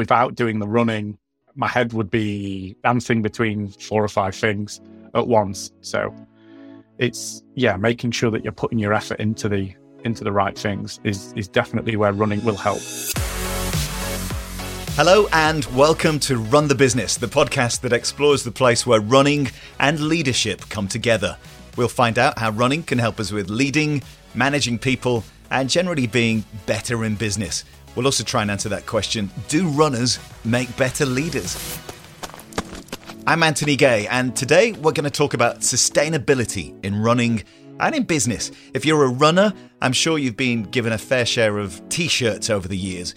without 0.00 0.34
doing 0.34 0.60
the 0.60 0.66
running, 0.66 1.18
my 1.54 1.68
head 1.68 1.92
would 1.92 2.10
be 2.10 2.74
dancing 2.82 3.20
between 3.20 3.68
four 3.68 4.02
or 4.02 4.08
five 4.08 4.34
things 4.34 4.80
at 5.14 5.28
once. 5.28 5.72
So 5.82 6.14
it's 6.96 7.42
yeah, 7.54 7.76
making 7.76 8.12
sure 8.12 8.30
that 8.30 8.42
you're 8.42 8.50
putting 8.50 8.78
your 8.78 8.94
effort 8.94 9.20
into 9.20 9.46
the 9.46 9.74
into 10.02 10.24
the 10.24 10.32
right 10.32 10.56
things 10.56 11.00
is 11.04 11.34
is 11.34 11.48
definitely 11.48 11.96
where 11.96 12.14
running 12.14 12.42
will 12.46 12.56
help. 12.56 12.80
Hello 14.96 15.28
and 15.34 15.66
welcome 15.76 16.18
to 16.20 16.38
Run 16.38 16.68
the 16.68 16.74
Business, 16.74 17.18
the 17.18 17.26
podcast 17.26 17.82
that 17.82 17.92
explores 17.92 18.42
the 18.42 18.50
place 18.50 18.86
where 18.86 19.00
running 19.02 19.50
and 19.78 20.00
leadership 20.00 20.66
come 20.70 20.88
together. 20.88 21.36
We'll 21.76 21.88
find 21.88 22.18
out 22.18 22.38
how 22.38 22.52
running 22.52 22.84
can 22.84 22.98
help 22.98 23.20
us 23.20 23.32
with 23.32 23.50
leading, 23.50 24.02
managing 24.34 24.78
people, 24.78 25.24
and 25.50 25.68
generally 25.68 26.06
being 26.06 26.44
better 26.64 27.04
in 27.04 27.16
business. 27.16 27.64
We'll 27.94 28.06
also 28.06 28.24
try 28.24 28.42
and 28.42 28.50
answer 28.50 28.68
that 28.68 28.86
question 28.86 29.30
Do 29.48 29.68
runners 29.68 30.18
make 30.44 30.74
better 30.76 31.04
leaders? 31.04 31.78
I'm 33.26 33.42
Anthony 33.42 33.76
Gay, 33.76 34.06
and 34.08 34.34
today 34.34 34.72
we're 34.72 34.92
going 34.92 35.04
to 35.04 35.10
talk 35.10 35.34
about 35.34 35.60
sustainability 35.60 36.74
in 36.84 37.00
running 37.00 37.44
and 37.78 37.94
in 37.94 38.04
business. 38.04 38.50
If 38.74 38.84
you're 38.84 39.04
a 39.04 39.08
runner, 39.08 39.52
I'm 39.80 39.92
sure 39.92 40.18
you've 40.18 40.36
been 40.36 40.64
given 40.64 40.92
a 40.92 40.98
fair 40.98 41.26
share 41.26 41.58
of 41.58 41.86
t 41.88 42.08
shirts 42.08 42.50
over 42.50 42.68
the 42.68 42.76
years. 42.76 43.14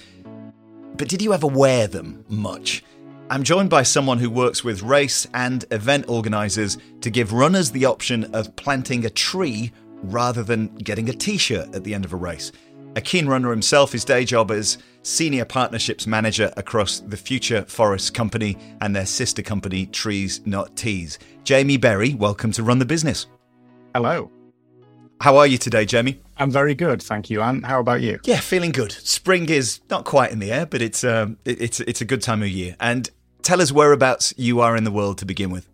But 0.97 1.07
did 1.07 1.21
you 1.21 1.33
ever 1.33 1.47
wear 1.47 1.87
them 1.87 2.23
much? 2.27 2.83
I'm 3.29 3.43
joined 3.43 3.69
by 3.69 3.83
someone 3.83 4.19
who 4.19 4.29
works 4.29 4.63
with 4.63 4.83
race 4.83 5.25
and 5.33 5.65
event 5.71 6.05
organisers 6.07 6.77
to 7.01 7.09
give 7.09 7.33
runners 7.33 7.71
the 7.71 7.85
option 7.85 8.25
of 8.35 8.55
planting 8.55 9.05
a 9.05 9.09
tree 9.09 9.71
rather 10.03 10.43
than 10.43 10.67
getting 10.75 11.09
a 11.09 11.13
t 11.13 11.37
shirt 11.37 11.73
at 11.73 11.83
the 11.83 11.93
end 11.93 12.05
of 12.05 12.13
a 12.13 12.17
race. 12.17 12.51
A 12.95 13.01
keen 13.01 13.25
runner 13.25 13.49
himself, 13.49 13.91
his 13.91 14.05
day 14.05 14.23
job 14.23 14.51
is 14.51 14.77
Senior 15.01 15.45
Partnerships 15.45 16.05
Manager 16.05 16.53
across 16.57 16.99
the 16.99 17.17
Future 17.17 17.63
Forest 17.63 18.13
Company 18.13 18.55
and 18.81 18.95
their 18.95 19.07
sister 19.07 19.41
company, 19.41 19.87
Trees 19.87 20.41
Not 20.45 20.75
Tees. 20.75 21.17
Jamie 21.43 21.77
Berry, 21.77 22.13
welcome 22.13 22.51
to 22.51 22.61
Run 22.61 22.77
the 22.77 22.85
Business. 22.85 23.25
Hello. 23.95 24.29
How 25.21 25.37
are 25.37 25.47
you 25.47 25.57
today, 25.57 25.85
Jamie? 25.85 26.21
I'm 26.37 26.51
very 26.51 26.75
good, 26.75 27.01
thank 27.01 27.31
you. 27.31 27.41
And 27.41 27.65
how 27.65 27.79
about 27.79 28.01
you? 28.01 28.19
Yeah, 28.25 28.39
feeling 28.39 28.71
good. 28.71 28.91
Spring 28.91 29.49
is 29.49 29.79
not 29.89 30.05
quite 30.05 30.31
in 30.31 30.37
the 30.37 30.51
air, 30.51 30.67
but 30.67 30.83
it's 30.83 31.03
um, 31.03 31.37
it, 31.45 31.61
it's 31.61 31.79
it's 31.79 32.01
a 32.01 32.05
good 32.05 32.21
time 32.21 32.43
of 32.43 32.49
year. 32.49 32.75
And 32.79 33.09
tell 33.41 33.59
us 33.59 33.71
whereabouts 33.71 34.35
you 34.37 34.59
are 34.59 34.77
in 34.77 34.83
the 34.83 34.91
world 34.91 35.17
to 35.17 35.25
begin 35.25 35.49
with. 35.49 35.67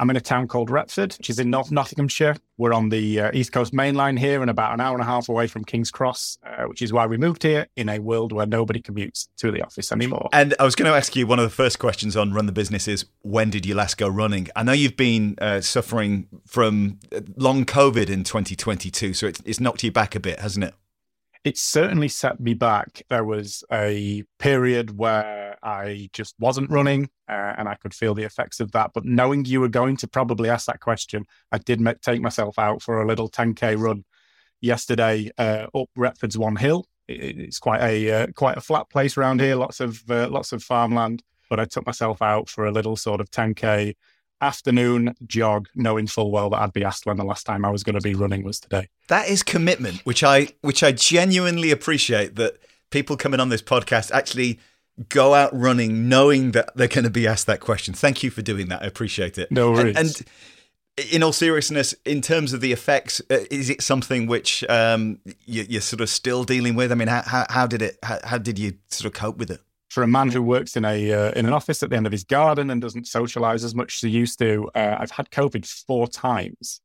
I'm 0.00 0.08
in 0.08 0.16
a 0.16 0.20
town 0.20 0.48
called 0.48 0.70
Retford, 0.70 1.14
which 1.18 1.28
is 1.28 1.38
in 1.38 1.50
North 1.50 1.70
Nottinghamshire. 1.70 2.36
We're 2.56 2.72
on 2.72 2.88
the 2.88 3.20
uh, 3.20 3.30
East 3.34 3.52
Coast 3.52 3.74
Main 3.74 3.96
Line 3.96 4.16
here 4.16 4.40
and 4.40 4.50
about 4.50 4.72
an 4.72 4.80
hour 4.80 4.94
and 4.94 5.02
a 5.02 5.04
half 5.04 5.28
away 5.28 5.46
from 5.46 5.62
King's 5.62 5.90
Cross, 5.90 6.38
uh, 6.42 6.64
which 6.64 6.80
is 6.80 6.90
why 6.90 7.04
we 7.04 7.18
moved 7.18 7.42
here 7.42 7.66
in 7.76 7.90
a 7.90 7.98
world 7.98 8.32
where 8.32 8.46
nobody 8.46 8.80
commutes 8.80 9.28
to 9.36 9.50
the 9.50 9.60
office 9.60 9.92
anymore. 9.92 10.30
And 10.32 10.54
I 10.58 10.64
was 10.64 10.74
going 10.74 10.90
to 10.90 10.96
ask 10.96 11.14
you 11.16 11.26
one 11.26 11.38
of 11.38 11.44
the 11.44 11.54
first 11.54 11.78
questions 11.78 12.16
on 12.16 12.32
Run 12.32 12.46
the 12.46 12.52
Business 12.52 12.88
is 12.88 13.04
when 13.20 13.50
did 13.50 13.66
you 13.66 13.74
last 13.74 13.98
go 13.98 14.08
running? 14.08 14.48
I 14.56 14.62
know 14.62 14.72
you've 14.72 14.96
been 14.96 15.36
uh, 15.38 15.60
suffering 15.60 16.28
from 16.46 16.98
long 17.36 17.66
COVID 17.66 18.08
in 18.08 18.24
2022, 18.24 19.12
so 19.12 19.26
it's, 19.26 19.42
it's 19.44 19.60
knocked 19.60 19.84
you 19.84 19.92
back 19.92 20.14
a 20.14 20.20
bit, 20.20 20.40
hasn't 20.40 20.64
it? 20.64 20.72
it 21.44 21.56
certainly 21.56 22.08
set 22.08 22.38
me 22.40 22.54
back. 22.54 23.02
There 23.08 23.24
was 23.24 23.64
a 23.72 24.24
period 24.38 24.98
where 24.98 25.49
I 25.62 26.08
just 26.12 26.34
wasn't 26.38 26.70
running 26.70 27.10
uh, 27.28 27.54
and 27.56 27.68
I 27.68 27.74
could 27.74 27.94
feel 27.94 28.14
the 28.14 28.24
effects 28.24 28.60
of 28.60 28.72
that. 28.72 28.92
But 28.94 29.04
knowing 29.04 29.44
you 29.44 29.60
were 29.60 29.68
going 29.68 29.96
to 29.98 30.08
probably 30.08 30.48
ask 30.48 30.66
that 30.66 30.80
question, 30.80 31.26
I 31.52 31.58
did 31.58 31.80
make, 31.80 32.00
take 32.00 32.20
myself 32.20 32.58
out 32.58 32.82
for 32.82 33.00
a 33.00 33.06
little 33.06 33.28
10K 33.28 33.78
run 33.78 34.04
yesterday 34.60 35.30
uh, 35.38 35.66
up 35.74 35.88
Retford's 35.96 36.38
One 36.38 36.56
Hill. 36.56 36.86
It, 37.08 37.38
it's 37.38 37.58
quite 37.58 37.82
a 37.82 38.10
uh, 38.10 38.26
quite 38.34 38.56
a 38.56 38.60
flat 38.60 38.88
place 38.90 39.16
around 39.16 39.40
here, 39.40 39.56
lots 39.56 39.80
of 39.80 40.02
uh, 40.10 40.28
lots 40.28 40.52
of 40.52 40.62
farmland. 40.62 41.22
But 41.48 41.60
I 41.60 41.64
took 41.64 41.86
myself 41.86 42.22
out 42.22 42.48
for 42.48 42.64
a 42.64 42.70
little 42.70 42.96
sort 42.96 43.20
of 43.20 43.30
10K 43.30 43.94
afternoon 44.40 45.14
jog, 45.26 45.68
knowing 45.74 46.06
full 46.06 46.30
well 46.30 46.50
that 46.50 46.60
I'd 46.60 46.72
be 46.72 46.84
asked 46.84 47.06
when 47.06 47.16
the 47.16 47.24
last 47.24 47.44
time 47.44 47.64
I 47.64 47.70
was 47.70 47.82
going 47.82 47.96
to 47.96 48.00
be 48.00 48.14
running 48.14 48.44
was 48.44 48.60
today. 48.60 48.88
That 49.08 49.28
is 49.28 49.42
commitment, 49.42 50.00
which 50.06 50.22
I 50.22 50.48
which 50.62 50.82
I 50.82 50.92
genuinely 50.92 51.70
appreciate 51.70 52.36
that 52.36 52.58
people 52.90 53.16
coming 53.16 53.40
on 53.40 53.48
this 53.48 53.62
podcast 53.62 54.10
actually 54.10 54.58
go 55.08 55.34
out 55.34 55.50
running 55.58 56.08
knowing 56.08 56.52
that 56.52 56.70
they're 56.76 56.88
going 56.88 57.04
to 57.04 57.10
be 57.10 57.26
asked 57.26 57.46
that 57.46 57.60
question. 57.60 57.94
Thank 57.94 58.22
you 58.22 58.30
for 58.30 58.42
doing 58.42 58.68
that. 58.68 58.82
I 58.82 58.86
appreciate 58.86 59.38
it. 59.38 59.50
No 59.50 59.72
worries. 59.72 59.96
And, 59.96 60.08
and 60.08 60.22
in 61.12 61.22
all 61.22 61.32
seriousness, 61.32 61.94
in 62.04 62.20
terms 62.20 62.52
of 62.52 62.60
the 62.60 62.72
effects, 62.72 63.20
uh, 63.30 63.38
is 63.50 63.70
it 63.70 63.82
something 63.82 64.26
which 64.26 64.62
um, 64.68 65.18
you, 65.46 65.78
are 65.78 65.80
sort 65.80 66.00
of 66.00 66.08
still 66.10 66.44
dealing 66.44 66.74
with? 66.74 66.92
I 66.92 66.94
mean, 66.94 67.08
how, 67.08 67.22
how, 67.22 67.46
how 67.48 67.66
did 67.66 67.82
it? 67.82 67.98
How, 68.02 68.18
how, 68.24 68.38
did 68.38 68.58
you 68.58 68.74
sort 68.88 69.06
of 69.06 69.18
cope 69.18 69.38
with 69.38 69.50
it? 69.50 69.60
for 69.90 70.04
a 70.04 70.08
man 70.08 70.30
who 70.30 70.40
works 70.40 70.76
in 70.76 70.84
a 70.84 71.12
uh, 71.12 71.32
in 71.32 71.46
an 71.46 71.52
office 71.52 71.82
at 71.82 71.90
the 71.90 71.96
end 71.96 72.06
of 72.06 72.12
his 72.12 72.24
garden 72.24 72.70
and 72.70 72.80
doesn't 72.80 73.08
socialize 73.08 73.64
as 73.64 73.74
much 73.74 73.96
as 73.96 74.00
he 74.02 74.16
used 74.16 74.38
to, 74.38 74.70
uh, 74.74 74.96
I've 74.98 75.10
had 75.10 75.30
COVID 75.30 75.66
four 75.66 76.08
times. 76.08 76.80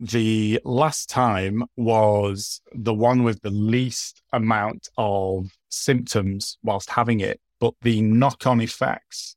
The 0.00 0.60
last 0.64 1.08
time 1.08 1.64
was 1.76 2.60
the 2.74 2.94
one 2.94 3.22
with 3.22 3.40
the 3.42 3.50
least 3.50 4.22
amount 4.32 4.88
of 4.98 5.50
symptoms 5.68 6.58
whilst 6.62 6.90
having 6.90 7.20
it, 7.20 7.40
but 7.60 7.74
the 7.82 8.02
knock 8.02 8.46
on 8.46 8.60
effects 8.60 9.36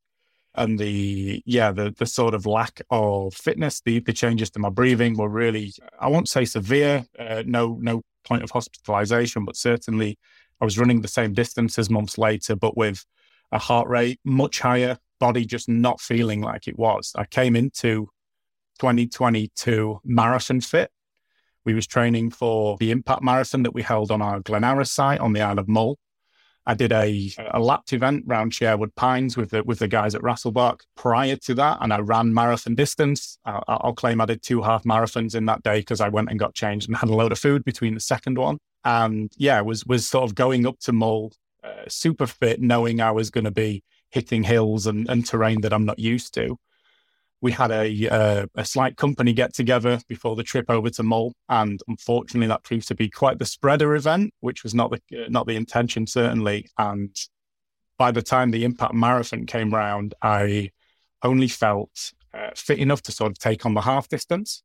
and 0.55 0.79
the 0.79 1.41
yeah 1.45 1.71
the 1.71 1.93
the 1.97 2.05
sort 2.05 2.33
of 2.33 2.45
lack 2.45 2.81
of 2.89 3.33
fitness, 3.33 3.81
the 3.81 3.99
the 3.99 4.13
changes 4.13 4.49
to 4.51 4.59
my 4.59 4.69
breathing 4.69 5.17
were 5.17 5.29
really 5.29 5.73
I 5.99 6.07
won't 6.09 6.29
say 6.29 6.45
severe, 6.45 7.05
uh, 7.17 7.43
no 7.45 7.77
no 7.81 8.01
point 8.25 8.43
of 8.43 8.51
hospitalization, 8.51 9.45
but 9.45 9.55
certainly 9.55 10.17
I 10.61 10.65
was 10.65 10.77
running 10.77 11.01
the 11.01 11.07
same 11.07 11.33
distance 11.33 11.79
as 11.79 11.89
months 11.89 12.17
later, 12.17 12.55
but 12.55 12.75
with 12.75 13.05
a 13.51 13.59
heart 13.59 13.87
rate 13.87 14.19
much 14.25 14.59
higher, 14.59 14.97
body 15.19 15.45
just 15.45 15.69
not 15.69 16.01
feeling 16.01 16.41
like 16.41 16.67
it 16.67 16.77
was. 16.77 17.13
I 17.15 17.25
came 17.25 17.55
into 17.55 18.09
2022 18.79 20.01
marathon 20.03 20.61
fit. 20.61 20.91
We 21.65 21.73
was 21.73 21.87
training 21.87 22.31
for 22.31 22.77
the 22.77 22.91
impact 22.91 23.21
marathon 23.21 23.63
that 23.63 23.73
we 23.73 23.81
held 23.81 24.11
on 24.11 24.21
our 24.21 24.39
Glenaros 24.39 24.87
site 24.87 25.19
on 25.19 25.33
the 25.33 25.41
Isle 25.41 25.59
of 25.59 25.67
Mull. 25.67 25.97
I 26.69 26.73
did 26.75 26.91
a, 26.91 27.31
a 27.51 27.59
lapped 27.59 27.93
event 27.93 28.23
round 28.27 28.53
Sherwood 28.53 28.93
Pines 28.95 29.35
with 29.35 29.49
the 29.51 29.63
with 29.63 29.79
the 29.79 29.87
guys 29.87 30.15
at 30.15 30.21
Rasselbach 30.21 30.81
prior 30.95 31.35
to 31.35 31.53
that, 31.55 31.79
and 31.81 31.91
I 31.91 31.99
ran 31.99 32.33
marathon 32.33 32.75
distance. 32.75 33.37
I'll, 33.45 33.63
I'll 33.67 33.93
claim 33.93 34.21
I 34.21 34.25
did 34.25 34.41
two 34.41 34.61
half 34.61 34.83
marathons 34.83 35.35
in 35.35 35.45
that 35.47 35.63
day 35.63 35.79
because 35.79 36.01
I 36.01 36.09
went 36.09 36.29
and 36.29 36.39
got 36.39 36.53
changed 36.53 36.87
and 36.87 36.97
had 36.97 37.09
a 37.09 37.15
load 37.15 37.31
of 37.31 37.39
food 37.39 37.63
between 37.63 37.93
the 37.93 37.99
second 37.99 38.37
one 38.37 38.59
and 38.85 39.31
yeah, 39.37 39.61
was 39.61 39.85
was 39.85 40.07
sort 40.07 40.23
of 40.23 40.35
going 40.35 40.65
up 40.65 40.79
to 40.81 40.93
Mull 40.93 41.33
uh, 41.63 41.87
super 41.87 42.27
fit, 42.27 42.61
knowing 42.61 43.01
I 43.01 43.11
was 43.11 43.29
going 43.29 43.43
to 43.43 43.51
be 43.51 43.83
hitting 44.09 44.43
hills 44.43 44.87
and, 44.87 45.09
and 45.09 45.25
terrain 45.25 45.61
that 45.61 45.73
I'm 45.73 45.85
not 45.85 45.99
used 45.99 46.33
to. 46.35 46.57
We 47.41 47.51
had 47.53 47.71
a 47.71 48.09
uh, 48.09 48.45
a 48.55 48.65
slight 48.65 48.97
company 48.97 49.33
get 49.33 49.53
together 49.53 49.99
before 50.07 50.35
the 50.35 50.43
trip 50.43 50.65
over 50.69 50.89
to 50.89 51.03
Mull, 51.03 51.33
and 51.47 51.79
unfortunately, 51.87 52.47
that 52.47 52.63
proved 52.63 52.87
to 52.89 52.95
be 52.95 53.09
quite 53.09 53.39
the 53.39 53.45
spreader 53.45 53.95
event, 53.95 54.33
which 54.41 54.63
was 54.63 54.75
not 54.75 54.91
the 54.91 55.01
not 55.29 55.47
the 55.47 55.55
intention 55.55 56.05
certainly. 56.07 56.67
And 56.77 57.15
by 57.97 58.11
the 58.11 58.21
time 58.21 58.51
the 58.51 58.65
Impact 58.65 58.93
Marathon 58.93 59.45
came 59.45 59.73
round, 59.73 60.15
I 60.21 60.71
only 61.23 61.47
felt 61.47 62.13
uh, 62.33 62.51
fit 62.55 62.79
enough 62.79 63.01
to 63.03 63.11
sort 63.11 63.31
of 63.31 63.39
take 63.39 63.65
on 63.65 63.73
the 63.73 63.81
half 63.81 64.07
distance 64.07 64.63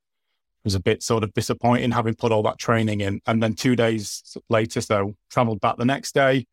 It 0.64 0.66
was 0.66 0.74
a 0.74 0.80
bit 0.80 1.02
sort 1.02 1.24
of 1.24 1.32
disappointing 1.34 1.90
having 1.92 2.14
put 2.14 2.32
all 2.32 2.42
that 2.44 2.58
training 2.58 3.00
in. 3.00 3.20
And 3.26 3.42
then 3.42 3.54
two 3.54 3.76
days 3.76 4.36
later, 4.48 4.80
so 4.80 5.14
traveled 5.30 5.60
back 5.60 5.76
the 5.76 5.84
next 5.84 6.14
day, 6.14 6.46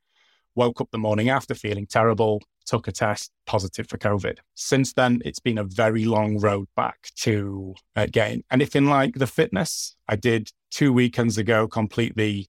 woke 0.56 0.82
up 0.82 0.90
the 0.92 0.98
morning 0.98 1.30
after 1.30 1.56
feeling 1.56 1.86
terrible, 1.86 2.42
took 2.66 2.88
a 2.88 2.92
test, 2.92 3.32
positive 3.46 3.88
for 3.88 3.98
COVID. 3.98 4.38
Since 4.56 4.94
then, 4.94 5.22
it's 5.26 5.40
been 5.40 5.58
a 5.58 5.64
very 5.64 6.06
long 6.06 6.40
road 6.40 6.68
back 6.76 7.10
to 7.18 7.76
uh, 7.96 8.08
getting 8.12 8.44
anything 8.52 8.86
like 8.86 9.16
the 9.16 9.28
fitness. 9.28 9.96
I 10.08 10.16
did 10.16 10.52
two 10.70 10.94
weekends 10.94 11.38
ago 11.38 11.68
complete 11.68 12.16
the 12.16 12.46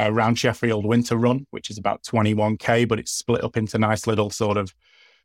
uh, 0.00 0.12
round 0.12 0.38
Sheffield 0.38 0.84
winter 0.84 1.16
run, 1.16 1.46
which 1.50 1.70
is 1.70 1.78
about 1.78 2.02
21K, 2.02 2.86
but 2.88 2.98
it's 2.98 3.12
split 3.12 3.44
up 3.44 3.56
into 3.56 3.78
nice 3.78 4.06
little 4.06 4.30
sort 4.30 4.56
of 4.56 4.74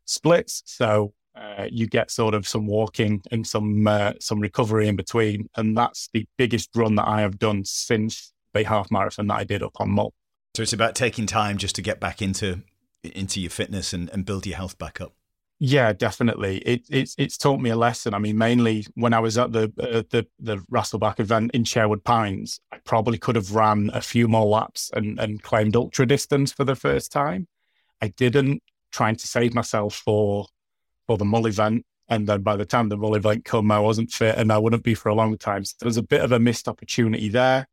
splits. 0.04 0.62
So 0.66 1.12
uh, 1.34 1.66
you 1.70 1.86
get 1.86 2.10
sort 2.10 2.34
of 2.34 2.46
some 2.46 2.66
walking 2.66 3.22
and 3.30 3.46
some 3.46 3.86
uh, 3.86 4.12
some 4.20 4.40
recovery 4.40 4.88
in 4.88 4.96
between, 4.96 5.48
and 5.56 5.76
that's 5.76 6.08
the 6.12 6.26
biggest 6.36 6.70
run 6.74 6.94
that 6.96 7.08
I 7.08 7.20
have 7.20 7.38
done 7.38 7.64
since 7.64 8.32
the 8.52 8.64
half 8.64 8.90
marathon 8.90 9.28
that 9.28 9.38
I 9.38 9.44
did 9.44 9.62
up 9.62 9.80
on 9.80 9.90
Mull. 9.90 10.12
So 10.54 10.62
it's 10.62 10.72
about 10.72 10.94
taking 10.94 11.26
time 11.26 11.56
just 11.56 11.74
to 11.76 11.82
get 11.82 12.00
back 12.00 12.20
into 12.20 12.62
into 13.02 13.40
your 13.40 13.50
fitness 13.50 13.92
and, 13.92 14.08
and 14.10 14.24
build 14.24 14.46
your 14.46 14.56
health 14.56 14.78
back 14.78 15.00
up. 15.00 15.14
Yeah, 15.64 15.92
definitely. 15.92 16.58
It, 16.58 16.82
it's 16.90 17.14
it's 17.18 17.38
taught 17.38 17.60
me 17.60 17.70
a 17.70 17.76
lesson. 17.76 18.14
I 18.14 18.18
mean, 18.18 18.36
mainly 18.36 18.84
when 18.94 19.14
I 19.14 19.20
was 19.20 19.38
at 19.38 19.52
the 19.52 19.72
uh, 19.78 20.02
the 20.10 20.26
the 20.40 20.56
Rasselbach 20.70 21.20
event 21.20 21.52
in 21.52 21.64
Sherwood 21.64 22.02
Pines, 22.02 22.60
I 22.72 22.78
probably 22.78 23.16
could 23.16 23.36
have 23.36 23.54
ran 23.54 23.90
a 23.94 24.00
few 24.00 24.26
more 24.26 24.44
laps 24.44 24.90
and 24.92 25.20
and 25.20 25.40
claimed 25.40 25.76
ultra 25.76 26.04
distance 26.04 26.52
for 26.52 26.64
the 26.64 26.74
first 26.74 27.12
time. 27.12 27.46
I 28.00 28.08
didn't, 28.08 28.62
trying 28.90 29.16
to 29.16 29.28
save 29.28 29.54
myself 29.54 29.94
for 29.94 30.48
for 31.06 31.16
the 31.16 31.24
Mull 31.24 31.46
event. 31.46 31.86
And 32.08 32.28
then 32.28 32.42
by 32.42 32.56
the 32.56 32.66
time 32.66 32.88
the 32.88 32.96
Mull 32.96 33.14
event 33.14 33.44
come, 33.44 33.70
I 33.70 33.78
wasn't 33.78 34.10
fit 34.10 34.36
and 34.36 34.52
I 34.52 34.58
wouldn't 34.58 34.82
be 34.82 34.94
for 34.94 35.08
a 35.08 35.14
long 35.14 35.38
time. 35.38 35.64
So 35.64 35.76
there's 35.80 35.96
a 35.96 36.02
bit 36.02 36.22
of 36.22 36.32
a 36.32 36.40
missed 36.40 36.66
opportunity 36.66 37.28
there. 37.28 37.68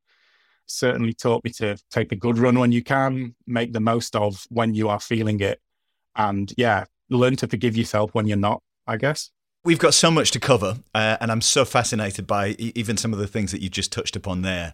Certainly 0.69 1.13
taught 1.13 1.43
me 1.43 1.51
to 1.53 1.77
take 1.89 2.11
a 2.11 2.15
good 2.15 2.37
run 2.37 2.59
when 2.59 2.71
you 2.71 2.83
can, 2.83 3.35
make 3.47 3.73
the 3.73 3.79
most 3.79 4.15
of 4.15 4.45
when 4.49 4.73
you 4.73 4.87
are 4.87 4.99
feeling 4.99 5.39
it. 5.39 5.59
And 6.15 6.53
yeah, 6.57 6.85
learn 7.09 7.35
to 7.37 7.47
forgive 7.47 7.75
yourself 7.75 8.13
when 8.13 8.27
you're 8.27 8.37
not, 8.37 8.61
I 8.85 8.97
guess. 8.97 9.31
We've 9.65 9.79
got 9.79 9.93
so 9.93 10.09
much 10.09 10.31
to 10.31 10.39
cover, 10.39 10.77
uh, 10.95 11.17
and 11.19 11.31
I'm 11.31 11.41
so 11.41 11.65
fascinated 11.65 12.25
by 12.25 12.49
even 12.59 12.95
some 12.95 13.11
of 13.11 13.19
the 13.19 13.27
things 13.27 13.51
that 13.51 13.61
you 13.61 13.67
just 13.67 13.91
touched 13.91 14.15
upon 14.15 14.41
there. 14.41 14.73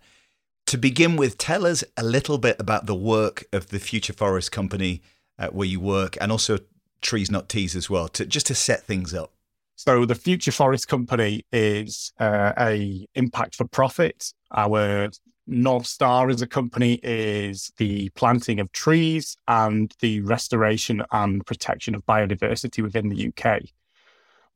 To 0.68 0.78
begin 0.78 1.16
with, 1.16 1.38
tell 1.38 1.66
us 1.66 1.84
a 1.98 2.04
little 2.04 2.38
bit 2.38 2.58
about 2.60 2.86
the 2.86 2.96
work 2.96 3.46
of 3.52 3.70
the 3.70 3.80
Future 3.80 4.14
Forest 4.14 4.52
Company 4.52 5.02
uh, 5.40 5.48
where 5.48 5.68
you 5.68 5.80
work, 5.80 6.18
and 6.22 6.32
also 6.32 6.60
Trees 7.02 7.32
Not 7.32 7.50
Tees 7.50 7.76
as 7.76 7.90
well, 7.90 8.08
to 8.10 8.26
just 8.26 8.48
to 8.48 8.56
set 8.56 8.84
things 8.84 9.14
up. 9.14 9.32
So 9.76 10.06
the 10.06 10.16
Future 10.16 10.52
Forest 10.52 10.88
Company 10.88 11.46
is 11.52 12.14
uh, 12.20 12.54
a 12.58 13.06
impact 13.16 13.56
for 13.56 13.66
profit. 13.66 14.34
Our 14.56 15.10
North 15.48 15.86
Star 15.86 16.30
as 16.30 16.42
a 16.42 16.48
company 16.48 17.00
is 17.04 17.72
the 17.78 18.10
planting 18.10 18.60
of 18.60 18.72
trees 18.72 19.38
and 19.48 19.94
the 20.00 20.22
restoration 20.22 21.04
and 21.12 21.46
protection 21.46 21.94
of 21.96 22.06
biodiversity 22.06 22.82
within 22.82 23.10
the 23.10 23.28
UK. 23.28 23.62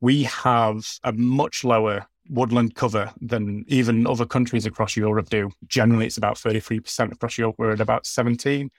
We 0.00 0.24
have 0.24 0.86
a 1.04 1.12
much 1.12 1.62
lower 1.62 2.06
woodland 2.28 2.74
cover 2.74 3.12
than 3.20 3.64
even 3.68 4.06
other 4.06 4.26
countries 4.26 4.66
across 4.66 4.96
Europe 4.96 5.28
do. 5.28 5.50
Generally, 5.66 6.06
it's 6.06 6.18
about 6.18 6.36
33% 6.36 7.12
across 7.12 7.38
Europe. 7.38 7.56
We're 7.58 7.72
at 7.72 7.80
about 7.80 8.06
17. 8.06 8.70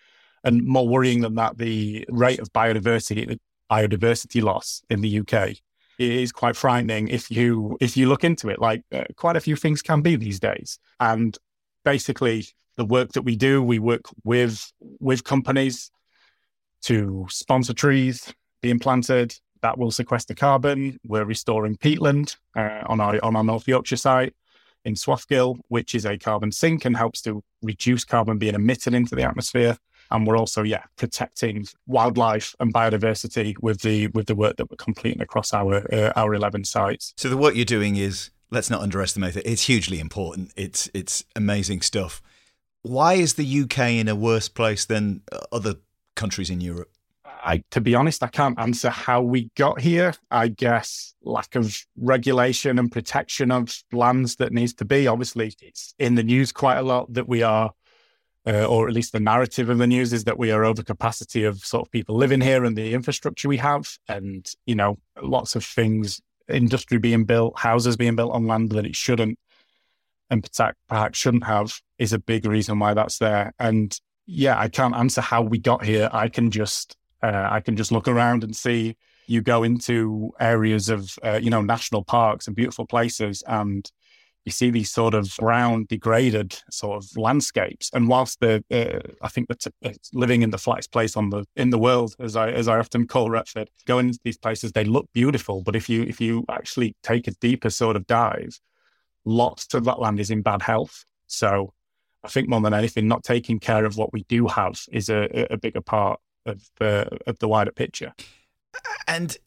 And 0.43 0.65
more 0.65 0.87
worrying 0.87 1.21
than 1.21 1.35
that, 1.35 1.57
the 1.57 2.05
rate 2.09 2.39
of 2.39 2.51
biodiversity, 2.51 3.37
biodiversity 3.69 4.41
loss 4.41 4.81
in 4.89 5.01
the 5.01 5.19
UK 5.19 5.57
is 5.99 6.31
quite 6.31 6.55
frightening 6.55 7.07
if 7.09 7.29
you 7.29 7.77
if 7.79 7.95
you 7.95 8.09
look 8.09 8.23
into 8.23 8.49
it. 8.49 8.59
Like 8.59 8.83
uh, 8.91 9.03
quite 9.15 9.35
a 9.35 9.41
few 9.41 9.55
things 9.55 9.83
can 9.83 10.01
be 10.01 10.15
these 10.15 10.39
days, 10.39 10.79
and 10.99 11.37
basically 11.83 12.47
the 12.77 12.85
work 12.85 13.11
that 13.13 13.23
we 13.23 13.35
do, 13.35 13.61
we 13.61 13.79
work 13.79 14.03
with 14.23 14.71
with 14.99 15.23
companies 15.23 15.91
to 16.83 17.27
sponsor 17.29 17.73
trees 17.73 18.33
being 18.61 18.79
planted 18.79 19.35
that 19.61 19.77
will 19.77 19.91
sequester 19.91 20.33
carbon. 20.33 20.99
We're 21.05 21.25
restoring 21.25 21.77
peatland 21.77 22.37
uh, 22.55 22.81
on 22.87 22.99
our 22.99 23.23
on 23.23 23.35
our 23.35 23.43
North 23.43 23.67
Yorkshire 23.67 23.97
site 23.97 24.33
in 24.83 24.95
Swathgill, 24.95 25.59
which 25.67 25.93
is 25.93 26.05
a 26.05 26.17
carbon 26.17 26.51
sink 26.51 26.85
and 26.85 26.97
helps 26.97 27.21
to 27.21 27.43
reduce 27.61 28.03
carbon 28.03 28.37
being 28.37 28.55
emitted 28.55 28.93
into 28.93 29.15
the 29.15 29.23
atmosphere. 29.23 29.77
And 30.09 30.27
we're 30.27 30.37
also, 30.37 30.63
yeah, 30.63 30.83
protecting 30.97 31.67
wildlife 31.87 32.53
and 32.59 32.73
biodiversity 32.73 33.55
with 33.61 33.81
the 33.81 34.07
with 34.07 34.25
the 34.25 34.35
work 34.35 34.57
that 34.57 34.69
we're 34.69 34.77
completing 34.77 35.21
across 35.21 35.53
our 35.53 35.85
uh, 35.93 36.11
our 36.15 36.33
eleven 36.33 36.63
sites. 36.65 37.13
So 37.17 37.29
the 37.29 37.37
work 37.37 37.55
you're 37.55 37.63
doing 37.63 37.95
is 37.95 38.31
let's 38.51 38.69
not 38.69 38.81
underestimate 38.81 39.35
it. 39.37 39.45
It's 39.45 39.63
hugely 39.63 39.99
important. 39.99 40.51
It's 40.55 40.89
it's 40.93 41.23
amazing 41.35 41.81
stuff. 41.81 42.21
Why 42.83 43.13
is 43.13 43.35
the 43.35 43.61
UK 43.61 43.91
in 43.91 44.07
a 44.07 44.15
worse 44.15 44.49
place 44.49 44.85
than 44.85 45.21
other 45.51 45.75
countries 46.15 46.49
in 46.49 46.61
Europe? 46.61 46.91
I, 47.43 47.63
to 47.71 47.81
be 47.81 47.95
honest, 47.95 48.21
I 48.21 48.27
can't 48.27 48.59
answer 48.59 48.89
how 48.89 49.21
we 49.21 49.49
got 49.55 49.81
here. 49.81 50.13
I 50.29 50.47
guess 50.49 51.15
lack 51.23 51.55
of 51.55 51.75
regulation 51.97 52.77
and 52.77 52.91
protection 52.91 53.51
of 53.51 53.75
lands 53.91 54.35
that 54.35 54.51
needs 54.51 54.73
to 54.75 54.85
be. 54.85 55.07
Obviously, 55.07 55.53
it's 55.61 55.95
in 55.97 56.15
the 56.15 56.23
news 56.23 56.51
quite 56.51 56.77
a 56.77 56.83
lot 56.83 57.11
that 57.13 57.27
we 57.27 57.41
are, 57.41 57.71
uh, 58.45 58.65
or 58.65 58.87
at 58.87 58.93
least 58.93 59.11
the 59.11 59.19
narrative 59.19 59.69
of 59.69 59.79
the 59.79 59.87
news 59.87 60.13
is 60.13 60.25
that 60.25 60.37
we 60.37 60.51
are 60.51 60.63
over 60.63 60.83
capacity 60.83 61.43
of 61.43 61.57
sort 61.59 61.87
of 61.87 61.91
people 61.91 62.15
living 62.15 62.41
here 62.41 62.63
and 62.63 62.77
the 62.77 62.93
infrastructure 62.93 63.47
we 63.47 63.57
have, 63.57 63.97
and 64.07 64.51
you 64.65 64.75
know, 64.75 64.99
lots 65.21 65.55
of 65.55 65.65
things 65.65 66.21
industry 66.55 66.97
being 66.97 67.25
built, 67.25 67.57
houses 67.57 67.97
being 67.97 68.15
built 68.15 68.33
on 68.33 68.47
land 68.47 68.71
that 68.71 68.85
it 68.85 68.95
shouldn't 68.95 69.37
and 70.31 70.49
perhaps 70.87 71.19
shouldn't 71.19 71.43
have 71.43 71.79
is 71.99 72.13
a 72.13 72.19
big 72.19 72.45
reason 72.45 72.79
why 72.79 72.93
that's 72.93 73.19
there. 73.19 73.53
And 73.59 73.95
yeah, 74.25 74.57
I 74.57 74.69
can't 74.69 74.95
answer 74.95 75.19
how 75.19 75.41
we 75.41 75.59
got 75.59 75.83
here. 75.83 76.09
I 76.11 76.29
can 76.29 76.49
just 76.49 76.95
uh, 77.21 77.47
I 77.51 77.59
can 77.59 77.75
just 77.75 77.91
look 77.91 78.07
around 78.07 78.43
and 78.43 78.55
see 78.55 78.97
you 79.27 79.41
go 79.41 79.63
into 79.63 80.31
areas 80.39 80.89
of 80.89 81.19
uh, 81.23 81.39
you 81.41 81.49
know 81.49 81.61
national 81.61 82.03
parks 82.03 82.47
and 82.47 82.55
beautiful 82.55 82.87
places 82.87 83.43
and 83.45 83.91
you 84.45 84.51
see 84.51 84.71
these 84.71 84.91
sort 84.91 85.13
of 85.13 85.31
brown, 85.39 85.85
degraded 85.87 86.57
sort 86.71 87.03
of 87.03 87.15
landscapes. 87.15 87.89
And 87.93 88.07
whilst 88.07 88.39
the, 88.39 88.63
uh, 88.71 89.07
I 89.21 89.27
think 89.27 89.47
that 89.49 89.67
living 90.13 90.41
in 90.41 90.49
the 90.49 90.57
flattest 90.57 90.91
place 90.91 91.15
on 91.15 91.29
the 91.29 91.45
in 91.55 91.69
the 91.69 91.77
world, 91.77 92.15
as 92.19 92.35
I 92.35 92.49
as 92.49 92.67
I 92.67 92.79
often 92.79 93.07
call 93.07 93.29
Retford, 93.29 93.69
going 93.85 94.07
into 94.07 94.19
these 94.23 94.37
places, 94.37 94.71
they 94.71 94.83
look 94.83 95.07
beautiful. 95.13 95.61
But 95.61 95.75
if 95.75 95.89
you 95.89 96.03
if 96.03 96.19
you 96.19 96.45
actually 96.49 96.95
take 97.03 97.27
a 97.27 97.31
deeper 97.31 97.69
sort 97.69 97.95
of 97.95 98.07
dive, 98.07 98.59
lots 99.25 99.73
of 99.73 99.83
that 99.85 99.99
land 99.99 100.19
is 100.19 100.31
in 100.31 100.41
bad 100.41 100.63
health. 100.63 101.05
So 101.27 101.73
I 102.23 102.27
think 102.27 102.49
more 102.49 102.61
than 102.61 102.73
anything, 102.73 103.07
not 103.07 103.23
taking 103.23 103.59
care 103.59 103.85
of 103.85 103.97
what 103.97 104.11
we 104.11 104.23
do 104.23 104.47
have 104.47 104.81
is 104.91 105.09
a, 105.09 105.47
a 105.51 105.57
bigger 105.57 105.81
part 105.81 106.19
of 106.47 106.63
uh, 106.79 107.05
of 107.27 107.37
the 107.37 107.47
wider 107.47 107.71
picture. 107.71 108.13
And 109.07 109.37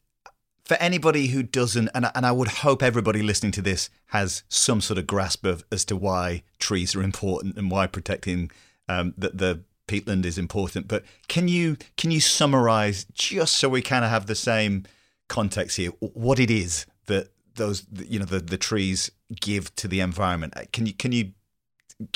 for 0.65 0.75
anybody 0.77 1.27
who 1.27 1.43
doesn't, 1.43 1.89
and, 1.93 2.09
and 2.15 2.25
I 2.25 2.31
would 2.31 2.47
hope 2.47 2.81
everybody 2.81 3.21
listening 3.21 3.51
to 3.53 3.61
this 3.61 3.89
has 4.07 4.43
some 4.49 4.81
sort 4.81 4.97
of 4.97 5.05
grasp 5.05 5.45
of 5.45 5.63
as 5.71 5.85
to 5.85 5.95
why 5.95 6.43
trees 6.59 6.95
are 6.95 7.03
important 7.03 7.55
and 7.55 7.69
why 7.69 7.85
protecting 7.85 8.51
um, 8.89 9.13
the, 9.15 9.29
the 9.29 9.63
peatland 9.87 10.25
is 10.25 10.37
important. 10.39 10.87
But 10.87 11.05
can 11.27 11.47
you 11.47 11.77
can 11.97 12.09
you 12.09 12.19
summarize 12.19 13.05
just 13.13 13.55
so 13.55 13.69
we 13.69 13.83
kind 13.83 14.03
of 14.03 14.09
have 14.09 14.25
the 14.25 14.35
same 14.35 14.85
context 15.27 15.77
here 15.77 15.89
what 15.99 16.39
it 16.39 16.51
is 16.51 16.85
that 17.05 17.29
those 17.55 17.85
you 18.07 18.19
know 18.19 18.25
the 18.25 18.39
the 18.39 18.57
trees 18.57 19.11
give 19.39 19.75
to 19.75 19.87
the 19.87 19.99
environment? 19.99 20.55
Can 20.73 20.87
you 20.87 20.93
can 20.93 21.11
you 21.11 21.33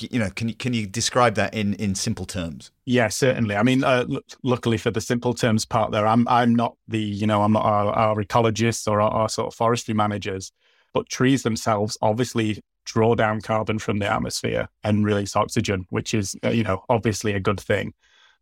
you 0.01 0.19
know, 0.19 0.29
can 0.31 0.49
you 0.49 0.55
can 0.55 0.73
you 0.73 0.85
describe 0.85 1.35
that 1.35 1.53
in 1.53 1.73
in 1.75 1.95
simple 1.95 2.25
terms? 2.25 2.71
Yeah, 2.85 3.07
certainly. 3.07 3.55
I 3.55 3.63
mean, 3.63 3.83
uh, 3.83 4.05
l- 4.09 4.21
luckily 4.43 4.77
for 4.77 4.91
the 4.91 4.99
simple 4.99 5.33
terms 5.33 5.65
part, 5.65 5.91
there, 5.91 6.05
I'm 6.05 6.27
I'm 6.27 6.53
not 6.53 6.75
the 6.87 6.99
you 6.99 7.25
know 7.25 7.43
I'm 7.43 7.53
not 7.53 7.63
our, 7.63 7.93
our 7.93 8.15
ecologists 8.17 8.87
or 8.91 8.99
our, 8.99 9.11
our, 9.11 9.29
sort 9.29 9.47
of 9.47 9.55
forestry 9.55 9.93
managers, 9.93 10.51
but 10.93 11.07
trees 11.07 11.43
themselves 11.43 11.97
obviously 12.01 12.61
draw 12.83 13.15
down 13.15 13.39
carbon 13.39 13.79
from 13.79 13.99
the 13.99 14.11
atmosphere 14.11 14.67
and 14.83 15.05
release 15.05 15.35
oxygen, 15.35 15.85
which 15.89 16.13
is 16.13 16.35
uh, 16.43 16.49
you 16.49 16.63
know 16.63 16.83
obviously 16.89 17.33
a 17.33 17.39
good 17.39 17.59
thing. 17.59 17.93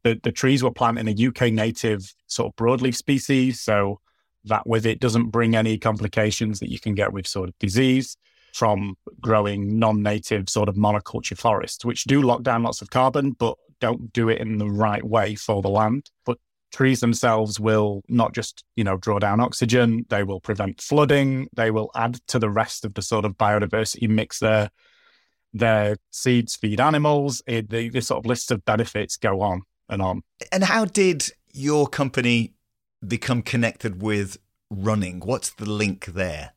The 0.04 0.20
the 0.24 0.32
trees 0.32 0.64
were 0.64 0.72
planted 0.72 1.08
in 1.08 1.08
a 1.08 1.28
UK 1.28 1.54
native 1.54 2.16
sort 2.26 2.52
of 2.52 2.56
broadleaf 2.56 2.96
species, 2.96 3.62
so 3.62 4.00
that 4.46 4.66
with 4.66 4.88
it 4.88 5.00
doesn't 5.00 5.30
bring 5.30 5.56
any 5.56 5.78
complications 5.78 6.60
that 6.62 6.72
you 6.72 6.80
can 6.80 6.96
get 6.96 7.14
with 7.14 7.28
sort 7.28 7.50
of 7.50 7.60
disease 7.60 8.18
from 8.58 8.96
growing 9.22 9.78
non-native 9.78 10.50
sort 10.50 10.68
of 10.68 10.76
monoculture 10.76 11.38
forests, 11.38 11.86
which 11.86 12.06
do 12.06 12.22
lock 12.22 12.42
down 12.42 12.64
lots 12.64 12.82
of 12.82 12.90
carbon, 12.90 13.32
but 13.32 13.56
don't 13.80 14.12
do 14.14 14.30
it 14.30 14.42
in 14.42 14.58
the 14.58 14.70
right 14.70 15.04
way 15.04 15.36
for 15.36 15.62
the 15.62 15.70
land. 15.70 16.10
But 16.26 16.40
trees 16.72 17.00
themselves 17.00 17.60
will 17.60 18.02
not 18.08 18.34
just, 18.34 18.64
you 18.76 18.84
know, 18.84 18.98
draw 18.98 19.20
down 19.20 19.40
oxygen, 19.40 20.06
they 20.10 20.24
will 20.24 20.40
prevent 20.40 20.82
flooding, 20.82 21.48
they 21.54 21.70
will 21.70 21.92
add 21.96 22.18
to 22.30 22.40
the 22.40 22.50
rest 22.50 22.84
of 22.84 22.96
the 22.96 23.04
sort 23.04 23.26
of 23.26 23.38
biodiversity 23.38 24.10
mix 24.10 24.40
there. 24.40 24.72
Their 25.54 25.98
seeds 26.12 26.56
feed 26.56 26.80
animals. 26.82 27.42
It, 27.48 27.70
the, 27.70 27.90
the 27.90 28.02
sort 28.02 28.20
of 28.20 28.26
list 28.26 28.52
of 28.52 28.66
benefits 28.66 29.18
go 29.18 29.42
on 29.42 29.62
and 29.88 30.02
on. 30.02 30.24
And 30.52 30.64
how 30.64 30.86
did 30.86 31.30
your 31.54 31.88
company 31.88 32.54
become 33.08 33.42
connected 33.42 34.02
with 34.02 34.38
running? 34.70 35.20
What's 35.20 35.52
the 35.52 35.70
link 35.70 36.06
there? 36.06 36.54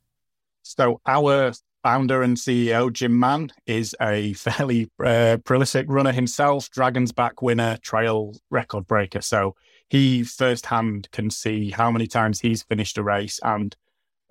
So 0.62 1.00
our 1.06 1.52
founder 1.82 2.22
and 2.22 2.36
CEO 2.36 2.92
Jim 2.92 3.18
Mann 3.18 3.52
is 3.66 3.94
a 4.00 4.32
fairly 4.34 4.90
uh, 5.04 5.38
prolific 5.44 5.86
runner 5.88 6.12
himself, 6.12 6.70
Dragon's 6.70 7.12
Back 7.12 7.42
winner, 7.42 7.78
trail 7.82 8.34
record 8.50 8.86
breaker. 8.86 9.20
So 9.20 9.54
he 9.88 10.22
firsthand 10.22 11.10
can 11.10 11.30
see 11.30 11.70
how 11.70 11.90
many 11.90 12.06
times 12.06 12.40
he's 12.40 12.62
finished 12.62 12.98
a 12.98 13.02
race. 13.02 13.40
And 13.42 13.74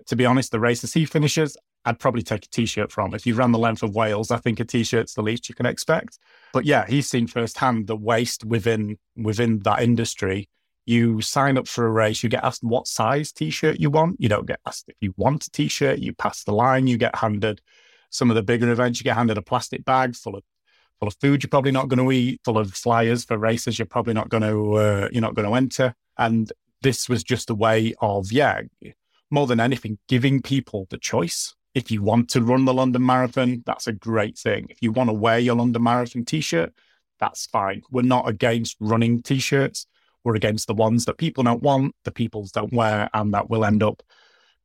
to 0.08 0.15
be 0.15 0.25
honest, 0.25 0.51
the 0.51 0.60
races 0.60 0.94
he 0.94 1.06
finishes, 1.06 1.58
I'd 1.86 2.00
probably 2.00 2.22
take 2.22 2.46
a 2.46 2.50
t-shirt 2.50 2.91
from. 2.91 3.13
If 3.13 3.25
you 3.25 3.36
ran 3.36 3.51
the 3.51 3.60
length 3.60 3.84
of 3.84 3.96
Wales, 3.96 4.32
I 4.32 4.38
think 4.38 4.60
a 4.60 4.65
t-shirt's 4.65 5.13
the 5.13 5.22
least 5.22 5.50
you 5.50 5.56
can 5.56 5.65
expect. 5.65 6.20
But 6.53 6.65
yeah, 6.65 6.86
he's 6.88 7.10
seen 7.10 7.27
firsthand 7.27 7.88
the 7.88 7.96
waste 7.96 8.44
within 8.46 8.98
within 9.15 9.60
that 9.60 9.82
industry 9.82 10.50
you 10.86 11.21
sign 11.21 11.57
up 11.57 11.67
for 11.67 11.86
a 11.86 11.91
race, 11.91 12.24
you 12.24 12.29
get 12.29 12.43
asked 12.43 12.63
what 12.63 12.88
size 12.88 13.31
t 13.31 13.50
shirt 13.50 13.79
you 13.79 13.89
want. 13.89 14.19
You 14.19 14.29
don't 14.29 14.48
get 14.48 14.59
asked 14.65 14.86
if 14.88 14.95
you 15.01 15.13
want 15.17 15.45
a 15.45 15.51
t 15.51 15.67
shirt. 15.67 16.00
You 16.00 16.13
pass 16.13 16.43
the 16.43 16.53
line, 16.53 16.88
you 16.88 16.98
get 16.98 17.15
handed 17.15 17.62
some 18.09 18.29
of 18.29 18.36
the 18.36 18.43
bigger 18.43 18.71
events, 18.71 19.00
you 19.00 19.03
get 19.03 19.15
handed 19.15 19.38
a 19.38 19.41
plastic 19.41 19.86
bag 19.86 20.15
full 20.15 20.36
of 20.36 20.43
full 21.00 21.07
of 21.07 21.15
food 21.21 21.43
you're 21.43 21.50
probably 21.50 21.71
not 21.71 21.88
going 21.88 22.03
to 22.03 22.12
eat, 22.12 22.41
full 22.43 22.57
of 22.57 22.74
flyers 22.74 23.24
for 23.24 23.38
races 23.38 23.79
you're 23.79 23.86
probably 23.86 24.13
not 24.13 24.29
going 24.29 24.43
to 24.43 24.74
uh, 24.74 25.09
you're 25.12 25.21
not 25.21 25.36
going 25.36 25.48
to 25.48 25.55
enter. 25.55 25.95
And 26.17 26.51
this 26.81 27.07
was 27.07 27.24
just 27.24 27.50
a 27.50 27.55
way 27.55 27.93
of 28.01 28.31
yeah, 28.31 28.62
more 29.29 29.48
than 29.48 29.59
anything, 29.59 29.98
giving 30.07 30.41
people 30.41 30.88
the 30.89 30.98
choice. 30.98 31.55
If 31.75 31.91
you 31.91 32.01
want 32.01 32.29
to 32.31 32.41
run 32.41 32.65
the 32.65 32.74
London 32.74 33.05
Marathon, 33.05 33.63
that's 33.65 33.88
a 33.88 33.93
great 33.93 34.38
thing. 34.38 34.67
If 34.69 34.81
you 34.81 34.91
want 34.91 35.09
to 35.09 35.13
wear 35.13 35.38
your 35.38 35.55
London 35.55 35.83
Marathon 35.83 36.25
t-shirt, 36.25 36.74
that's 37.19 37.45
fine. 37.45 37.83
We're 37.91 38.01
not 38.01 38.27
against 38.27 38.75
running 38.79 39.21
t-shirts 39.21 39.86
we're 40.29 40.36
against 40.36 40.67
the 40.67 40.75
ones 40.75 41.05
that 41.05 41.17
people 41.17 41.43
don't 41.43 41.63
want, 41.63 41.95
the 42.03 42.12
peoples 42.12 42.51
don't 42.51 42.71
wear, 42.71 43.09
and 43.13 43.33
that 43.33 43.50
will 43.50 43.65
end 43.65 43.81
up 43.81 44.03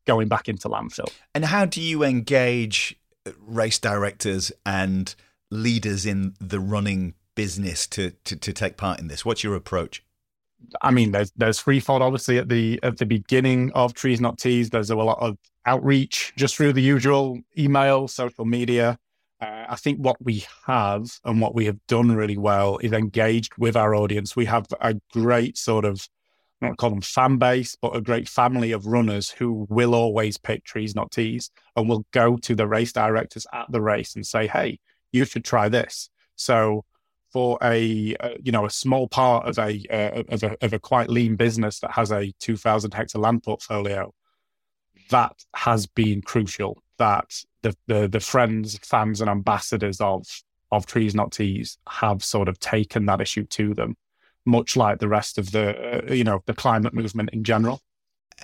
going 0.07 0.29
back 0.29 0.47
into 0.49 0.69
landfill. 0.69 1.11
And 1.35 1.47
how 1.47 1.65
do 1.65 1.81
you 1.81 2.05
engage 2.05 2.97
race 3.41 3.79
directors 3.79 4.53
and 4.67 5.15
leaders 5.51 6.05
in 6.05 6.35
the 6.39 6.61
running 6.61 7.15
business 7.35 7.87
to, 7.87 8.11
to, 8.25 8.37
to 8.37 8.53
take 8.53 8.77
part 8.77 9.01
in 9.01 9.09
this? 9.09 9.25
What's 9.25 9.43
your 9.43 9.55
approach? 9.55 10.05
I 10.83 10.91
mean, 10.91 11.13
there's 11.13 11.31
there's 11.37 11.61
threefold 11.61 12.03
obviously 12.03 12.39
at 12.39 12.49
the 12.49 12.81
at 12.83 12.97
the 12.97 13.07
beginning 13.07 13.71
of 13.73 13.93
Trees 13.93 14.21
Not 14.21 14.39
Tees. 14.39 14.71
There's 14.71 14.91
a 14.91 14.97
lot 14.97 15.19
of 15.21 15.37
outreach 15.67 16.33
just 16.37 16.57
through 16.57 16.73
the 16.73 16.83
usual 16.83 17.41
email, 17.59 18.09
social 18.09 18.45
media. 18.45 18.99
Uh, 19.45 19.67
I 19.69 19.77
think 19.77 19.99
what 19.99 20.17
we 20.25 20.45
have 20.67 21.19
and 21.25 21.41
what 21.41 21.55
we 21.55 21.67
have 21.67 21.79
done 21.87 22.13
really 22.13 22.39
well 22.39 22.79
is 22.79 22.93
engaged 22.93 23.53
with 23.59 23.77
our 23.77 23.95
audience. 23.95 24.37
We 24.37 24.47
have 24.47 24.67
a 24.81 24.95
great 25.13 25.59
sort 25.59 25.85
of 25.85 26.09
I 26.63 26.69
don't 26.69 26.79
call 26.79 26.91
them 26.91 27.03
fan 27.03 27.37
base, 27.37 27.77
but 27.77 27.95
a 27.95 28.01
great 28.01 28.27
family 28.27 28.73
of 28.73 28.87
runners 28.87 29.29
who 29.29 29.67
will 29.69 29.95
always 29.95 30.39
pick 30.39 30.65
trees, 30.65 30.95
not 30.95 31.11
tees, 31.11 31.51
and 31.77 31.89
will 31.89 32.07
go 32.13 32.39
to 32.39 32.55
the 32.55 32.67
race 32.67 32.93
directors 32.93 33.47
at 33.53 33.67
the 33.71 33.83
race 33.83 34.15
and 34.15 34.27
say, 34.27 34.47
"Hey, 34.47 34.79
you 35.13 35.27
should 35.27 35.45
try 35.45 35.69
this." 35.69 36.09
So, 36.37 36.85
for 37.33 37.59
a, 37.63 38.15
a 38.21 38.37
you 38.43 38.53
know 38.53 38.65
a 38.65 38.71
small 38.71 39.09
part 39.09 39.47
of 39.47 39.59
a, 39.59 39.85
uh, 39.91 40.23
of 40.29 40.43
a 40.43 40.65
of 40.65 40.73
a 40.73 40.79
quite 40.79 41.11
lean 41.11 41.37
business 41.37 41.81
that 41.81 41.91
has 41.91 42.11
a 42.11 42.33
two 42.41 42.57
thousand 42.57 42.95
hectare 42.95 43.21
land 43.21 43.43
portfolio, 43.43 44.15
that 45.11 45.45
has 45.55 45.87
been 45.87 46.23
crucial. 46.23 46.83
That 46.99 47.31
the, 47.65 47.77
the 47.89 48.09
the 48.09 48.21
friends, 48.21 48.79
fans, 48.79 49.21
and 49.21 49.29
ambassadors 49.29 50.01
of 50.01 50.25
of 50.71 50.87
trees, 50.87 51.15
not 51.15 51.33
tees, 51.33 51.79
have 51.89 52.23
sort 52.23 52.49
of 52.49 52.59
taken 52.61 53.07
that 53.07 53.21
issue 53.21 53.45
to 53.45 53.75
them 53.75 53.97
much 54.45 54.77
like 54.77 54.99
the 54.99 55.09
rest 55.09 55.39
of 55.39 55.53
the 55.53 56.11
uh, 56.11 56.13
you 56.13 56.25
know 56.25 56.43
the 56.47 56.55
climate 56.55 56.95
movement 56.95 57.31
in 57.33 57.45
general. 57.45 57.81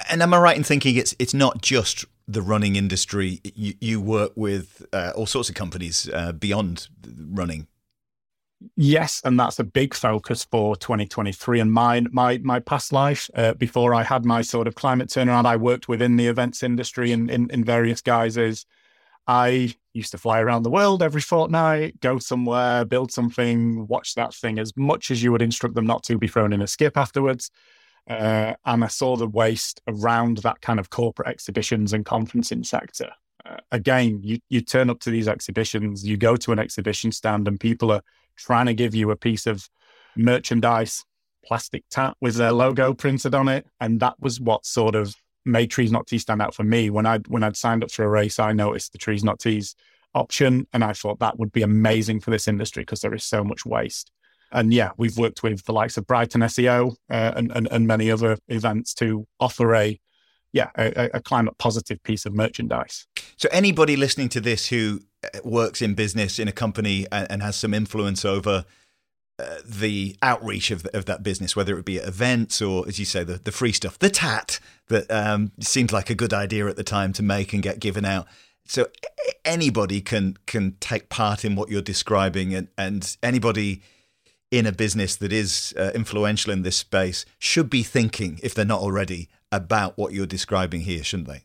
And 0.09 0.23
am 0.23 0.33
I 0.33 0.39
right 0.39 0.57
in 0.57 0.65
thinking 0.65 0.97
it's 0.97 1.15
it's 1.19 1.35
not 1.35 1.63
just 1.63 2.05
the 2.27 2.43
running 2.43 2.77
industry? 2.77 3.41
You, 3.43 3.75
you 3.81 4.01
work 4.01 4.33
with 4.35 4.85
uh, 4.93 5.13
all 5.15 5.27
sorts 5.27 5.49
of 5.49 5.55
companies 5.55 6.09
uh, 6.13 6.33
beyond 6.33 6.89
running. 7.31 7.67
Yes, 8.77 9.23
and 9.25 9.41
that's 9.41 9.59
a 9.59 9.65
big 9.65 9.95
focus 9.95 10.45
for 10.45 10.77
2023. 10.77 11.61
And 11.61 11.73
my 11.73 12.05
my 12.11 12.39
my 12.39 12.61
past 12.61 12.93
life, 12.93 13.31
uh, 13.35 13.55
before 13.55 13.95
I 13.95 14.03
had 14.03 14.25
my 14.25 14.43
sort 14.43 14.67
of 14.67 14.75
climate 14.75 15.09
turnaround, 15.09 15.47
I 15.47 15.57
worked 15.57 15.89
within 15.89 16.17
the 16.17 16.29
events 16.29 16.63
industry 16.63 17.13
in 17.13 17.29
in, 17.29 17.51
in 17.51 17.65
various 17.65 18.01
guises. 18.01 18.67
I 19.31 19.77
used 19.93 20.11
to 20.11 20.19
fly 20.19 20.41
around 20.41 20.65
the 20.65 20.71
world 20.71 21.05
every 21.05 21.21
fortnight, 21.21 22.01
go 22.01 22.19
somewhere, 22.19 22.85
build 22.85 23.13
something, 23.13 23.87
watch 23.87 24.17
that 24.17 24.35
thing 24.35 24.59
as 24.59 24.77
much 24.77 25.13
as 25.13 25.23
you 25.23 25.31
would 25.31 25.41
instruct 25.41 25.77
them 25.77 25.87
not 25.87 26.03
to 26.05 26.19
be 26.19 26.27
thrown 26.27 26.53
in 26.53 26.61
a 26.61 26.67
skip 26.67 26.97
afterwards. 26.97 27.49
Uh, 28.09 28.55
and 28.67 28.83
I 28.83 28.89
saw 28.89 29.17
the 29.17 29.29
waste 29.29 29.83
around 29.87 30.39
that 30.39 30.61
kind 30.63 30.81
of 30.81 30.91
corporate 30.91 31.29
exhibitions 31.29 31.93
and 31.93 32.05
conferencing 32.05 32.67
sector. 32.67 33.13
Uh, 33.47 33.59
again, 33.71 34.19
you, 34.25 34.41
you 34.49 34.63
turn 34.63 34.91
up 34.91 34.99
to 35.01 35.11
these 35.11 35.29
exhibitions, 35.29 36.05
you 36.05 36.17
go 36.17 36.35
to 36.35 36.51
an 36.51 36.59
exhibition 36.59 37.13
stand, 37.13 37.47
and 37.47 37.61
people 37.61 37.93
are 37.93 38.03
trying 38.35 38.67
to 38.67 38.75
give 38.75 38.97
you 38.97 39.13
a 39.13 39.17
piece 39.17 39.47
of 39.47 39.71
merchandise, 40.17 41.05
plastic 41.45 41.85
tap 41.89 42.17
with 42.21 42.35
their 42.35 42.51
logo 42.51 42.95
printed 42.95 43.37
on 43.37 43.47
it. 43.47 43.65
And 43.81 44.01
that 44.01 44.19
was 44.19 44.41
what 44.41 44.67
sort 44.67 44.97
of 44.97 45.15
made 45.45 45.71
trees 45.71 45.93
not 45.93 46.07
tees 46.07 46.23
stand 46.23 46.43
out 46.43 46.55
for 46.55 46.65
me. 46.65 46.91
When 46.91 47.07
I 47.07 47.19
when 47.29 47.43
I'd 47.43 47.57
signed 47.57 47.85
up 47.85 47.91
for 47.91 48.05
a 48.05 48.09
race, 48.09 48.39
I 48.39 48.53
noticed 48.53 48.93
the 48.93 48.99
trees 48.99 49.25
not 49.25 49.39
tees 49.39 49.75
option, 50.15 50.67
and 50.73 50.85
I 50.85 50.93
thought 50.93 51.21
that 51.21 51.39
would 51.39 51.53
be 51.53 51.63
amazing 51.63 52.21
for 52.21 52.31
this 52.31 52.49
industry 52.49 52.83
because 52.83 53.01
there 53.01 53.15
is 53.15 53.25
so 53.25 53.45
much 53.45 53.65
waste. 53.65 54.11
And 54.53 54.75
yeah, 54.75 54.91
we've 54.97 55.17
worked 55.17 55.43
with 55.43 55.65
the 55.65 55.73
likes 55.73 55.97
of 55.97 56.07
Brighton 56.07 56.41
SEO 56.41 56.97
uh, 57.09 57.33
and, 57.37 57.53
and, 57.53 57.69
and 57.71 57.87
many 57.87 58.11
other 58.11 58.37
events 58.49 58.93
to 58.95 59.27
offer 59.39 59.75
a 59.75 60.01
yeah 60.53 60.71
a, 60.77 61.11
a 61.15 61.21
climate 61.21 61.57
positive 61.59 62.03
piece 62.03 62.27
of 62.27 62.35
merchandise. 62.35 63.07
So 63.37 63.49
anybody 63.53 63.97
listening 63.97 64.29
to 64.31 64.41
this 64.41 64.69
who 64.69 65.01
uh, 65.25 65.39
works 65.45 65.81
in 65.81 65.95
business 65.95 66.39
in 66.39 66.49
a 66.49 66.53
company 66.53 67.07
and, 67.13 67.31
and 67.31 67.43
has 67.43 67.57
some 67.57 67.73
influence 67.73 68.25
over 68.25 68.65
the 69.65 70.17
outreach 70.23 70.71
of, 70.71 70.87
of 70.95 71.05
that 71.07 71.23
business, 71.23 71.55
whether 71.55 71.79
it 71.79 71.85
be 71.85 71.99
at 71.99 72.07
events 72.07 72.61
or, 72.61 72.87
as 72.89 72.99
you 72.99 73.05
say, 73.05 73.25
the, 73.25 73.39
the 73.39 73.53
free 73.53 73.73
stuff, 73.73 73.99
the 73.99 74.11
tat 74.11 74.61
that 74.89 75.11
um, 75.11 75.53
seemed 75.61 75.93
like 75.93 76.11
a 76.11 76.15
good 76.15 76.33
idea 76.33 76.67
at 76.67 76.77
the 76.77 76.85
time 76.85 77.13
to 77.15 77.23
make 77.23 77.53
and 77.53 77.63
get 77.63 77.81
given 77.81 78.05
out. 78.05 78.27
So 78.67 78.87
anybody 79.45 80.01
can 80.01 80.37
can 80.47 80.77
take 80.79 81.09
part 81.09 81.45
in 81.45 81.57
what 81.57 81.71
you're 81.71 81.83
describing, 81.83 82.55
and, 82.55 82.69
and 82.79 83.17
anybody 83.23 83.83
in 84.51 84.67
a 84.67 84.73
business 84.73 85.17
that 85.17 85.33
is 85.33 85.75
uh, 85.77 85.91
influential 85.95 86.53
in 86.53 86.63
this 86.63 86.77
space 86.77 87.25
should 87.39 87.71
be 87.71 87.83
thinking, 87.83 88.39
if 88.43 88.55
they're 88.55 88.65
not 88.65 88.81
already, 88.81 89.29
about 89.51 89.97
what 89.99 90.13
you're 90.13 90.27
describing 90.27 90.83
here, 90.83 91.03
shouldn't 91.03 91.29
they? 91.29 91.45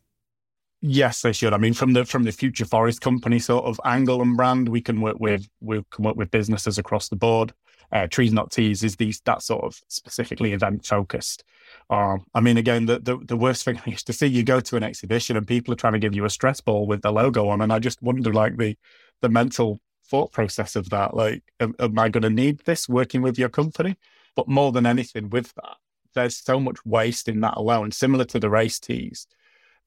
Yes, 0.81 1.21
they 1.23 1.33
should. 1.33 1.53
I 1.53 1.57
mean, 1.57 1.73
from 1.73 1.93
the 1.93 2.05
from 2.05 2.25
the 2.25 2.31
future 2.31 2.65
forest 2.65 3.01
company 3.01 3.39
sort 3.39 3.65
of 3.65 3.79
angle 3.85 4.21
and 4.21 4.37
brand, 4.37 4.69
we 4.69 4.81
can 4.81 5.01
work 5.01 5.19
with 5.19 5.47
we 5.61 5.83
can 5.89 6.05
work 6.05 6.15
with 6.15 6.29
businesses 6.29 6.77
across 6.77 7.09
the 7.09 7.15
board 7.15 7.53
uh, 7.91 8.07
trees 8.07 8.33
not 8.33 8.51
tees 8.51 8.83
is 8.83 8.95
these 8.95 9.21
that 9.21 9.41
sort 9.41 9.63
of 9.63 9.79
specifically 9.87 10.53
event 10.53 10.85
focused. 10.85 11.43
Um, 11.89 12.25
I 12.33 12.41
mean, 12.41 12.57
again, 12.57 12.85
the, 12.85 12.99
the, 12.99 13.17
the 13.17 13.37
worst 13.37 13.63
thing 13.65 13.79
I 13.85 13.89
used 13.89 14.07
to 14.07 14.13
see, 14.13 14.27
you 14.27 14.43
go 14.43 14.59
to 14.59 14.77
an 14.77 14.83
exhibition 14.83 15.37
and 15.37 15.47
people 15.47 15.73
are 15.73 15.77
trying 15.77 15.93
to 15.93 15.99
give 15.99 16.15
you 16.15 16.25
a 16.25 16.29
stress 16.29 16.61
ball 16.61 16.87
with 16.87 17.01
the 17.01 17.11
logo 17.11 17.49
on, 17.49 17.61
and 17.61 17.71
I 17.71 17.79
just 17.79 18.01
wonder 18.01 18.33
like 18.33 18.57
the 18.57 18.77
the 19.21 19.29
mental 19.29 19.79
thought 20.07 20.31
process 20.31 20.75
of 20.75 20.89
that. 20.89 21.15
Like, 21.15 21.43
am, 21.59 21.73
am 21.79 21.97
I 21.97 22.09
going 22.09 22.23
to 22.23 22.29
need 22.29 22.59
this 22.65 22.87
working 22.89 23.21
with 23.21 23.39
your 23.39 23.49
company? 23.49 23.95
But 24.35 24.47
more 24.47 24.71
than 24.71 24.85
anything, 24.85 25.29
with 25.29 25.53
that, 25.55 25.77
there's 26.13 26.37
so 26.37 26.59
much 26.59 26.85
waste 26.85 27.27
in 27.27 27.39
that 27.41 27.57
alone. 27.57 27.91
Similar 27.91 28.25
to 28.25 28.39
the 28.39 28.49
race 28.49 28.79
teas, 28.79 29.27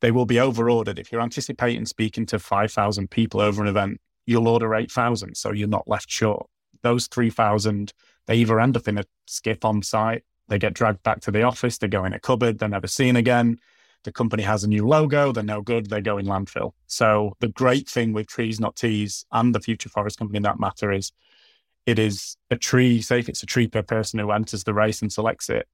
they 0.00 0.11
will 0.11 0.26
be 0.26 0.40
overordered. 0.40 0.99
If 0.99 1.12
you're 1.12 1.21
anticipating 1.21 1.87
speaking 1.87 2.26
to 2.26 2.38
5,000 2.38 3.11
people 3.11 3.40
over 3.40 3.62
an 3.62 3.69
event, 3.69 4.00
you'll 4.26 4.49
order 4.49 4.75
8,000, 4.75 5.37
so 5.37 5.52
you're 5.52 5.69
not 5.69 5.88
left 5.88 6.11
short 6.11 6.49
those 6.83 7.07
3,000, 7.07 7.93
they 8.27 8.37
either 8.37 8.61
end 8.61 8.77
up 8.77 8.89
in 8.89 8.99
a 8.99 9.05
skip 9.27 9.65
on 9.65 9.83
site, 9.83 10.25
they 10.49 10.59
get 10.59 10.75
dragged 10.75 11.03
back 11.03 11.21
to 11.21 11.31
the 11.31 11.43
office, 11.43 11.79
they 11.79 11.89
go 11.89 12.05
in 12.05 12.13
a 12.13 12.21
cupboard, 12.21 12.59
they're 12.59 12.69
never 12.69 12.87
seen 12.87 13.17
again. 13.17 13.59
The 14.05 14.13
company 14.13 14.45
has 14.45 14.65
a 14.65 14.69
new 14.69 14.87
logo, 14.87 15.33
they're 15.33 15.43
no 15.43 15.61
good, 15.61 15.91
they 15.91 16.01
go 16.01 16.19
in 16.19 16.27
landfill. 16.27 16.73
So 16.87 17.35
the 17.41 17.49
great 17.49 17.89
thing 17.89 18.13
with 18.13 18.29
Trees 18.29 18.61
Not 18.61 18.77
Tees 18.77 19.27
and 19.33 19.55
the 19.55 19.61
Future 19.61 19.89
Forest 19.89 20.19
Company 20.19 20.39
in 20.39 20.45
that 20.45 20.61
matter 20.61 20.93
is 20.93 21.13
it 21.85 21.99
is 21.99 22.37
a 22.51 22.57
tree, 22.57 23.03
say 23.03 23.19
if 23.19 23.29
it's 23.29 23.43
a 23.43 23.47
tree 23.47 23.67
per 23.67 23.83
person 23.83 24.19
who 24.19 24.31
enters 24.31 24.65
the 24.65 24.75
race 24.75 25.03
and 25.03 25.13
selects 25.13 25.51
it, 25.51 25.67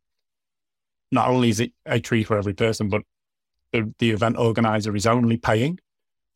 not 1.12 1.28
only 1.28 1.50
is 1.50 1.60
it 1.60 1.72
a 1.86 2.00
tree 2.00 2.24
for 2.24 2.38
every 2.38 2.54
person, 2.54 2.88
but 2.88 3.02
the, 3.72 3.92
the 3.98 4.10
event 4.10 4.36
organizer 4.36 4.94
is 4.96 5.06
only 5.06 5.36
paying 5.36 5.78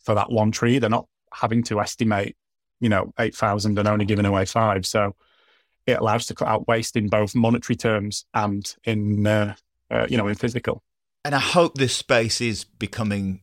for 0.01 0.15
that 0.15 0.31
one 0.31 0.51
tree. 0.51 0.79
They're 0.79 0.91
not 0.91 1.07
having 1.33 1.63
to 1.65 1.81
estimate 1.81 2.37
you 2.81 2.89
know, 2.89 3.13
8,000 3.19 3.79
and 3.79 3.89
only 3.89 4.05
giving 4.05 4.27
away 4.27 4.45
five. 4.45 4.87
So 4.87 5.15
it 5.87 5.99
allows 5.99 6.27
to 6.27 6.35
cut 6.35 6.49
out 6.49 6.69
waste 6.69 6.97
in 6.97 7.09
both 7.09 7.35
monetary 7.35 7.77
terms 7.77 8.25
and 8.35 8.75
in, 8.85 9.27
uh, 9.27 9.55
uh, 9.91 10.07
you 10.09 10.17
know, 10.17 10.29
in 10.29 10.35
physical. 10.35 10.83
And 11.25 11.35
I 11.35 11.41
hope 11.41 11.75
this 11.75 11.97
space 11.97 12.41
is 12.41 12.65
becoming 12.65 13.41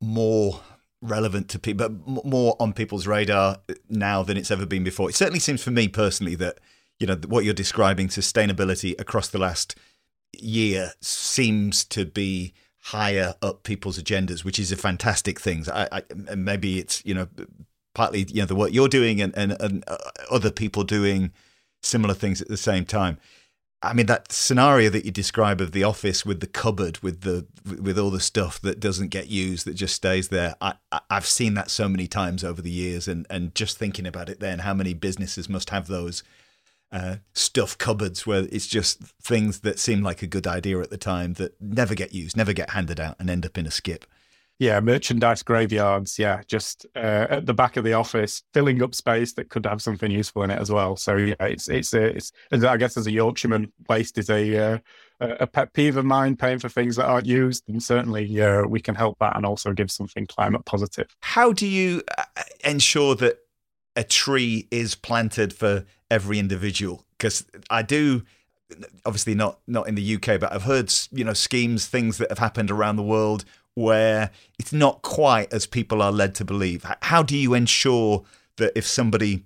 more 0.00 0.60
relevant 1.02 1.48
to 1.50 1.58
people, 1.58 1.88
but 1.88 2.24
more 2.24 2.56
on 2.60 2.72
people's 2.72 3.06
radar 3.06 3.58
now 3.88 4.22
than 4.22 4.36
it's 4.36 4.50
ever 4.50 4.66
been 4.66 4.84
before. 4.84 5.08
It 5.08 5.16
certainly 5.16 5.40
seems 5.40 5.62
for 5.62 5.70
me 5.70 5.88
personally 5.88 6.34
that, 6.36 6.58
you 6.98 7.06
know, 7.06 7.18
what 7.26 7.44
you're 7.44 7.54
describing, 7.54 8.08
sustainability 8.08 8.98
across 9.00 9.28
the 9.28 9.38
last 9.38 9.76
year 10.38 10.92
seems 11.00 11.84
to 11.84 12.04
be 12.04 12.54
higher 12.82 13.34
up 13.42 13.62
people's 13.62 13.98
agendas, 13.98 14.44
which 14.44 14.58
is 14.58 14.72
a 14.72 14.76
fantastic 14.76 15.40
thing. 15.40 15.64
I, 15.72 15.88
I, 15.92 16.34
maybe 16.34 16.78
it's 16.78 17.04
you 17.04 17.14
know 17.14 17.28
partly 17.94 18.26
you 18.28 18.42
know 18.42 18.46
the 18.46 18.54
work 18.54 18.72
you're 18.72 18.88
doing 18.88 19.20
and, 19.20 19.36
and, 19.36 19.56
and 19.60 19.84
uh, 19.86 19.96
other 20.30 20.50
people 20.50 20.84
doing 20.84 21.32
similar 21.82 22.14
things 22.14 22.40
at 22.40 22.48
the 22.48 22.56
same 22.56 22.84
time. 22.84 23.18
I 23.82 23.94
mean 23.94 24.06
that 24.06 24.30
scenario 24.30 24.90
that 24.90 25.06
you 25.06 25.10
describe 25.10 25.60
of 25.60 25.72
the 25.72 25.84
office 25.84 26.26
with 26.26 26.40
the 26.40 26.46
cupboard 26.46 26.98
with 26.98 27.22
the 27.22 27.46
with 27.64 27.98
all 27.98 28.10
the 28.10 28.20
stuff 28.20 28.60
that 28.60 28.78
doesn't 28.78 29.08
get 29.08 29.28
used 29.28 29.66
that 29.66 29.74
just 29.74 29.94
stays 29.94 30.28
there. 30.28 30.54
I, 30.60 30.74
I've 31.08 31.26
seen 31.26 31.54
that 31.54 31.70
so 31.70 31.88
many 31.88 32.06
times 32.06 32.44
over 32.44 32.60
the 32.60 32.70
years, 32.70 33.08
and 33.08 33.26
and 33.30 33.54
just 33.54 33.78
thinking 33.78 34.06
about 34.06 34.28
it, 34.28 34.40
then 34.40 34.60
how 34.60 34.74
many 34.74 34.92
businesses 34.92 35.48
must 35.48 35.70
have 35.70 35.86
those 35.86 36.22
uh, 36.92 37.16
stuff 37.32 37.78
cupboards 37.78 38.26
where 38.26 38.46
it's 38.50 38.66
just 38.66 39.00
things 39.22 39.60
that 39.60 39.78
seem 39.78 40.02
like 40.02 40.22
a 40.22 40.26
good 40.26 40.46
idea 40.46 40.78
at 40.80 40.90
the 40.90 40.98
time 40.98 41.34
that 41.34 41.60
never 41.60 41.94
get 41.94 42.12
used, 42.12 42.36
never 42.36 42.52
get 42.52 42.70
handed 42.70 43.00
out, 43.00 43.16
and 43.18 43.30
end 43.30 43.46
up 43.46 43.56
in 43.56 43.66
a 43.66 43.70
skip. 43.70 44.04
Yeah, 44.60 44.78
merchandise 44.80 45.42
graveyards. 45.42 46.18
Yeah, 46.18 46.42
just 46.46 46.84
uh, 46.94 47.26
at 47.30 47.46
the 47.46 47.54
back 47.54 47.78
of 47.78 47.84
the 47.84 47.94
office, 47.94 48.42
filling 48.52 48.82
up 48.82 48.94
space 48.94 49.32
that 49.32 49.48
could 49.48 49.64
have 49.64 49.80
something 49.80 50.10
useful 50.10 50.42
in 50.42 50.50
it 50.50 50.60
as 50.60 50.70
well. 50.70 50.96
So 50.96 51.16
yeah, 51.16 51.34
it's 51.40 51.70
it's 51.70 51.94
a, 51.94 52.14
it's 52.14 52.30
I 52.52 52.76
guess 52.76 52.98
as 52.98 53.06
a 53.06 53.10
Yorkshireman, 53.10 53.72
waste 53.88 54.18
is 54.18 54.28
a 54.28 54.74
uh, 54.74 54.78
a 55.18 55.46
pet 55.46 55.72
peeve 55.72 55.96
of 55.96 56.04
mine. 56.04 56.36
Paying 56.36 56.58
for 56.58 56.68
things 56.68 56.96
that 56.96 57.06
aren't 57.06 57.24
used, 57.24 57.64
and 57.70 57.82
certainly 57.82 58.26
yeah, 58.26 58.60
we 58.60 58.80
can 58.80 58.94
help 58.94 59.18
that 59.20 59.34
and 59.34 59.46
also 59.46 59.72
give 59.72 59.90
something 59.90 60.26
climate 60.26 60.66
positive. 60.66 61.06
How 61.20 61.54
do 61.54 61.66
you 61.66 62.02
uh, 62.18 62.24
ensure 62.62 63.14
that 63.14 63.38
a 63.96 64.04
tree 64.04 64.68
is 64.70 64.94
planted 64.94 65.54
for 65.54 65.86
every 66.10 66.38
individual? 66.38 67.06
Because 67.16 67.46
I 67.70 67.80
do 67.80 68.24
obviously 69.04 69.34
not 69.34 69.60
not 69.66 69.88
in 69.88 69.94
the 69.94 70.16
UK, 70.16 70.38
but 70.38 70.52
I've 70.52 70.64
heard 70.64 70.92
you 71.12 71.24
know 71.24 71.32
schemes, 71.32 71.86
things 71.86 72.18
that 72.18 72.30
have 72.30 72.38
happened 72.38 72.70
around 72.70 72.96
the 72.96 73.02
world 73.02 73.46
where 73.80 74.30
it's 74.58 74.72
not 74.72 75.02
quite 75.02 75.52
as 75.52 75.66
people 75.66 76.02
are 76.02 76.12
led 76.12 76.34
to 76.36 76.44
believe? 76.44 76.84
How 77.02 77.22
do 77.22 77.36
you 77.36 77.54
ensure 77.54 78.24
that 78.56 78.72
if 78.76 78.86
somebody 78.86 79.44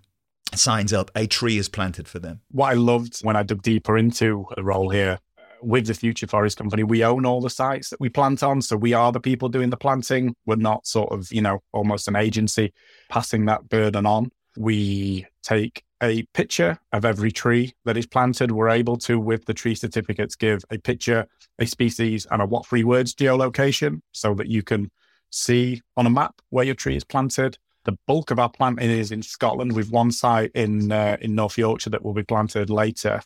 signs 0.54 0.92
up, 0.92 1.10
a 1.14 1.26
tree 1.26 1.58
is 1.58 1.68
planted 1.68 2.08
for 2.08 2.18
them. 2.18 2.40
What 2.50 2.70
I 2.70 2.74
loved 2.74 3.20
when 3.22 3.36
I 3.36 3.42
dug 3.42 3.62
deeper 3.62 3.96
into 3.96 4.46
the 4.56 4.62
role 4.62 4.90
here 4.90 5.18
uh, 5.38 5.42
with 5.62 5.86
the 5.86 5.94
Future 5.94 6.26
Forest 6.26 6.58
Company, 6.58 6.82
we 6.82 7.04
own 7.04 7.26
all 7.26 7.40
the 7.40 7.50
sites 7.50 7.90
that 7.90 8.00
we 8.00 8.08
plant 8.08 8.42
on. 8.42 8.62
So 8.62 8.76
we 8.76 8.92
are 8.92 9.12
the 9.12 9.20
people 9.20 9.48
doing 9.48 9.70
the 9.70 9.76
planting. 9.76 10.34
We're 10.46 10.56
not 10.56 10.86
sort 10.86 11.12
of, 11.12 11.32
you 11.32 11.40
know, 11.40 11.60
almost 11.72 12.08
an 12.08 12.16
agency 12.16 12.72
passing 13.08 13.46
that 13.46 13.68
burden 13.68 14.06
on. 14.06 14.30
We 14.56 15.26
take 15.42 15.82
a 16.04 16.23
picture 16.34 16.78
of 16.92 17.06
every 17.06 17.32
tree 17.32 17.75
that 17.87 17.96
is 17.96 18.06
planted. 18.06 18.52
We're 18.52 18.68
able 18.68 18.99
to, 18.99 19.18
with 19.18 19.46
the 19.46 19.54
tree 19.54 19.75
certificates, 19.75 20.37
give 20.37 20.62
a 20.70 20.76
picture, 20.76 21.26
a 21.58 21.66
species, 21.66 22.26
and 22.30 22.42
a 22.42 22.46
what 22.46 22.66
three 22.66 22.84
words 22.84 23.14
geolocation 23.14 24.02
so 24.12 24.34
that 24.34 24.49
you 24.49 24.62
can 24.62 24.90
see 25.30 25.80
on 25.96 26.06
a 26.06 26.11
map 26.11 26.42
where 26.50 26.66
your 26.66 26.75
tree 26.75 26.94
is 26.94 27.04
planted. 27.04 27.56
The 27.84 27.96
bulk 28.06 28.30
of 28.30 28.38
our 28.38 28.50
planting 28.50 28.90
is 28.90 29.12
in 29.12 29.23
Scotland, 29.23 29.75
with 29.75 29.90
one 29.90 30.12
site 30.12 30.50
in 30.54 30.92
uh, 30.92 31.16
in 31.23 31.34
North 31.34 31.56
Yorkshire 31.56 31.90
that 31.90 32.04
will 32.04 32.14
be 32.14 32.23
planted 32.23 32.68
later. 32.68 33.23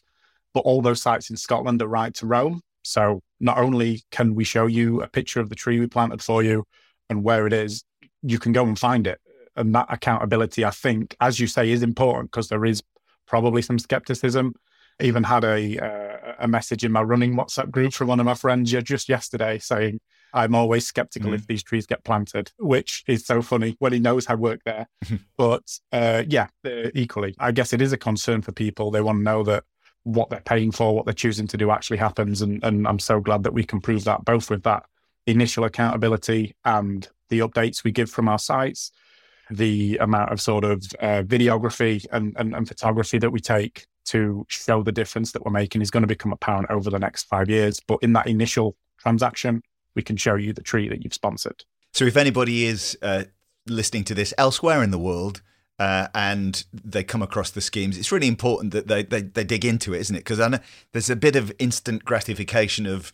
But 0.54 0.60
all 0.60 0.80
those 0.80 1.02
sites 1.02 1.30
in 1.30 1.36
Scotland 1.36 1.82
are 1.82 1.88
right 1.88 2.14
to 2.14 2.26
roam. 2.26 2.62
So 2.84 3.20
not 3.40 3.58
only 3.58 4.02
can 4.12 4.34
we 4.34 4.44
show 4.44 4.66
you 4.66 5.02
a 5.02 5.08
picture 5.08 5.40
of 5.40 5.48
the 5.48 5.54
tree 5.54 5.80
we 5.80 5.88
planted 5.88 6.22
for 6.22 6.42
you 6.42 6.64
and 7.10 7.24
where 7.24 7.46
it 7.46 7.52
is, 7.52 7.84
you 8.22 8.38
can 8.38 8.52
go 8.52 8.64
and 8.64 8.78
find 8.78 9.06
it. 9.06 9.20
And 9.58 9.74
that 9.74 9.86
accountability, 9.90 10.64
I 10.64 10.70
think, 10.70 11.16
as 11.20 11.40
you 11.40 11.46
say, 11.46 11.70
is 11.70 11.82
important 11.82 12.30
because 12.30 12.48
there 12.48 12.64
is 12.64 12.82
probably 13.26 13.62
some 13.62 13.78
skepticism. 13.78 14.54
I 15.00 15.04
Even 15.04 15.24
had 15.24 15.44
a 15.44 15.78
uh, 15.78 16.34
a 16.38 16.48
message 16.48 16.84
in 16.84 16.92
my 16.92 17.02
running 17.02 17.34
WhatsApp 17.34 17.70
group 17.70 17.92
from 17.92 18.08
one 18.08 18.20
of 18.20 18.26
my 18.26 18.34
friends 18.34 18.70
just 18.70 19.08
yesterday 19.08 19.58
saying, 19.58 20.00
I'm 20.32 20.54
always 20.54 20.86
skeptical 20.86 21.30
mm. 21.30 21.34
if 21.34 21.46
these 21.46 21.62
trees 21.62 21.86
get 21.86 22.04
planted, 22.04 22.52
which 22.58 23.04
is 23.06 23.24
so 23.24 23.42
funny 23.42 23.76
when 23.78 23.92
he 23.92 23.98
knows 23.98 24.26
I 24.26 24.34
work 24.34 24.60
there. 24.64 24.86
but 25.36 25.62
uh, 25.92 26.24
yeah, 26.28 26.48
equally, 26.94 27.34
I 27.38 27.52
guess 27.52 27.72
it 27.72 27.80
is 27.80 27.92
a 27.92 27.98
concern 27.98 28.42
for 28.42 28.52
people. 28.52 28.90
They 28.90 29.00
want 29.00 29.18
to 29.18 29.22
know 29.22 29.42
that 29.44 29.64
what 30.04 30.30
they're 30.30 30.40
paying 30.40 30.70
for, 30.70 30.94
what 30.94 31.04
they're 31.04 31.14
choosing 31.14 31.46
to 31.48 31.56
do 31.56 31.70
actually 31.70 31.98
happens. 31.98 32.42
And, 32.42 32.62
and 32.62 32.86
I'm 32.86 32.98
so 32.98 33.20
glad 33.20 33.42
that 33.44 33.54
we 33.54 33.64
can 33.64 33.80
prove 33.80 34.04
that 34.04 34.24
both 34.24 34.50
with 34.50 34.62
that 34.62 34.84
initial 35.26 35.64
accountability 35.64 36.54
and 36.64 37.06
the 37.28 37.40
updates 37.40 37.84
we 37.84 37.92
give 37.92 38.10
from 38.10 38.28
our 38.28 38.38
sites, 38.38 38.90
the 39.50 39.96
amount 39.98 40.32
of 40.32 40.40
sort 40.40 40.64
of 40.64 40.84
uh, 41.00 41.22
videography 41.22 42.04
and, 42.12 42.34
and, 42.38 42.54
and 42.54 42.68
photography 42.68 43.18
that 43.18 43.30
we 43.30 43.40
take 43.40 43.86
to 44.06 44.46
show 44.48 44.82
the 44.82 44.92
difference 44.92 45.32
that 45.32 45.44
we're 45.44 45.52
making 45.52 45.82
is 45.82 45.90
going 45.90 46.02
to 46.02 46.06
become 46.06 46.32
apparent 46.32 46.70
over 46.70 46.90
the 46.90 46.98
next 46.98 47.24
five 47.24 47.48
years. 47.48 47.80
But 47.86 47.98
in 48.02 48.12
that 48.14 48.26
initial 48.26 48.76
transaction, 48.98 49.62
we 49.94 50.02
can 50.02 50.16
show 50.16 50.34
you 50.34 50.52
the 50.52 50.62
tree 50.62 50.88
that 50.88 51.02
you've 51.02 51.14
sponsored. 51.14 51.64
So 51.92 52.04
if 52.04 52.16
anybody 52.16 52.64
is 52.64 52.96
uh, 53.02 53.24
listening 53.66 54.04
to 54.04 54.14
this 54.14 54.32
elsewhere 54.38 54.82
in 54.82 54.90
the 54.90 54.98
world, 54.98 55.42
uh, 55.78 56.08
and 56.12 56.64
they 56.72 57.04
come 57.04 57.22
across 57.22 57.50
the 57.50 57.60
schemes, 57.60 57.96
it's 57.96 58.10
really 58.10 58.26
important 58.26 58.72
that 58.72 58.88
they, 58.88 59.04
they, 59.04 59.22
they 59.22 59.44
dig 59.44 59.64
into 59.64 59.94
it, 59.94 60.00
isn't 60.00 60.16
it? 60.16 60.24
Because 60.24 60.60
there's 60.92 61.10
a 61.10 61.16
bit 61.16 61.36
of 61.36 61.52
instant 61.58 62.04
gratification 62.04 62.84
of 62.84 63.12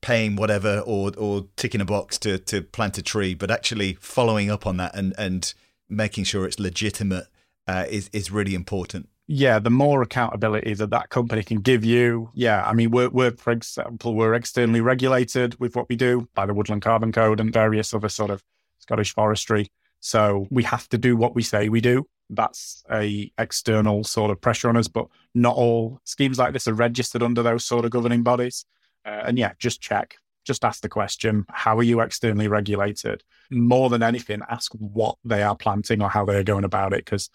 paying 0.00 0.36
whatever 0.36 0.80
or 0.80 1.12
or 1.16 1.46
ticking 1.56 1.80
a 1.80 1.84
box 1.84 2.18
to 2.18 2.38
to 2.38 2.62
plant 2.62 2.98
a 2.98 3.02
tree, 3.02 3.34
but 3.34 3.50
actually 3.50 3.94
following 4.00 4.50
up 4.50 4.66
on 4.66 4.76
that 4.76 4.94
and 4.94 5.14
and 5.18 5.54
making 5.88 6.24
sure 6.24 6.46
it's 6.46 6.58
legitimate 6.58 7.26
uh, 7.66 7.86
is 7.88 8.10
is 8.12 8.30
really 8.30 8.54
important 8.54 9.08
yeah, 9.26 9.58
the 9.58 9.70
more 9.70 10.02
accountability 10.02 10.74
that 10.74 10.90
that 10.90 11.08
company 11.08 11.42
can 11.42 11.60
give 11.60 11.84
you. 11.84 12.30
Yeah, 12.34 12.62
I 12.64 12.74
mean, 12.74 12.90
we're, 12.90 13.08
we're, 13.08 13.30
for 13.30 13.52
example, 13.52 14.14
we're 14.14 14.34
externally 14.34 14.82
regulated 14.82 15.58
with 15.58 15.74
what 15.74 15.88
we 15.88 15.96
do 15.96 16.28
by 16.34 16.44
the 16.44 16.52
Woodland 16.52 16.82
Carbon 16.82 17.10
Code 17.10 17.40
and 17.40 17.52
various 17.52 17.94
other 17.94 18.10
sort 18.10 18.30
of 18.30 18.42
Scottish 18.80 19.14
forestry. 19.14 19.68
So 20.00 20.46
we 20.50 20.62
have 20.64 20.88
to 20.90 20.98
do 20.98 21.16
what 21.16 21.34
we 21.34 21.42
say 21.42 21.70
we 21.70 21.80
do. 21.80 22.06
That's 22.28 22.84
a 22.90 23.32
external 23.38 24.04
sort 24.04 24.30
of 24.30 24.40
pressure 24.42 24.68
on 24.68 24.76
us, 24.76 24.88
but 24.88 25.06
not 25.34 25.56
all 25.56 26.00
schemes 26.04 26.38
like 26.38 26.52
this 26.52 26.68
are 26.68 26.74
registered 26.74 27.22
under 27.22 27.42
those 27.42 27.64
sort 27.64 27.86
of 27.86 27.90
governing 27.90 28.22
bodies. 28.22 28.66
Uh, 29.06 29.22
and 29.24 29.38
yeah, 29.38 29.52
just 29.58 29.80
check, 29.80 30.16
just 30.44 30.64
ask 30.64 30.82
the 30.82 30.88
question: 30.88 31.44
How 31.50 31.76
are 31.78 31.82
you 31.82 32.00
externally 32.00 32.48
regulated? 32.48 33.22
More 33.50 33.90
than 33.90 34.02
anything, 34.02 34.40
ask 34.48 34.72
what 34.72 35.16
they 35.24 35.42
are 35.42 35.56
planting 35.56 36.02
or 36.02 36.08
how 36.08 36.24
they 36.24 36.36
are 36.36 36.44
going 36.44 36.64
about 36.64 36.92
it, 36.92 37.04
because 37.04 37.30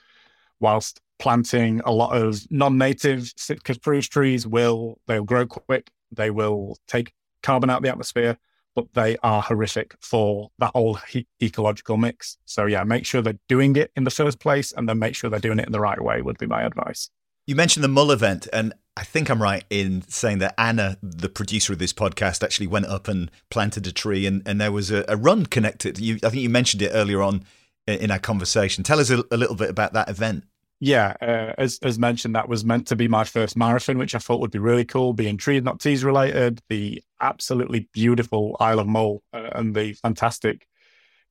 whilst 0.59 1.01
planting 1.19 1.81
a 1.85 1.91
lot 1.91 2.15
of 2.15 2.49
non-native 2.49 3.31
Sitka 3.35 3.73
spruce 3.73 4.07
trees 4.07 4.47
will 4.47 4.99
they'll 5.07 5.23
grow 5.23 5.45
quick, 5.45 5.91
they 6.11 6.31
will 6.31 6.77
take 6.87 7.13
carbon 7.43 7.69
out 7.69 7.77
of 7.77 7.83
the 7.83 7.89
atmosphere, 7.89 8.37
but 8.75 8.93
they 8.93 9.17
are 9.23 9.41
horrific 9.41 9.95
for 9.99 10.49
that 10.59 10.71
whole 10.73 10.95
he- 10.95 11.27
ecological 11.41 11.97
mix. 11.97 12.37
So 12.45 12.65
yeah, 12.65 12.83
make 12.83 13.05
sure 13.05 13.21
they're 13.21 13.39
doing 13.47 13.75
it 13.75 13.91
in 13.95 14.03
the 14.03 14.11
first 14.11 14.39
place, 14.39 14.71
and 14.71 14.87
then 14.87 14.99
make 14.99 15.15
sure 15.15 15.29
they're 15.29 15.39
doing 15.39 15.59
it 15.59 15.65
in 15.65 15.71
the 15.71 15.79
right 15.79 16.01
way. 16.01 16.21
Would 16.21 16.37
be 16.37 16.47
my 16.47 16.63
advice. 16.63 17.09
You 17.45 17.55
mentioned 17.55 17.83
the 17.83 17.89
Mull 17.89 18.11
event, 18.11 18.47
and 18.53 18.73
I 18.99 19.03
think 19.03 19.29
I'm 19.29 19.41
right 19.41 19.63
in 19.69 20.01
saying 20.09 20.39
that 20.39 20.55
Anna, 20.57 20.97
the 21.01 21.29
producer 21.29 21.71
of 21.71 21.79
this 21.79 21.93
podcast, 21.93 22.43
actually 22.43 22.67
went 22.67 22.87
up 22.87 23.07
and 23.07 23.31
planted 23.49 23.87
a 23.87 23.93
tree, 23.93 24.25
and, 24.25 24.41
and 24.45 24.59
there 24.59 24.73
was 24.73 24.91
a, 24.91 25.05
a 25.07 25.15
run 25.15 25.45
connected. 25.45 25.99
You, 25.99 26.15
I 26.15 26.29
think 26.29 26.43
you 26.43 26.49
mentioned 26.49 26.81
it 26.81 26.91
earlier 26.93 27.21
on 27.21 27.45
in 27.87 28.11
our 28.11 28.19
conversation. 28.19 28.83
Tell 28.83 28.99
us 28.99 29.09
a, 29.09 29.23
a 29.31 29.37
little 29.37 29.55
bit 29.55 29.69
about 29.69 29.93
that 29.93 30.09
event 30.09 30.43
yeah, 30.81 31.15
uh, 31.21 31.53
as 31.57 31.77
as 31.83 31.99
mentioned, 31.99 32.35
that 32.35 32.47
was 32.47 32.63
meant 32.63 32.87
to 32.87 32.95
be 32.95 33.09
my 33.09 33.25
first 33.25 33.57
marathon, 33.57 33.97
which 33.97 34.15
I 34.15 34.19
thought 34.19 34.39
would 34.39 34.51
be 34.51 34.59
really 34.59 34.85
cool. 34.85 35.11
Being 35.11 35.35
tree 35.35 35.59
not 35.59 35.81
tees 35.81 36.05
related, 36.05 36.61
the 36.69 37.03
absolutely 37.19 37.89
beautiful 37.91 38.55
Isle 38.61 38.79
of 38.79 38.87
Mull 38.87 39.21
uh, 39.33 39.49
and 39.55 39.75
the 39.75 39.93
fantastic 39.93 40.65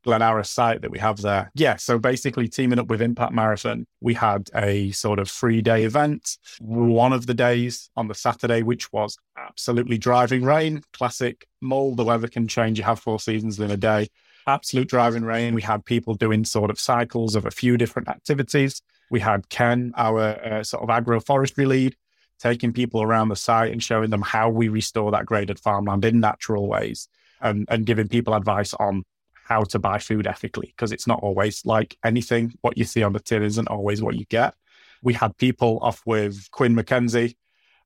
Glenaros 0.08 0.46
site 0.46 0.80
that 0.80 0.90
we 0.90 0.98
have 0.98 1.20
there. 1.20 1.50
Yeah, 1.54 1.76
so 1.76 1.98
basically 1.98 2.48
teaming 2.48 2.78
up 2.78 2.88
with 2.88 3.02
Impact 3.02 3.32
Marathon, 3.32 3.86
we 4.00 4.14
had 4.14 4.48
a 4.54 4.90
sort 4.92 5.18
of 5.18 5.30
three 5.30 5.60
day 5.60 5.84
event. 5.84 6.38
One 6.60 7.12
of 7.12 7.26
the 7.26 7.34
days 7.34 7.90
on 7.94 8.08
the 8.08 8.14
Saturday, 8.14 8.62
which 8.62 8.90
was 8.90 9.18
absolutely 9.36 9.98
driving 9.98 10.44
rain, 10.44 10.82
classic 10.94 11.46
Mull. 11.60 11.94
The 11.94 12.04
weather 12.04 12.28
can 12.28 12.48
change. 12.48 12.78
You 12.78 12.84
have 12.84 13.00
four 13.00 13.20
seasons 13.20 13.60
in 13.60 13.70
a 13.70 13.76
day. 13.76 14.08
Absolute 14.46 14.88
driving 14.88 15.24
rain. 15.24 15.54
We 15.54 15.62
had 15.62 15.84
people 15.84 16.14
doing 16.14 16.44
sort 16.44 16.70
of 16.70 16.80
cycles 16.80 17.34
of 17.34 17.44
a 17.44 17.50
few 17.50 17.76
different 17.76 18.08
activities. 18.08 18.80
We 19.10 19.20
had 19.20 19.50
Ken, 19.50 19.92
our 19.96 20.20
uh, 20.20 20.64
sort 20.64 20.82
of 20.82 20.88
agroforestry 20.88 21.66
lead, 21.66 21.96
taking 22.38 22.72
people 22.72 23.02
around 23.02 23.28
the 23.28 23.36
site 23.36 23.72
and 23.72 23.82
showing 23.82 24.08
them 24.08 24.22
how 24.22 24.48
we 24.48 24.68
restore 24.68 25.10
that 25.10 25.26
graded 25.26 25.58
farmland 25.58 26.04
in 26.04 26.20
natural 26.20 26.66
ways 26.66 27.08
and, 27.40 27.66
and 27.68 27.84
giving 27.84 28.08
people 28.08 28.34
advice 28.34 28.72
on 28.74 29.04
how 29.48 29.62
to 29.62 29.78
buy 29.78 29.98
food 29.98 30.26
ethically 30.26 30.74
because 30.76 30.92
it's 30.92 31.06
not 31.06 31.20
always 31.22 31.64
like 31.64 31.96
anything. 32.04 32.52
What 32.60 32.76
you 32.76 32.84
see 32.84 33.02
on 33.02 33.14
the 33.14 33.20
tin 33.20 33.42
isn't 33.42 33.68
always 33.68 34.02
what 34.02 34.16
you 34.16 34.26
get. 34.26 34.54
We 35.02 35.14
had 35.14 35.36
people 35.38 35.78
off 35.80 36.02
with 36.04 36.50
Quinn 36.50 36.74
McKenzie, 36.74 37.34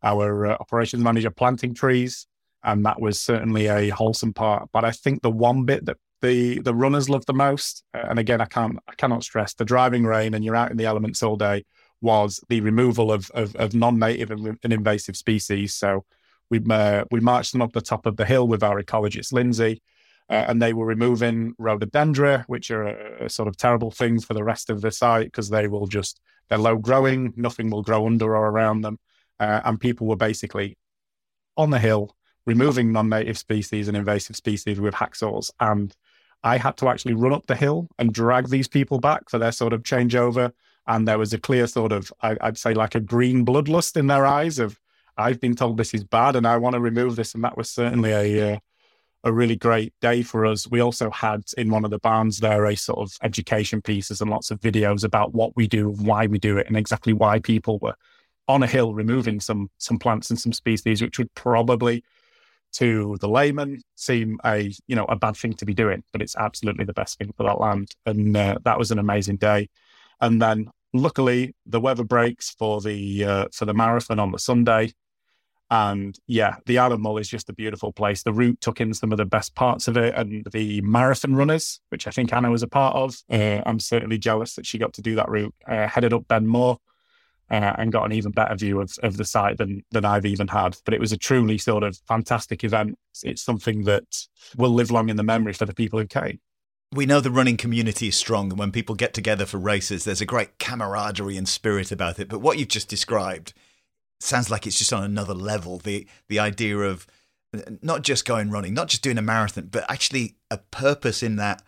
our 0.02 0.46
uh, 0.46 0.56
operations 0.58 1.04
manager, 1.04 1.30
planting 1.30 1.74
trees, 1.74 2.26
and 2.64 2.84
that 2.84 3.00
was 3.00 3.20
certainly 3.20 3.68
a 3.68 3.90
wholesome 3.90 4.32
part. 4.32 4.70
But 4.72 4.84
I 4.84 4.90
think 4.90 5.22
the 5.22 5.30
one 5.30 5.64
bit 5.64 5.86
that 5.86 5.98
the 6.20 6.60
the 6.60 6.74
runners 6.74 7.08
love 7.08 7.26
the 7.26 7.34
most. 7.34 7.84
Uh, 7.94 8.06
and 8.08 8.18
again, 8.18 8.40
I 8.40 8.46
can't 8.46 8.78
I 8.88 8.94
cannot 8.94 9.22
stress 9.22 9.54
the 9.54 9.64
driving 9.64 10.04
rain 10.04 10.34
and 10.34 10.44
you're 10.44 10.56
out 10.56 10.70
in 10.70 10.76
the 10.76 10.86
elements 10.86 11.22
all 11.22 11.36
day 11.36 11.64
was 12.00 12.40
the 12.48 12.60
removal 12.60 13.12
of 13.12 13.30
of, 13.32 13.54
of 13.56 13.74
non-native 13.74 14.30
and, 14.30 14.58
and, 14.62 14.72
invasive 14.72 15.16
species. 15.16 15.74
So 15.74 16.04
we 16.50 16.60
uh, 16.70 17.04
we 17.10 17.20
marched 17.20 17.52
them 17.52 17.62
up 17.62 17.72
the 17.72 17.80
top 17.80 18.06
of 18.06 18.16
the 18.16 18.24
hill 18.24 18.48
with 18.48 18.62
our 18.62 18.82
ecologist 18.82 19.32
Lindsay. 19.32 19.82
Uh, 20.30 20.44
and 20.48 20.62
they 20.62 20.72
were 20.72 20.86
removing 20.86 21.54
rhododendra, 21.58 22.44
which 22.46 22.70
are 22.70 22.86
a, 22.86 23.28
sort 23.28 23.48
of 23.48 23.56
terrible 23.56 23.90
things 23.90 24.24
for 24.24 24.34
the 24.34 24.44
rest 24.44 24.70
of 24.70 24.80
the 24.80 24.90
site 24.90 25.26
because 25.26 25.50
they 25.50 25.68
will 25.68 25.86
just 25.86 26.20
they're 26.48 26.58
low 26.58 26.76
growing, 26.76 27.32
nothing 27.36 27.70
will 27.70 27.82
grow 27.82 28.06
under 28.06 28.36
or 28.36 28.48
around 28.48 28.82
them, 28.82 28.98
uh, 29.40 29.60
and 29.64 29.80
people 29.80 30.06
were 30.06 30.16
basically 30.16 30.76
on 31.56 31.70
the 31.70 31.78
hill 31.78 32.16
removing 32.44 32.92
non-native 32.92 33.38
species 33.38 33.88
and 33.88 33.96
invasive 33.96 34.34
species 34.34 34.80
with 34.80 34.94
hacksaws 34.94 35.50
and 35.60 35.94
I 36.44 36.56
had 36.56 36.76
to 36.78 36.88
actually 36.88 37.14
run 37.14 37.32
up 37.32 37.46
the 37.46 37.56
hill 37.56 37.88
and 37.98 38.12
drag 38.12 38.48
these 38.48 38.68
people 38.68 38.98
back 38.98 39.30
for 39.30 39.38
their 39.38 39.52
sort 39.52 39.72
of 39.72 39.82
changeover. 39.82 40.52
And 40.86 41.06
there 41.06 41.18
was 41.18 41.32
a 41.32 41.38
clear 41.38 41.66
sort 41.66 41.92
of, 41.92 42.12
I'd 42.20 42.58
say, 42.58 42.74
like 42.74 42.94
a 42.94 43.00
green 43.00 43.46
bloodlust 43.46 43.96
in 43.96 44.08
their 44.08 44.26
eyes 44.26 44.58
of, 44.58 44.78
I've 45.16 45.40
been 45.40 45.54
told 45.54 45.76
this 45.76 45.94
is 45.94 46.02
bad 46.02 46.34
and 46.34 46.46
I 46.46 46.56
want 46.56 46.74
to 46.74 46.80
remove 46.80 47.14
this. 47.16 47.34
And 47.34 47.44
that 47.44 47.56
was 47.56 47.70
certainly 47.70 48.10
a, 48.10 48.54
uh, 48.54 48.58
a 49.24 49.32
really 49.32 49.56
great 49.56 49.92
day 50.00 50.22
for 50.22 50.44
us. 50.46 50.68
We 50.68 50.80
also 50.80 51.10
had 51.10 51.42
in 51.56 51.70
one 51.70 51.84
of 51.84 51.90
the 51.90 51.98
barns 51.98 52.38
there 52.38 52.64
a 52.66 52.76
sort 52.76 52.98
of 52.98 53.16
education 53.22 53.80
pieces 53.80 54.20
and 54.20 54.30
lots 54.30 54.50
of 54.50 54.60
videos 54.60 55.04
about 55.04 55.32
what 55.34 55.54
we 55.56 55.66
do, 55.66 55.90
and 55.90 56.06
why 56.06 56.26
we 56.26 56.38
do 56.38 56.58
it, 56.58 56.66
and 56.66 56.76
exactly 56.76 57.12
why 57.12 57.38
people 57.38 57.78
were 57.78 57.94
on 58.48 58.62
a 58.62 58.66
hill 58.66 58.94
removing 58.94 59.40
some 59.40 59.70
some 59.78 59.98
plants 59.98 60.30
and 60.30 60.38
some 60.38 60.52
species, 60.52 61.00
which 61.00 61.18
would 61.18 61.32
probably 61.34 62.02
to 62.72 63.16
the 63.20 63.28
layman 63.28 63.82
seem 63.96 64.38
a 64.44 64.72
you 64.86 64.96
know 64.96 65.04
a 65.04 65.16
bad 65.16 65.36
thing 65.36 65.52
to 65.54 65.66
be 65.66 65.74
doing, 65.74 66.02
but 66.12 66.22
it's 66.22 66.36
absolutely 66.36 66.84
the 66.84 66.92
best 66.92 67.18
thing 67.18 67.32
for 67.36 67.44
that 67.44 67.60
land. 67.60 67.90
And 68.06 68.36
uh, 68.36 68.58
that 68.64 68.78
was 68.78 68.90
an 68.90 68.98
amazing 68.98 69.36
day. 69.36 69.68
And 70.20 70.40
then 70.40 70.70
luckily 70.92 71.54
the 71.66 71.80
weather 71.80 72.04
breaks 72.04 72.50
for 72.50 72.80
the 72.80 73.24
uh, 73.24 73.48
for 73.52 73.64
the 73.66 73.74
marathon 73.74 74.18
on 74.18 74.32
the 74.32 74.38
Sunday. 74.38 74.92
And 75.72 76.18
yeah, 76.26 76.56
the 76.66 76.76
Isle 76.76 76.92
of 76.92 77.00
Mull 77.00 77.16
is 77.16 77.30
just 77.30 77.48
a 77.48 77.54
beautiful 77.54 77.94
place. 77.94 78.22
The 78.22 78.32
route 78.34 78.60
took 78.60 78.78
in 78.78 78.92
some 78.92 79.10
of 79.10 79.16
the 79.16 79.24
best 79.24 79.54
parts 79.54 79.88
of 79.88 79.96
it, 79.96 80.14
and 80.14 80.46
the 80.52 80.82
marathon 80.82 81.34
runners, 81.34 81.80
which 81.88 82.06
I 82.06 82.10
think 82.10 82.30
Anna 82.30 82.50
was 82.50 82.62
a 82.62 82.68
part 82.68 82.94
of. 82.94 83.16
Uh, 83.30 83.62
I'm 83.64 83.80
certainly 83.80 84.18
jealous 84.18 84.54
that 84.56 84.66
she 84.66 84.76
got 84.76 84.92
to 84.92 85.00
do 85.00 85.14
that 85.14 85.30
route. 85.30 85.54
Uh, 85.66 85.88
headed 85.88 86.12
up 86.12 86.28
Ben 86.28 86.46
More, 86.46 86.76
uh, 87.50 87.72
and 87.78 87.90
got 87.90 88.04
an 88.04 88.12
even 88.12 88.32
better 88.32 88.54
view 88.54 88.82
of, 88.82 88.92
of 89.02 89.16
the 89.16 89.24
site 89.24 89.56
than 89.56 89.82
than 89.90 90.04
I've 90.04 90.26
even 90.26 90.48
had. 90.48 90.76
But 90.84 90.92
it 90.92 91.00
was 91.00 91.10
a 91.10 91.16
truly 91.16 91.56
sort 91.56 91.84
of 91.84 91.98
fantastic 92.06 92.64
event. 92.64 92.98
It's 93.22 93.42
something 93.42 93.84
that 93.84 94.26
will 94.54 94.74
live 94.74 94.90
long 94.90 95.08
in 95.08 95.16
the 95.16 95.22
memory 95.22 95.54
for 95.54 95.64
the 95.64 95.72
people 95.72 95.98
who 95.98 96.06
came. 96.06 96.38
We 96.92 97.06
know 97.06 97.20
the 97.20 97.30
running 97.30 97.56
community 97.56 98.08
is 98.08 98.16
strong, 98.16 98.50
and 98.50 98.58
when 98.58 98.72
people 98.72 98.94
get 98.94 99.14
together 99.14 99.46
for 99.46 99.56
races, 99.56 100.04
there's 100.04 100.20
a 100.20 100.26
great 100.26 100.58
camaraderie 100.58 101.38
and 101.38 101.48
spirit 101.48 101.90
about 101.90 102.18
it. 102.18 102.28
But 102.28 102.40
what 102.40 102.58
you've 102.58 102.68
just 102.68 102.90
described 102.90 103.54
sounds 104.22 104.50
like 104.50 104.66
it's 104.66 104.78
just 104.78 104.92
on 104.92 105.04
another 105.04 105.34
level. 105.34 105.78
The 105.78 106.06
the 106.28 106.38
idea 106.38 106.78
of 106.78 107.06
not 107.82 108.02
just 108.02 108.24
going 108.24 108.50
running, 108.50 108.74
not 108.74 108.88
just 108.88 109.02
doing 109.02 109.18
a 109.18 109.22
marathon, 109.22 109.68
but 109.70 109.84
actually 109.90 110.36
a 110.50 110.58
purpose 110.58 111.22
in 111.22 111.36
that 111.36 111.62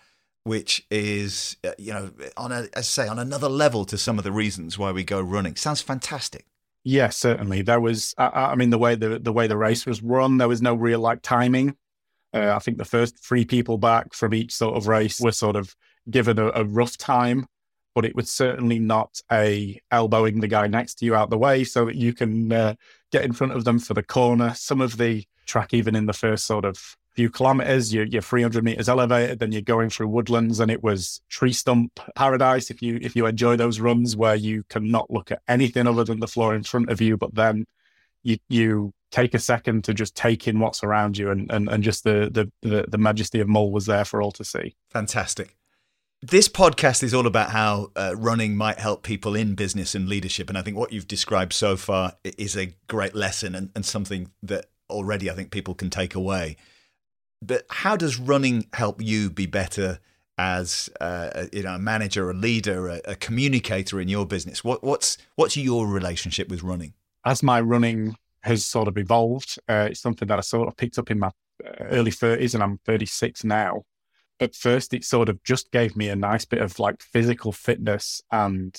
which 0.45 0.87
is 0.91 1.57
uh, 1.65 1.73
you 1.79 1.93
know 1.93 2.11
on 2.37 2.53
a 2.53 2.69
as 2.75 2.77
I 2.77 2.81
say 2.83 3.09
on 3.09 3.19
another 3.19 3.49
level 3.49 3.85
to 3.87 3.99
some 3.99 4.19
of 4.19 4.25
the 4.25 4.33
reasons 4.33 4.79
why 4.79 4.93
we 4.93 5.05
go 5.05 5.21
running. 5.21 5.57
Sounds 5.57 5.81
fantastic. 5.81 6.47
Yeah, 6.85 7.09
certainly. 7.09 7.63
There 7.63 7.81
was, 7.81 8.15
I, 8.19 8.27
I 8.27 8.55
mean, 8.57 8.69
the 8.69 8.79
way 8.79 8.95
the 8.95 9.19
the 9.19 9.33
way 9.33 9.47
the 9.47 9.57
race 9.57 9.87
was 9.87 10.03
run, 10.03 10.37
there 10.37 10.49
was 10.49 10.61
no 10.61 10.75
real 10.75 11.01
like 11.01 11.23
timing. 11.23 11.77
Uh, 12.33 12.53
I 12.55 12.59
think 12.59 12.79
the 12.79 12.85
first 12.85 13.19
three 13.19 13.45
people 13.45 13.79
back 13.79 14.13
from 14.13 14.35
each 14.35 14.53
sort 14.53 14.77
of 14.77 14.87
race 14.87 15.21
were 15.21 15.33
sort 15.33 15.57
of 15.57 15.75
given 16.11 16.39
a, 16.39 16.49
a 16.49 16.65
rough 16.65 16.99
time, 16.99 17.47
but 17.95 18.05
it 18.05 18.15
was 18.15 18.31
certainly 18.31 18.79
not 18.79 19.21
a 19.31 19.81
elbowing 19.91 20.41
the 20.41 20.49
guy 20.49 20.67
next 20.67 20.97
to 20.97 21.05
you 21.05 21.15
out 21.15 21.31
the 21.31 21.39
way 21.39 21.65
so 21.65 21.85
that 21.85 21.97
you 21.97 22.13
can 22.13 22.53
uh, 22.53 22.75
get 23.13 23.25
in 23.25 23.33
front 23.33 23.53
of 23.53 23.65
them 23.65 23.79
for 23.79 23.95
the 23.95 24.03
corner. 24.03 24.53
Some 24.55 24.81
of 24.81 24.97
the 24.97 25.25
track, 25.47 25.73
even 25.75 25.95
in 25.95 26.07
the 26.07 26.13
first 26.13 26.47
sort 26.47 26.65
of 26.65 26.97
few 27.15 27.31
kilometers. 27.31 27.95
You're, 27.95 28.05
you're 28.05 28.23
300 28.23 28.65
meters 28.65 28.89
elevated, 28.89 29.39
then 29.39 29.53
you're 29.53 29.63
going 29.63 29.91
through 29.91 30.09
woodlands, 30.09 30.61
and 30.61 30.71
it 30.71 30.83
was 30.83 31.21
tree 31.29 31.53
stump 31.53 32.01
paradise. 32.15 32.71
If 32.71 32.83
you 32.83 32.99
if 33.01 33.17
you 33.17 33.27
enjoy 33.27 33.57
those 33.57 33.81
runs 33.81 34.17
where 34.17 34.35
you 34.35 34.65
cannot 34.69 35.11
look 35.11 35.31
at 35.31 35.43
anything 35.49 35.87
other 35.87 36.05
than 36.05 36.21
the 36.21 36.27
floor 36.27 36.55
in 36.55 36.65
front 36.65 36.91
of 36.91 37.01
you, 37.01 37.17
but 37.17 37.35
then 37.35 37.67
you 38.23 38.39
you 38.49 38.93
take 39.11 39.35
a 39.35 39.39
second 39.39 39.85
to 39.85 39.95
just 39.95 40.17
take 40.17 40.49
in 40.49 40.59
what's 40.59 40.83
around 40.83 41.17
you, 41.17 41.31
and 41.31 41.51
and, 41.51 41.69
and 41.69 41.85
just 41.85 42.05
the, 42.05 42.31
the 42.33 42.51
the 42.69 42.85
the 42.89 42.99
majesty 42.99 43.41
of 43.41 43.49
Mull 43.49 43.71
was 43.71 43.87
there 43.87 44.05
for 44.05 44.21
all 44.21 44.33
to 44.33 44.45
see. 44.45 44.75
Fantastic. 44.91 45.57
This 46.27 46.49
podcast 46.49 47.03
is 47.03 47.13
all 47.13 47.27
about 47.27 47.51
how 47.51 47.91
uh, 47.97 48.15
running 48.17 48.57
might 48.57 48.79
help 48.79 49.03
people 49.03 49.35
in 49.35 49.55
business 49.55 49.95
and 49.95 50.09
leadership. 50.09 50.49
And 50.49 50.57
I 50.57 50.63
think 50.63 50.75
what 50.75 50.91
you've 50.91 51.07
described 51.07 51.53
so 51.53 51.77
far 51.77 52.15
is 52.25 52.57
a 52.57 52.75
great 52.89 53.15
lesson 53.15 53.55
and, 53.55 53.71
and 53.75 53.85
something 53.85 54.31
that 54.43 54.65
already 54.89 55.31
I 55.31 55.35
think 55.35 55.51
people 55.51 55.75
can 55.75 55.91
take 55.91 56.15
away. 56.15 56.57
But 57.43 57.67
how 57.69 57.95
does 57.97 58.19
running 58.19 58.69
help 58.73 59.03
you 59.03 59.29
be 59.29 59.45
better 59.45 59.99
as 60.39 60.89
uh, 60.99 61.45
you 61.53 61.63
know 61.63 61.75
a 61.75 61.79
manager, 61.79 62.31
a 62.31 62.35
leader, 62.35 62.89
a, 62.89 63.01
a 63.05 63.17
communicator 63.17 64.01
in 64.01 64.09
your 64.09 64.25
business? 64.25 64.65
What, 64.65 64.83
what's 64.83 65.19
what's 65.37 65.59
your 65.59 65.87
relationship 65.87 66.49
with 66.49 66.63
running? 66.63 66.95
As 67.27 67.43
my 67.43 67.61
running 67.61 68.17
has 68.45 68.65
sort 68.65 68.89
of 68.89 68.97
evolved, 68.97 69.59
uh, 69.69 69.89
it's 69.91 70.01
something 70.01 70.27
that 70.29 70.39
I 70.39 70.41
sort 70.41 70.69
of 70.69 70.77
picked 70.79 70.99
up 70.99 71.11
in 71.11 71.19
my 71.19 71.33
uh, 71.63 71.85
early 71.91 72.13
30s, 72.13 72.55
and 72.55 72.63
I'm 72.63 72.79
36 72.87 73.45
now. 73.45 73.83
At 74.41 74.55
first, 74.55 74.93
it 74.95 75.05
sort 75.05 75.29
of 75.29 75.43
just 75.45 75.71
gave 75.71 75.97
me 75.97 76.09
a 76.09 76.17
nice 76.17 76.45
bit 76.45 76.61
of 76.61 76.79
like 76.79 77.03
physical 77.03 77.53
fitness 77.53 78.21
and 78.31 78.77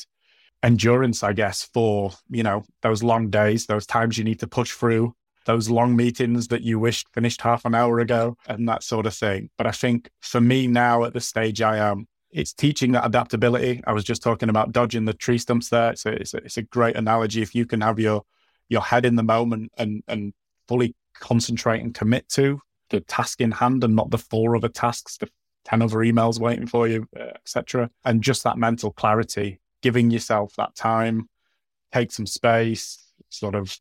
endurance, 0.62 1.24
I 1.24 1.34
guess, 1.34 1.64
for 1.74 2.12
you 2.30 2.44
know 2.44 2.64
those 2.82 3.04
long 3.04 3.30
days, 3.30 3.66
those 3.66 3.86
times 3.86 4.18
you 4.18 4.24
need 4.24 4.40
to 4.40 4.48
push 4.48 4.72
through 4.72 5.16
those 5.46 5.70
long 5.70 5.96
meetings 5.96 6.48
that 6.48 6.64
you 6.64 6.80
wished 6.80 7.08
finished 7.14 7.42
half 7.42 7.66
an 7.66 7.76
hour 7.76 8.00
ago 8.00 8.36
and 8.48 8.68
that 8.68 8.84
sort 8.84 9.06
of 9.06 9.14
thing. 9.14 9.50
But 9.58 9.68
I 9.68 9.72
think 9.72 10.10
for 10.20 10.42
me 10.42 10.68
now 10.68 11.04
at 11.04 11.14
the 11.14 11.22
stage 11.22 11.62
I 11.62 11.78
am, 11.78 12.08
it's 12.32 12.52
teaching 12.52 12.92
that 12.92 13.06
adaptability. 13.06 13.82
I 13.88 13.94
was 13.94 14.04
just 14.04 14.24
talking 14.24 14.50
about 14.50 14.72
dodging 14.72 15.06
the 15.06 15.14
tree 15.14 15.38
stumps 15.38 15.70
there. 15.70 15.92
It's 15.92 16.06
a, 16.06 16.10
it's 16.10 16.34
a, 16.34 16.38
it's 16.38 16.58
a 16.58 16.64
great 16.64 16.98
analogy. 16.98 17.42
If 17.42 17.56
you 17.56 17.66
can 17.66 17.82
have 17.82 18.00
your 18.00 18.24
your 18.68 18.82
head 18.82 19.06
in 19.06 19.16
the 19.16 19.24
moment 19.24 19.72
and 19.78 20.04
and 20.08 20.34
fully 20.68 20.96
concentrate 21.20 21.82
and 21.82 21.94
commit 21.94 22.28
to 22.30 22.60
the 22.90 23.00
task 23.00 23.40
in 23.40 23.52
hand 23.52 23.84
and 23.84 23.96
not 23.96 24.10
the 24.10 24.18
four 24.18 24.56
other 24.56 24.68
tasks, 24.68 25.18
the 25.18 25.30
10 25.66 25.82
other 25.82 25.98
emails 25.98 26.40
waiting 26.40 26.68
for 26.68 26.88
you, 26.88 27.08
etc. 27.16 27.90
And 28.04 28.22
just 28.22 28.44
that 28.44 28.58
mental 28.58 28.92
clarity, 28.92 29.60
giving 29.82 30.12
yourself 30.12 30.54
that 30.58 30.76
time, 30.76 31.30
take 31.92 32.12
some 32.12 32.26
space, 32.26 33.12
sort 33.30 33.56
of 33.56 33.78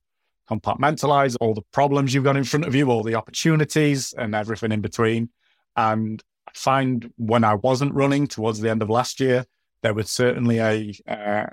compartmentalize 0.51 1.37
all 1.41 1.55
the 1.55 1.63
problems 1.73 2.13
you've 2.13 2.25
got 2.25 2.37
in 2.37 2.45
front 2.45 2.67
of 2.67 2.75
you, 2.75 2.91
all 2.91 3.03
the 3.03 3.15
opportunities 3.15 4.13
and 4.17 4.35
everything 4.35 4.73
in 4.73 4.81
between. 4.81 5.31
And 5.77 6.23
I 6.49 6.53
find 6.55 7.11
when 7.17 7.45
I 7.45 7.55
wasn't 7.55 7.95
running 7.95 8.27
towards 8.27 8.61
the 8.61 8.71
end 8.71 8.83
of 8.83 8.91
last 8.91 9.21
year, 9.21 9.47
there 9.83 9.95
was 9.95 10.11
certainly 10.11 10.59
a, 10.59 10.95
uh, 11.09 11.47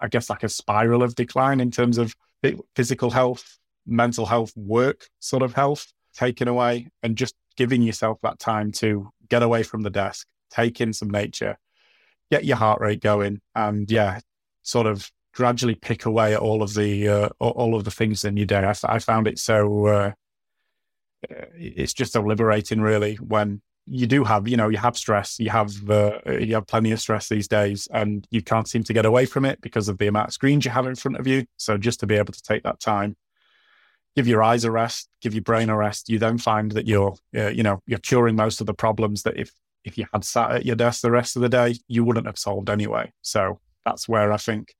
I 0.00 0.08
guess, 0.08 0.28
like 0.28 0.42
a 0.42 0.48
spiral 0.48 1.02
of 1.02 1.14
decline 1.14 1.60
in 1.60 1.70
terms 1.70 1.98
of 1.98 2.14
physical 2.74 3.10
health, 3.10 3.58
mental 3.86 4.26
health, 4.26 4.52
work 4.56 5.08
sort 5.20 5.42
of 5.42 5.54
health 5.54 5.92
taken 6.14 6.48
away, 6.48 6.88
and 7.02 7.16
just 7.16 7.34
giving 7.56 7.82
yourself 7.82 8.18
that 8.22 8.38
time 8.38 8.72
to 8.72 9.10
get 9.28 9.42
away 9.42 9.62
from 9.62 9.82
the 9.82 9.90
desk, 9.90 10.26
take 10.50 10.80
in 10.80 10.92
some 10.92 11.10
nature, 11.10 11.58
get 12.30 12.44
your 12.44 12.56
heart 12.56 12.80
rate 12.80 13.00
going, 13.00 13.40
and 13.54 13.90
yeah, 13.90 14.20
sort 14.62 14.86
of 14.86 15.10
gradually 15.34 15.74
pick 15.74 16.06
away 16.06 16.34
at 16.34 16.40
all 16.40 16.62
of 16.62 16.74
the 16.74 17.08
uh, 17.08 17.28
all 17.38 17.74
of 17.74 17.84
the 17.84 17.90
things 17.90 18.24
in 18.24 18.36
your 18.36 18.46
day. 18.46 18.64
I, 18.64 18.74
I 18.84 18.98
found 18.98 19.26
it 19.26 19.38
so 19.38 19.86
uh, 19.86 20.12
it's 21.56 21.92
just 21.92 22.12
so 22.12 22.22
liberating, 22.22 22.80
really, 22.80 23.16
when 23.16 23.60
you 23.86 24.06
do 24.06 24.24
have 24.24 24.48
you 24.48 24.56
know 24.56 24.68
you 24.68 24.78
have 24.78 24.96
stress, 24.96 25.38
you 25.38 25.50
have 25.50 25.90
uh, 25.90 26.18
you 26.26 26.54
have 26.54 26.66
plenty 26.66 26.92
of 26.92 27.00
stress 27.00 27.28
these 27.28 27.48
days, 27.48 27.88
and 27.92 28.26
you 28.30 28.42
can't 28.42 28.68
seem 28.68 28.82
to 28.84 28.92
get 28.92 29.04
away 29.04 29.26
from 29.26 29.44
it 29.44 29.60
because 29.60 29.88
of 29.88 29.98
the 29.98 30.06
amount 30.06 30.28
of 30.28 30.34
screens 30.34 30.64
you 30.64 30.70
have 30.70 30.86
in 30.86 30.94
front 30.94 31.18
of 31.18 31.26
you. 31.26 31.44
So 31.56 31.76
just 31.76 32.00
to 32.00 32.06
be 32.06 32.16
able 32.16 32.32
to 32.32 32.42
take 32.42 32.62
that 32.62 32.80
time. 32.80 33.16
Give 34.16 34.26
your 34.28 34.42
eyes 34.42 34.64
a 34.64 34.70
rest, 34.70 35.08
give 35.20 35.34
your 35.34 35.42
brain 35.42 35.68
a 35.68 35.76
rest. 35.76 36.08
You 36.08 36.18
then 36.18 36.38
find 36.38 36.70
that 36.72 36.86
you're, 36.86 37.14
uh, 37.36 37.48
you 37.48 37.62
know, 37.62 37.80
you're 37.86 37.98
curing 37.98 38.36
most 38.36 38.60
of 38.60 38.66
the 38.66 38.74
problems 38.74 39.22
that 39.24 39.36
if 39.36 39.50
if 39.84 39.98
you 39.98 40.06
had 40.12 40.24
sat 40.24 40.50
at 40.50 40.64
your 40.64 40.76
desk 40.76 41.02
the 41.02 41.10
rest 41.10 41.36
of 41.36 41.42
the 41.42 41.48
day, 41.48 41.74
you 41.88 42.04
wouldn't 42.04 42.26
have 42.26 42.38
solved 42.38 42.70
anyway. 42.70 43.12
So 43.22 43.60
that's 43.84 44.08
where 44.08 44.32
I 44.32 44.38
think 44.38 44.74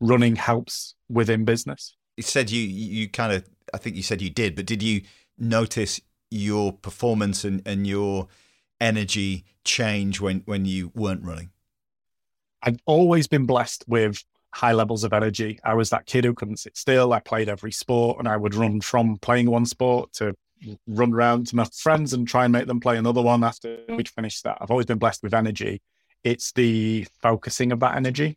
running 0.00 0.34
helps 0.36 0.94
within 1.08 1.44
business. 1.44 1.94
You 2.16 2.22
said 2.22 2.50
you 2.50 2.62
you 2.62 3.08
kind 3.08 3.32
of 3.32 3.44
I 3.72 3.78
think 3.78 3.96
you 3.96 4.02
said 4.02 4.22
you 4.22 4.30
did, 4.30 4.56
but 4.56 4.66
did 4.66 4.82
you 4.82 5.02
notice 5.38 6.00
your 6.30 6.72
performance 6.72 7.44
and, 7.44 7.62
and 7.66 7.86
your 7.86 8.28
energy 8.80 9.44
change 9.64 10.20
when, 10.20 10.42
when 10.46 10.64
you 10.64 10.92
weren't 10.94 11.24
running? 11.24 11.50
I've 12.62 12.78
always 12.86 13.26
been 13.26 13.46
blessed 13.46 13.84
with 13.86 14.22
high 14.52 14.72
levels 14.72 15.04
of 15.04 15.12
energy. 15.12 15.58
I 15.64 15.74
was 15.74 15.90
that 15.90 16.06
kid 16.06 16.24
who 16.24 16.34
couldn't 16.34 16.58
sit 16.58 16.76
still. 16.76 17.12
I 17.12 17.20
played 17.20 17.48
every 17.48 17.72
sport 17.72 18.18
and 18.18 18.28
I 18.28 18.36
would 18.36 18.54
run 18.54 18.80
from 18.80 19.18
playing 19.18 19.50
one 19.50 19.66
sport 19.66 20.12
to 20.14 20.34
run 20.86 21.14
around 21.14 21.46
to 21.48 21.56
my 21.56 21.66
friends 21.72 22.12
and 22.12 22.28
try 22.28 22.44
and 22.44 22.52
make 22.52 22.66
them 22.66 22.80
play 22.80 22.98
another 22.98 23.22
one 23.22 23.44
after 23.44 23.78
we'd 23.88 24.08
finished 24.08 24.44
that. 24.44 24.58
I've 24.60 24.70
always 24.70 24.86
been 24.86 24.98
blessed 24.98 25.22
with 25.22 25.34
energy. 25.34 25.80
It's 26.22 26.52
the 26.52 27.06
focusing 27.22 27.72
of 27.72 27.80
that 27.80 27.96
energy 27.96 28.36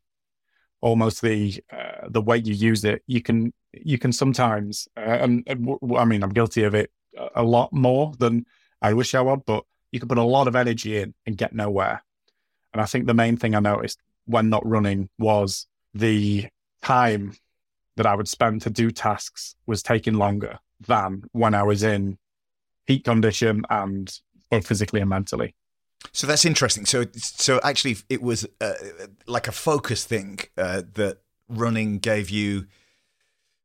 almost 0.84 1.22
the 1.22 1.64
uh, 1.72 2.10
the 2.10 2.22
way 2.22 2.38
you 2.38 2.54
use 2.54 2.84
it. 2.84 3.02
You 3.08 3.22
can 3.22 3.54
you 3.72 3.98
can 3.98 4.12
sometimes, 4.12 4.88
uh, 4.98 5.00
and, 5.24 5.44
and 5.48 5.66
w- 5.66 5.96
I 5.96 6.06
mean, 6.06 6.22
I'm 6.22 6.34
guilty 6.34 6.64
of 6.64 6.76
it 6.76 6.92
a 7.36 7.42
lot 7.42 7.72
more 7.72 8.14
than 8.20 8.46
I 8.82 8.94
wish 8.94 9.16
I 9.16 9.22
would, 9.22 9.46
but 9.46 9.64
you 9.92 10.00
can 10.00 10.10
put 10.10 10.18
a 10.18 10.24
lot 10.24 10.48
of 10.48 10.56
energy 10.56 10.98
in 10.98 11.14
and 11.26 11.38
get 11.38 11.54
nowhere. 11.54 12.04
And 12.74 12.82
I 12.82 12.86
think 12.86 13.08
the 13.08 13.14
main 13.14 13.38
thing 13.38 13.56
I 13.56 13.60
noticed 13.60 14.00
when 14.26 14.50
not 14.50 14.68
running 14.68 15.10
was 15.18 15.68
the 15.94 16.48
time 16.82 17.34
that 17.96 18.06
I 18.06 18.16
would 18.16 18.28
spend 18.28 18.62
to 18.64 18.70
do 18.70 18.92
tasks 18.92 19.56
was 19.66 19.84
taking 19.84 20.16
longer 20.16 20.60
than 20.88 21.24
when 21.32 21.54
I 21.54 21.64
was 21.64 21.84
in 21.84 22.18
peak 22.88 23.06
condition 23.06 23.64
and 23.70 24.20
both 24.50 24.68
physically 24.68 25.00
and 25.00 25.10
mentally. 25.10 25.56
So 26.12 26.28
that's 26.28 26.46
interesting. 26.46 26.86
So 26.86 27.06
so 27.16 27.60
actually, 27.64 27.98
it 28.10 28.22
was 28.22 28.46
uh, 28.60 28.74
like 29.26 29.48
a 29.48 29.52
focus 29.52 30.04
thing 30.06 30.40
uh, 30.58 30.84
that 30.96 31.20
running 31.48 32.00
gave 32.00 32.30
you 32.30 32.68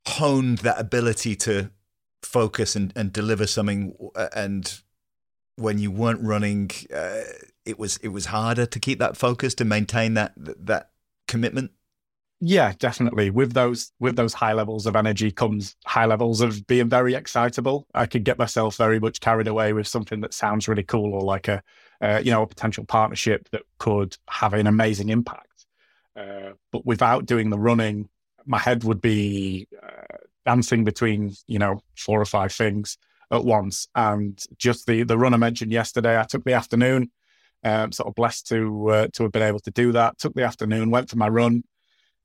honed 0.06 0.58
that 0.58 0.80
ability 0.80 1.34
to 1.36 1.70
focus 2.22 2.76
and, 2.76 2.92
and 2.94 3.12
deliver 3.12 3.46
something. 3.46 3.94
Uh, 4.14 4.28
and 4.34 4.80
when 5.56 5.78
you 5.78 5.90
weren't 5.90 6.22
running, 6.22 6.70
uh, 6.94 7.22
it 7.64 7.78
was 7.78 7.96
it 7.98 8.08
was 8.08 8.26
harder 8.26 8.66
to 8.66 8.78
keep 8.78 8.98
that 9.00 9.16
focus 9.16 9.54
to 9.56 9.64
maintain 9.64 10.14
that 10.14 10.32
that 10.36 10.90
commitment. 11.26 11.72
Yeah, 12.40 12.72
definitely. 12.78 13.30
With 13.30 13.52
those 13.52 13.90
with 13.98 14.14
those 14.14 14.32
high 14.32 14.52
levels 14.52 14.86
of 14.86 14.94
energy 14.94 15.32
comes 15.32 15.74
high 15.86 16.06
levels 16.06 16.40
of 16.40 16.66
being 16.68 16.88
very 16.88 17.14
excitable. 17.14 17.86
I 17.94 18.06
could 18.06 18.22
get 18.24 18.38
myself 18.38 18.76
very 18.76 19.00
much 19.00 19.20
carried 19.20 19.48
away 19.48 19.72
with 19.72 19.88
something 19.88 20.20
that 20.20 20.32
sounds 20.34 20.68
really 20.68 20.84
cool 20.84 21.14
or 21.14 21.22
like 21.22 21.48
a 21.48 21.62
uh, 22.00 22.20
you 22.24 22.30
know, 22.30 22.42
a 22.42 22.46
potential 22.46 22.84
partnership 22.84 23.48
that 23.50 23.62
could 23.78 24.16
have 24.30 24.54
an 24.54 24.68
amazing 24.68 25.08
impact. 25.08 25.66
Uh, 26.16 26.52
but 26.70 26.86
without 26.86 27.26
doing 27.26 27.50
the 27.50 27.58
running, 27.58 28.08
my 28.46 28.58
head 28.58 28.84
would 28.84 29.00
be 29.00 29.66
uh, 29.82 30.16
dancing 30.46 30.84
between, 30.84 31.34
you 31.48 31.58
know, 31.58 31.80
four 31.96 32.20
or 32.20 32.24
five 32.24 32.52
things 32.52 32.98
at 33.32 33.44
once. 33.44 33.88
And 33.96 34.40
just 34.58 34.86
the 34.86 35.02
the 35.02 35.18
run 35.18 35.34
I 35.34 35.38
mentioned 35.38 35.72
yesterday, 35.72 36.18
I 36.20 36.22
took 36.24 36.44
the 36.44 36.52
afternoon, 36.52 37.10
um, 37.64 37.90
sort 37.92 38.08
of 38.08 38.14
blessed 38.14 38.46
to 38.48 38.88
uh, 38.90 39.08
to 39.14 39.24
have 39.24 39.32
been 39.32 39.42
able 39.42 39.60
to 39.60 39.70
do 39.72 39.92
that. 39.92 40.18
Took 40.18 40.34
the 40.34 40.44
afternoon, 40.44 40.90
went 40.90 41.10
for 41.10 41.16
my 41.16 41.28
run, 41.28 41.64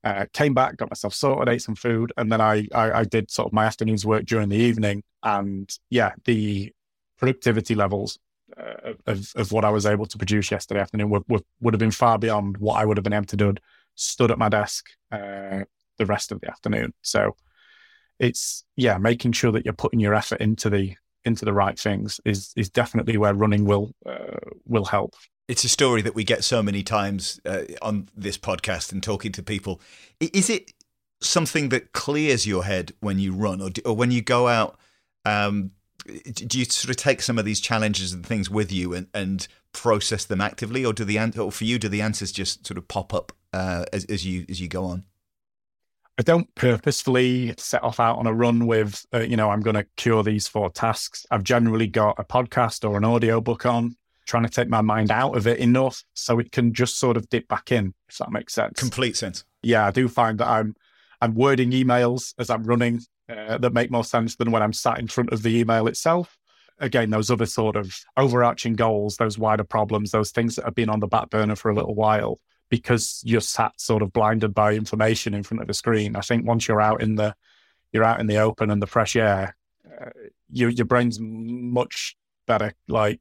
Uh, 0.04 0.26
came 0.34 0.52
back, 0.52 0.76
got 0.76 0.90
myself 0.90 1.14
sorted, 1.14 1.48
ate 1.48 1.62
some 1.62 1.74
food, 1.74 2.12
and 2.18 2.30
then 2.30 2.40
I, 2.40 2.68
I, 2.74 2.92
I 2.92 3.04
did 3.04 3.30
sort 3.30 3.46
of 3.46 3.54
my 3.54 3.64
afternoon's 3.64 4.04
work 4.04 4.26
during 4.26 4.50
the 4.50 4.56
evening. 4.56 5.02
And 5.22 5.70
yeah, 5.88 6.12
the 6.24 6.72
productivity 7.16 7.74
levels 7.74 8.18
uh, 8.54 8.92
of, 9.06 9.32
of 9.34 9.50
what 9.50 9.64
I 9.64 9.70
was 9.70 9.86
able 9.86 10.04
to 10.04 10.18
produce 10.18 10.50
yesterday 10.50 10.80
afternoon 10.80 11.08
would, 11.08 11.22
would, 11.28 11.44
would 11.60 11.72
have 11.72 11.78
been 11.78 11.90
far 11.90 12.18
beyond 12.18 12.58
what 12.58 12.74
I 12.74 12.84
would 12.84 12.98
have 12.98 13.04
been 13.04 13.14
able 13.14 13.24
to 13.26 13.36
do 13.36 13.54
stood 13.94 14.30
at 14.30 14.38
my 14.38 14.48
desk 14.48 14.86
uh, 15.10 15.64
the 15.96 16.06
rest 16.06 16.32
of 16.32 16.40
the 16.40 16.50
afternoon. 16.50 16.92
So 17.00 17.36
it's 18.18 18.64
yeah, 18.76 18.98
making 18.98 19.32
sure 19.32 19.52
that 19.52 19.64
you're 19.64 19.74
putting 19.74 20.00
your 20.00 20.14
effort 20.14 20.40
into 20.40 20.68
the 20.68 20.96
into 21.24 21.44
the 21.44 21.52
right 21.52 21.78
things 21.78 22.20
is 22.24 22.52
is 22.56 22.68
definitely 22.68 23.16
where 23.16 23.34
running 23.34 23.64
will 23.64 23.92
uh, 24.06 24.38
will 24.66 24.86
help. 24.86 25.14
It's 25.48 25.64
a 25.64 25.68
story 25.68 26.02
that 26.02 26.14
we 26.14 26.24
get 26.24 26.42
so 26.42 26.62
many 26.62 26.82
times 26.82 27.40
uh, 27.44 27.62
on 27.82 28.08
this 28.16 28.38
podcast 28.38 28.92
and 28.92 29.02
talking 29.02 29.32
to 29.32 29.42
people. 29.42 29.80
Is 30.20 30.48
it 30.48 30.72
something 31.20 31.68
that 31.68 31.92
clears 31.92 32.46
your 32.46 32.64
head 32.64 32.92
when 33.00 33.18
you 33.18 33.34
run, 33.34 33.60
or, 33.60 33.70
do, 33.70 33.82
or 33.84 33.94
when 33.94 34.10
you 34.10 34.22
go 34.22 34.48
out? 34.48 34.78
Um, 35.26 35.72
do 36.06 36.58
you 36.58 36.64
sort 36.64 36.90
of 36.90 36.96
take 36.96 37.22
some 37.22 37.38
of 37.38 37.44
these 37.44 37.60
challenges 37.60 38.12
and 38.12 38.24
things 38.24 38.50
with 38.50 38.70
you 38.72 38.94
and, 38.94 39.06
and 39.14 39.46
process 39.72 40.24
them 40.24 40.40
actively, 40.40 40.84
or 40.84 40.92
do 40.92 41.04
the 41.04 41.18
or 41.38 41.52
for 41.52 41.64
you 41.64 41.78
do 41.78 41.88
the 41.88 42.02
answers 42.02 42.32
just 42.32 42.66
sort 42.66 42.78
of 42.78 42.88
pop 42.88 43.12
up 43.14 43.32
uh, 43.52 43.84
as, 43.92 44.04
as 44.06 44.24
you 44.24 44.44
as 44.48 44.60
you 44.60 44.68
go 44.68 44.84
on? 44.84 45.04
I 46.16 46.22
don't 46.22 46.52
purposefully 46.54 47.54
set 47.58 47.82
off 47.82 47.98
out 47.98 48.18
on 48.18 48.26
a 48.26 48.32
run 48.32 48.66
with, 48.66 49.04
uh, 49.12 49.20
you 49.20 49.36
know, 49.36 49.50
I'm 49.50 49.60
going 49.60 49.74
to 49.74 49.86
cure 49.96 50.22
these 50.22 50.46
four 50.46 50.70
tasks. 50.70 51.26
I've 51.30 51.42
generally 51.42 51.88
got 51.88 52.16
a 52.18 52.24
podcast 52.24 52.88
or 52.88 52.96
an 52.96 53.04
audio 53.04 53.40
book 53.40 53.66
on, 53.66 53.96
trying 54.26 54.44
to 54.44 54.48
take 54.48 54.68
my 54.68 54.80
mind 54.80 55.10
out 55.10 55.36
of 55.36 55.48
it 55.48 55.58
enough 55.58 56.04
so 56.14 56.38
it 56.38 56.52
can 56.52 56.72
just 56.72 57.00
sort 57.00 57.16
of 57.16 57.28
dip 57.30 57.48
back 57.48 57.72
in, 57.72 57.94
if 58.08 58.18
that 58.18 58.30
makes 58.30 58.54
sense. 58.54 58.78
Complete 58.78 59.16
sense. 59.16 59.44
Yeah, 59.62 59.86
I 59.86 59.90
do 59.90 60.08
find 60.08 60.38
that 60.38 60.46
I'm 60.46 60.76
I'm 61.20 61.34
wording 61.34 61.70
emails 61.70 62.34
as 62.38 62.48
I'm 62.48 62.64
running 62.64 63.00
uh, 63.28 63.58
that 63.58 63.72
make 63.72 63.90
more 63.90 64.04
sense 64.04 64.36
than 64.36 64.50
when 64.52 64.62
I'm 64.62 64.72
sat 64.72 65.00
in 65.00 65.08
front 65.08 65.32
of 65.32 65.42
the 65.42 65.58
email 65.58 65.88
itself. 65.88 66.36
Again, 66.78 67.10
those 67.10 67.30
other 67.30 67.46
sort 67.46 67.76
of 67.76 67.92
overarching 68.16 68.74
goals, 68.74 69.16
those 69.16 69.38
wider 69.38 69.64
problems, 69.64 70.10
those 70.10 70.30
things 70.30 70.56
that 70.56 70.64
have 70.64 70.74
been 70.74 70.90
on 70.90 71.00
the 71.00 71.06
back 71.06 71.30
burner 71.30 71.56
for 71.56 71.70
a 71.70 71.74
little 71.74 71.94
while 71.94 72.38
because 72.70 73.22
you're 73.24 73.40
sat 73.40 73.72
sort 73.80 74.02
of 74.02 74.12
blinded 74.12 74.54
by 74.54 74.74
information 74.74 75.34
in 75.34 75.42
front 75.42 75.60
of 75.60 75.68
the 75.68 75.74
screen. 75.74 76.16
I 76.16 76.20
think 76.20 76.46
once 76.46 76.66
you're 76.68 76.80
out 76.80 77.02
in 77.02 77.16
the 77.16 77.34
you're 77.92 78.04
out 78.04 78.20
in 78.20 78.26
the 78.26 78.38
open 78.38 78.70
and 78.70 78.82
the 78.82 78.86
fresh 78.86 79.16
air, 79.16 79.56
uh, 79.86 80.10
your 80.50 80.70
your 80.70 80.86
brain's 80.86 81.18
much 81.20 82.16
better 82.46 82.72
like 82.88 83.20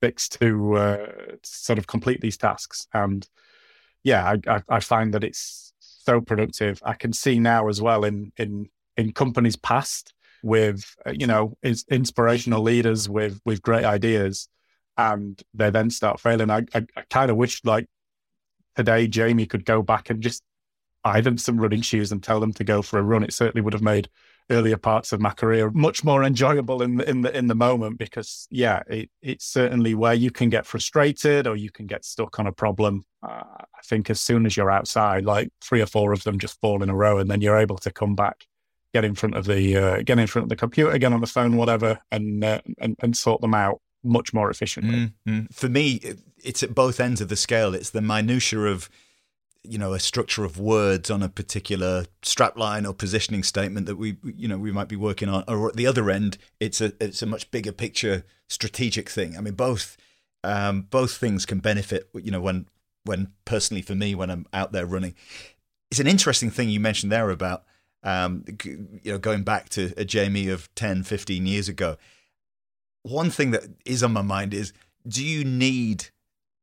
fixed 0.00 0.40
to 0.40 0.74
uh, 0.76 1.06
sort 1.42 1.78
of 1.78 1.86
complete 1.86 2.20
these 2.20 2.36
tasks. 2.36 2.86
And 2.92 3.26
yeah, 4.02 4.36
I, 4.46 4.56
I, 4.56 4.62
I 4.68 4.80
find 4.80 5.14
that 5.14 5.24
it's 5.24 5.72
so 5.78 6.20
productive. 6.20 6.80
I 6.84 6.94
can 6.94 7.12
see 7.12 7.38
now 7.38 7.68
as 7.68 7.80
well 7.80 8.04
in 8.04 8.32
in 8.36 8.68
in 8.96 9.12
companies 9.12 9.56
past 9.56 10.12
with 10.42 10.94
uh, 11.06 11.12
you 11.12 11.26
know 11.26 11.56
inspirational 11.90 12.62
leaders 12.62 13.08
with 13.08 13.40
with 13.44 13.62
great 13.62 13.84
ideas 13.84 14.48
and 14.96 15.42
they 15.54 15.70
then 15.70 15.90
start 15.90 16.20
failing. 16.20 16.50
I, 16.50 16.64
I, 16.74 16.86
I 16.96 17.02
kind 17.10 17.30
of 17.30 17.36
wish 17.36 17.64
like 17.64 17.86
today 18.76 19.08
Jamie 19.08 19.46
could 19.46 19.64
go 19.64 19.82
back 19.82 20.10
and 20.10 20.22
just 20.22 20.42
buy 21.02 21.20
them 21.20 21.38
some 21.38 21.60
running 21.60 21.82
shoes 21.82 22.12
and 22.12 22.22
tell 22.22 22.40
them 22.40 22.52
to 22.52 22.64
go 22.64 22.82
for 22.82 22.98
a 22.98 23.02
run. 23.02 23.22
It 23.22 23.32
certainly 23.32 23.62
would 23.62 23.72
have 23.72 23.82
made 23.82 24.08
earlier 24.50 24.76
parts 24.76 25.12
of 25.12 25.20
my 25.20 25.30
career 25.30 25.70
much 25.70 26.04
more 26.04 26.22
enjoyable 26.22 26.82
in 26.82 26.96
the 26.96 27.08
in 27.08 27.20
the 27.20 27.36
in 27.36 27.46
the 27.46 27.54
moment 27.54 27.98
because 27.98 28.46
yeah, 28.50 28.82
it, 28.88 29.10
it's 29.22 29.44
certainly 29.44 29.94
where 29.94 30.14
you 30.14 30.30
can 30.30 30.48
get 30.48 30.66
frustrated 30.66 31.46
or 31.46 31.56
you 31.56 31.70
can 31.70 31.86
get 31.86 32.04
stuck 32.04 32.38
on 32.38 32.46
a 32.46 32.52
problem. 32.52 33.04
Uh, 33.22 33.42
I 33.52 33.82
think 33.84 34.10
as 34.10 34.20
soon 34.20 34.46
as 34.46 34.56
you're 34.56 34.70
outside, 34.70 35.24
like 35.24 35.48
three 35.60 35.80
or 35.80 35.86
four 35.86 36.12
of 36.12 36.22
them 36.24 36.38
just 36.38 36.60
fall 36.60 36.82
in 36.82 36.90
a 36.90 36.94
row, 36.94 37.18
and 37.18 37.30
then 37.30 37.40
you're 37.40 37.58
able 37.58 37.78
to 37.78 37.90
come 37.92 38.14
back, 38.14 38.46
get 38.92 39.04
in 39.04 39.14
front 39.14 39.36
of 39.36 39.46
the 39.46 39.76
uh, 39.76 40.02
get 40.02 40.18
in 40.18 40.26
front 40.26 40.44
of 40.44 40.48
the 40.48 40.56
computer, 40.56 40.96
get 40.98 41.12
on 41.12 41.20
the 41.20 41.26
phone, 41.26 41.56
whatever, 41.56 41.98
and 42.10 42.44
uh, 42.44 42.60
and, 42.78 42.96
and 43.00 43.16
sort 43.16 43.40
them 43.40 43.54
out 43.54 43.80
much 44.02 44.32
more 44.32 44.50
efficiently. 44.50 45.12
Mm-hmm. 45.26 45.46
For 45.52 45.68
me, 45.68 46.00
it's 46.42 46.62
at 46.62 46.74
both 46.74 47.00
ends 47.00 47.20
of 47.20 47.28
the 47.28 47.36
scale. 47.36 47.74
It's 47.74 47.90
the 47.90 48.00
minutia 48.00 48.60
of 48.60 48.88
you 49.68 49.78
know 49.78 49.92
a 49.92 50.00
structure 50.00 50.44
of 50.44 50.58
words 50.58 51.10
on 51.10 51.22
a 51.22 51.28
particular 51.28 52.06
strapline 52.22 52.88
or 52.88 52.94
positioning 52.94 53.42
statement 53.42 53.86
that 53.86 53.96
we 53.96 54.16
you 54.22 54.48
know 54.48 54.58
we 54.58 54.72
might 54.72 54.88
be 54.88 54.96
working 54.96 55.28
on 55.28 55.44
or 55.48 55.68
at 55.68 55.76
the 55.76 55.86
other 55.86 56.10
end 56.10 56.38
it's 56.60 56.80
a 56.80 56.92
it's 57.00 57.22
a 57.22 57.26
much 57.26 57.50
bigger 57.50 57.72
picture 57.72 58.24
strategic 58.48 59.08
thing 59.08 59.36
i 59.36 59.40
mean 59.40 59.54
both 59.54 59.96
um, 60.44 60.82
both 60.82 61.16
things 61.16 61.44
can 61.44 61.58
benefit 61.58 62.08
you 62.14 62.30
know 62.30 62.40
when 62.40 62.66
when 63.04 63.32
personally 63.44 63.82
for 63.82 63.94
me 63.94 64.14
when 64.14 64.30
i'm 64.30 64.46
out 64.52 64.72
there 64.72 64.86
running 64.86 65.14
it's 65.90 66.00
an 66.00 66.06
interesting 66.06 66.50
thing 66.50 66.68
you 66.68 66.80
mentioned 66.80 67.10
there 67.10 67.30
about 67.30 67.64
um, 68.04 68.44
you 68.62 69.12
know 69.12 69.18
going 69.18 69.42
back 69.42 69.68
to 69.68 69.92
a 69.96 70.04
jamie 70.04 70.48
of 70.48 70.72
10 70.76 71.02
15 71.02 71.46
years 71.46 71.68
ago 71.68 71.96
one 73.06 73.30
thing 73.30 73.52
that 73.52 73.64
is 73.84 74.02
on 74.02 74.12
my 74.12 74.22
mind 74.22 74.52
is 74.52 74.72
do 75.06 75.24
you 75.24 75.44
need 75.44 76.06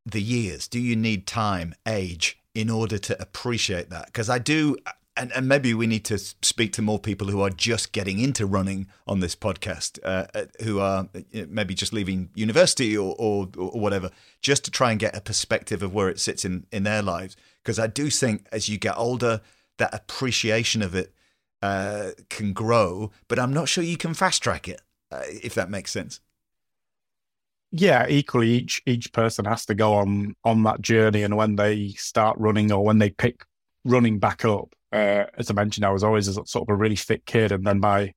the 0.05 0.21
years? 0.21 0.67
Do 0.67 0.79
you 0.79 0.95
need 0.95 1.25
time, 1.25 1.73
age, 1.87 2.37
in 2.53 2.69
order 2.69 2.97
to 2.97 3.21
appreciate 3.21 3.89
that? 3.89 4.07
Because 4.07 4.29
I 4.29 4.39
do, 4.39 4.75
and, 5.15 5.31
and 5.31 5.47
maybe 5.47 5.73
we 5.73 5.87
need 5.87 6.03
to 6.05 6.17
speak 6.17 6.73
to 6.73 6.81
more 6.81 6.99
people 6.99 7.27
who 7.27 7.41
are 7.41 7.49
just 7.49 7.93
getting 7.93 8.19
into 8.19 8.45
running 8.45 8.87
on 9.07 9.21
this 9.21 9.35
podcast, 9.35 9.99
uh, 10.03 10.25
uh 10.35 10.45
who 10.63 10.79
are 10.79 11.07
maybe 11.47 11.73
just 11.73 11.93
leaving 11.93 12.29
university 12.35 12.97
or, 12.97 13.15
or, 13.17 13.47
or 13.57 13.79
whatever, 13.79 14.09
just 14.41 14.65
to 14.65 14.71
try 14.71 14.91
and 14.91 14.99
get 14.99 15.15
a 15.15 15.21
perspective 15.21 15.81
of 15.81 15.93
where 15.93 16.09
it 16.09 16.19
sits 16.19 16.43
in, 16.43 16.65
in 16.73 16.83
their 16.83 17.01
lives. 17.01 17.37
Because 17.63 17.79
I 17.79 17.87
do 17.87 18.09
think 18.09 18.47
as 18.51 18.67
you 18.67 18.77
get 18.77 18.97
older, 18.97 19.39
that 19.77 19.93
appreciation 19.93 20.81
of 20.81 20.93
it 20.93 21.13
uh, 21.61 22.11
can 22.29 22.51
grow, 22.51 23.11
but 23.29 23.39
I'm 23.39 23.53
not 23.53 23.69
sure 23.69 23.83
you 23.83 23.95
can 23.95 24.13
fast 24.13 24.43
track 24.43 24.67
it, 24.67 24.81
uh, 25.09 25.21
if 25.41 25.53
that 25.55 25.69
makes 25.69 25.91
sense 25.91 26.19
yeah, 27.75 28.05
equally 28.07 28.49
each 28.49 28.83
each 28.85 29.11
person 29.13 29.45
has 29.45 29.65
to 29.65 29.73
go 29.73 29.95
on 29.95 30.35
on 30.43 30.61
that 30.63 30.81
journey, 30.81 31.23
and 31.23 31.35
when 31.35 31.55
they 31.55 31.89
start 31.89 32.37
running 32.37 32.71
or 32.71 32.85
when 32.85 32.99
they 32.99 33.09
pick 33.09 33.45
running 33.83 34.19
back 34.19 34.45
up, 34.45 34.75
uh, 34.91 35.25
as 35.37 35.49
I 35.49 35.55
mentioned, 35.55 35.83
I 35.83 35.89
was 35.89 36.03
always 36.03 36.27
a, 36.27 36.33
sort 36.45 36.69
of 36.69 36.69
a 36.69 36.75
really 36.75 36.95
fit 36.95 37.25
kid, 37.25 37.51
and 37.51 37.65
then 37.65 37.79
my 37.79 38.13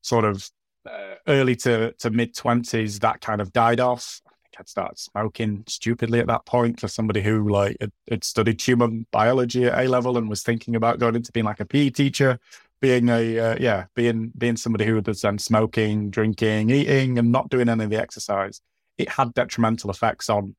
sort 0.00 0.24
of 0.24 0.48
uh, 0.88 1.16
early 1.28 1.56
to 1.56 1.92
to 1.92 2.10
mid 2.10 2.34
twenties, 2.34 2.98
that 3.00 3.20
kind 3.20 3.42
of 3.42 3.52
died 3.52 3.80
off. 3.80 4.22
I 4.26 4.30
think 4.44 4.60
I'd 4.60 4.68
started 4.70 4.98
smoking 4.98 5.64
stupidly 5.68 6.20
at 6.20 6.28
that 6.28 6.46
point 6.46 6.80
for 6.80 6.88
somebody 6.88 7.20
who 7.20 7.46
like 7.50 7.76
had, 7.78 7.92
had 8.10 8.24
studied 8.24 8.62
human 8.62 9.06
biology 9.10 9.66
at 9.66 9.78
A 9.78 9.88
level 9.88 10.16
and 10.16 10.30
was 10.30 10.42
thinking 10.42 10.74
about 10.74 11.00
going 11.00 11.16
into 11.16 11.32
being 11.32 11.44
like 11.44 11.60
a 11.60 11.66
PE 11.66 11.90
teacher 11.90 12.38
being 12.80 13.08
a 13.08 13.38
uh, 13.38 13.56
yeah 13.58 13.86
being 13.94 14.32
being 14.36 14.56
somebody 14.56 14.84
who 14.84 15.00
was 15.00 15.20
then 15.22 15.38
smoking 15.38 16.10
drinking 16.10 16.70
eating 16.70 17.18
and 17.18 17.32
not 17.32 17.48
doing 17.48 17.68
any 17.68 17.84
of 17.84 17.90
the 17.90 18.00
exercise 18.00 18.60
it 18.98 19.08
had 19.08 19.34
detrimental 19.34 19.90
effects 19.90 20.28
on 20.28 20.54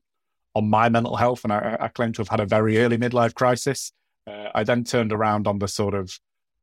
on 0.54 0.68
my 0.68 0.88
mental 0.88 1.16
health, 1.16 1.44
and 1.44 1.52
I, 1.52 1.76
I 1.80 1.88
claim 1.88 2.12
to 2.14 2.20
have 2.22 2.28
had 2.28 2.40
a 2.40 2.46
very 2.46 2.78
early 2.78 2.98
midlife 2.98 3.34
crisis. 3.34 3.92
Uh, 4.26 4.48
I 4.54 4.64
then 4.64 4.84
turned 4.84 5.12
around 5.12 5.46
on 5.46 5.58
the 5.58 5.68
sort 5.68 5.94
of 5.94 6.18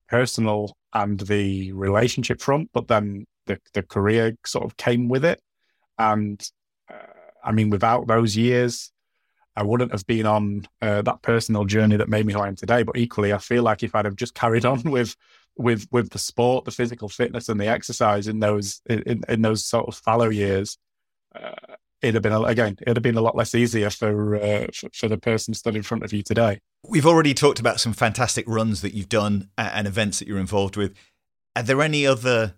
personal 0.10 0.76
and 0.94 1.20
the 1.20 1.72
relationship 1.72 2.42
front, 2.42 2.70
but 2.74 2.88
then 2.88 3.26
the 3.46 3.60
the 3.74 3.84
career 3.84 4.36
sort 4.46 4.66
of 4.66 4.78
came 4.78 5.08
with 5.08 5.26
it. 5.26 5.42
And 5.98 6.42
uh, 6.90 6.96
I 7.44 7.52
mean, 7.52 7.70
without 7.70 8.08
those 8.08 8.36
years, 8.36 8.92
I 9.56 9.64
wouldn't 9.64 9.92
have 9.92 10.06
been 10.06 10.26
on 10.26 10.68
uh, 10.82 11.02
that 11.04 11.22
personal 11.22 11.66
journey 11.66 11.98
that 11.98 12.10
made 12.10 12.26
me 12.26 12.34
who 12.34 12.40
I 12.40 12.48
am 12.48 12.56
today. 12.56 12.84
But 12.84 12.98
equally, 12.98 13.34
I 13.34 13.38
feel 13.38 13.64
like 13.64 13.84
if 13.84 13.96
I'd 13.96 14.06
have 14.06 14.16
just 14.16 14.34
carried 14.34 14.66
on 14.66 14.82
with 14.92 15.16
with 15.58 15.88
with 15.92 16.10
the 16.10 16.20
sport, 16.20 16.66
the 16.66 16.72
physical 16.72 17.08
fitness, 17.08 17.50
and 17.50 17.60
the 17.60 17.68
exercise 17.68 18.28
in 18.28 18.40
those 18.40 18.82
in, 18.88 19.24
in 19.30 19.42
those 19.42 19.66
sort 19.66 19.88
of 19.88 19.96
fallow 19.96 20.30
years, 20.30 20.78
uh, 21.36 21.76
it'd 22.02 22.16
have 22.16 22.24
been 22.24 22.46
again 22.46 22.78
it'd 22.82 22.98
have 22.98 23.04
been 23.04 23.18
a 23.18 23.22
lot 23.22 23.36
less 23.36 23.56
easier 23.56 23.90
for, 23.90 24.36
uh, 24.36 24.68
for, 24.74 24.90
for 24.94 25.08
the 25.08 25.18
person 25.18 25.54
stood 25.54 25.76
in 25.76 25.84
front 25.84 26.04
of 26.04 26.14
you 26.14 26.24
today. 26.24 26.60
We've 26.88 27.06
already 27.06 27.34
talked 27.34 27.60
about 27.60 27.80
some 27.80 27.94
fantastic 27.94 28.46
runs 28.48 28.82
that 28.82 28.94
you've 28.94 29.10
done 29.10 29.50
and 29.58 29.88
events 29.88 30.20
that 30.20 30.28
you're 30.28 30.40
involved 30.40 30.78
with. 30.78 30.94
Are 31.56 31.64
there 31.64 31.82
any 31.82 32.06
other 32.06 32.56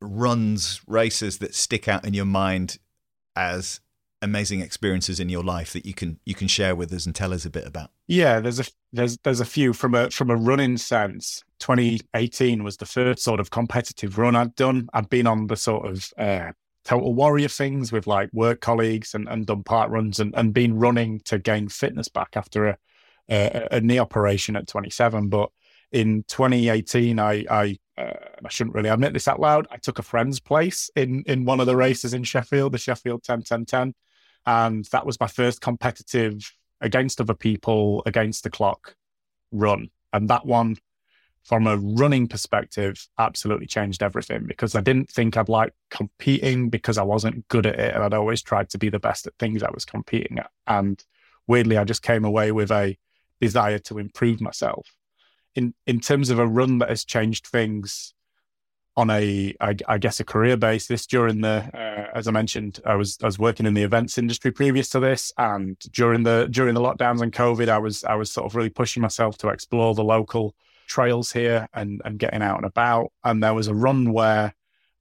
runs, 0.00 0.80
races 0.86 1.38
that 1.38 1.54
stick 1.54 1.88
out 1.88 2.04
in 2.06 2.14
your 2.14 2.24
mind 2.24 2.78
as 3.34 3.80
amazing 4.22 4.60
experiences 4.60 5.20
in 5.20 5.28
your 5.28 5.42
life 5.44 5.72
that 5.72 5.84
you 5.84 5.92
can 5.94 6.18
you 6.24 6.34
can 6.34 6.48
share 6.48 6.74
with 6.74 6.92
us 6.92 7.04
and 7.04 7.14
tell 7.14 7.32
us 7.32 7.44
a 7.44 7.50
bit 7.50 7.66
about? 7.66 7.90
Yeah, 8.06 8.40
there's 8.40 8.60
a 8.60 8.64
there's 8.92 9.18
there's 9.18 9.40
a 9.40 9.44
few 9.44 9.72
from 9.72 9.94
a 9.94 10.10
from 10.10 10.30
a 10.30 10.36
running 10.36 10.76
sense. 10.76 11.42
2018 11.60 12.62
was 12.62 12.76
the 12.76 12.86
first 12.86 13.22
sort 13.22 13.40
of 13.40 13.50
competitive 13.50 14.18
run 14.18 14.36
I'd 14.36 14.54
done. 14.54 14.88
I'd 14.92 15.08
been 15.08 15.26
on 15.26 15.46
the 15.46 15.56
sort 15.56 15.86
of 15.86 16.12
uh, 16.18 16.52
total 16.84 17.14
warrior 17.14 17.48
things 17.48 17.92
with 17.92 18.06
like 18.06 18.30
work 18.32 18.60
colleagues 18.60 19.14
and, 19.14 19.28
and 19.28 19.46
done 19.46 19.62
part 19.62 19.90
runs 19.90 20.20
and, 20.20 20.34
and 20.36 20.52
been 20.52 20.78
running 20.78 21.20
to 21.20 21.38
gain 21.38 21.68
fitness 21.68 22.08
back 22.08 22.36
after 22.36 22.66
a, 22.68 22.78
a, 23.28 23.68
a 23.72 23.80
knee 23.80 23.98
operation 23.98 24.56
at 24.56 24.66
27. 24.66 25.28
But 25.28 25.50
in 25.92 26.24
2018, 26.28 27.18
I 27.18 27.44
I, 27.50 27.78
uh, 27.96 28.12
I 28.44 28.48
shouldn't 28.48 28.74
really 28.74 28.88
admit 28.88 29.12
this 29.12 29.28
out 29.28 29.40
loud. 29.40 29.66
I 29.70 29.76
took 29.76 29.98
a 29.98 30.02
friend's 30.02 30.40
place 30.40 30.90
in 30.96 31.22
in 31.26 31.44
one 31.44 31.60
of 31.60 31.66
the 31.66 31.76
races 31.76 32.14
in 32.14 32.24
Sheffield, 32.24 32.72
the 32.72 32.78
Sheffield 32.78 33.22
10 33.22 33.42
10 33.42 33.64
10. 33.64 33.94
And 34.46 34.84
that 34.86 35.06
was 35.06 35.18
my 35.18 35.26
first 35.26 35.60
competitive 35.60 36.52
against 36.80 37.20
other 37.20 37.34
people, 37.34 38.02
against 38.04 38.44
the 38.44 38.50
clock 38.50 38.94
run. 39.52 39.88
And 40.12 40.28
that 40.28 40.44
one, 40.44 40.76
from 41.44 41.66
a 41.66 41.76
running 41.76 42.26
perspective, 42.26 43.06
absolutely 43.18 43.66
changed 43.66 44.02
everything 44.02 44.44
because 44.46 44.74
I 44.74 44.80
didn't 44.80 45.10
think 45.10 45.36
I'd 45.36 45.50
like 45.50 45.74
competing 45.90 46.70
because 46.70 46.96
I 46.96 47.02
wasn't 47.02 47.46
good 47.48 47.66
at 47.66 47.78
it. 47.78 47.94
And 47.94 48.02
I'd 48.02 48.14
always 48.14 48.42
tried 48.42 48.70
to 48.70 48.78
be 48.78 48.88
the 48.88 48.98
best 48.98 49.26
at 49.26 49.34
things 49.38 49.62
I 49.62 49.70
was 49.70 49.84
competing 49.84 50.38
at. 50.38 50.50
And 50.66 51.02
weirdly, 51.46 51.76
I 51.76 51.84
just 51.84 52.02
came 52.02 52.24
away 52.24 52.50
with 52.50 52.70
a 52.70 52.96
desire 53.40 53.78
to 53.80 53.98
improve 53.98 54.40
myself. 54.40 54.88
In, 55.54 55.74
in 55.86 56.00
terms 56.00 56.30
of 56.30 56.38
a 56.38 56.46
run 56.46 56.78
that 56.78 56.88
has 56.88 57.04
changed 57.04 57.46
things 57.46 58.14
on 58.96 59.10
a, 59.10 59.54
I, 59.60 59.76
I 59.86 59.98
guess, 59.98 60.20
a 60.20 60.24
career 60.24 60.56
basis 60.56 61.06
during 61.06 61.42
the, 61.42 61.68
uh, 61.74 62.16
as 62.16 62.26
I 62.26 62.30
mentioned, 62.30 62.80
I 62.86 62.94
was 62.94 63.18
I 63.22 63.26
was 63.26 63.38
working 63.38 63.66
in 63.66 63.74
the 63.74 63.82
events 63.82 64.18
industry 64.18 64.50
previous 64.50 64.88
to 64.90 65.00
this, 65.00 65.32
and 65.36 65.76
during 65.92 66.22
the 66.22 66.46
during 66.50 66.74
the 66.74 66.80
lockdowns 66.80 67.20
and 67.20 67.32
COVID, 67.32 67.68
I 67.68 67.78
was 67.78 68.04
I 68.04 68.14
was 68.14 68.30
sort 68.30 68.46
of 68.46 68.54
really 68.54 68.70
pushing 68.70 69.00
myself 69.02 69.36
to 69.38 69.48
explore 69.48 69.94
the 69.94 70.04
local 70.04 70.54
trails 70.86 71.32
here 71.32 71.68
and 71.74 72.00
and 72.04 72.18
getting 72.18 72.42
out 72.42 72.58
and 72.58 72.66
about. 72.66 73.12
And 73.22 73.42
there 73.42 73.54
was 73.54 73.68
a 73.68 73.74
run 73.74 74.12
where 74.12 74.54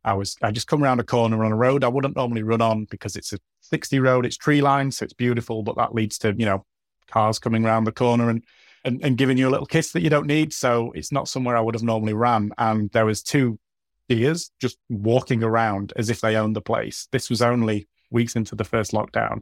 I 0.04 0.14
was 0.14 0.36
I 0.42 0.52
just 0.52 0.68
come 0.68 0.84
around 0.84 1.00
a 1.00 1.04
corner 1.04 1.44
on 1.46 1.52
a 1.52 1.56
road 1.56 1.84
I 1.84 1.88
wouldn't 1.88 2.16
normally 2.16 2.44
run 2.44 2.62
on 2.62 2.86
because 2.86 3.16
it's 3.16 3.34
a 3.34 3.40
60 3.62 4.00
road, 4.00 4.26
it's 4.26 4.38
tree 4.38 4.62
lined, 4.62 4.94
so 4.94 5.04
it's 5.04 5.14
beautiful, 5.14 5.64
but 5.64 5.78
that 5.78 5.96
leads 5.96 6.18
to 6.20 6.34
you 6.38 6.46
know 6.46 6.66
cars 7.10 7.40
coming 7.40 7.66
around 7.66 7.86
the 7.86 7.92
corner 7.92 8.30
and. 8.30 8.44
And, 8.86 9.02
and 9.02 9.18
giving 9.18 9.38
you 9.38 9.48
a 9.48 9.50
little 9.50 9.66
kiss 9.66 9.94
that 9.94 10.02
you 10.02 10.10
don't 10.10 10.28
need. 10.28 10.52
So 10.52 10.92
it's 10.92 11.10
not 11.10 11.30
somewhere 11.30 11.56
I 11.56 11.62
would 11.62 11.74
have 11.74 11.84
normally 11.84 12.12
ran. 12.12 12.52
And 12.58 12.92
there 12.92 13.06
was 13.06 13.24
two 13.24 13.58
deers 14.10 14.52
just 14.60 14.78
walking 14.90 15.42
around 15.42 15.94
as 15.96 16.10
if 16.10 16.20
they 16.20 16.36
owned 16.36 16.54
the 16.54 16.62
place. 16.62 17.08
This 17.10 17.30
was 17.30 17.42
only 17.42 17.88
weeks 18.12 18.36
into 18.36 18.56
the 18.56 18.66
first 18.66 18.92
lockdown. 18.92 19.42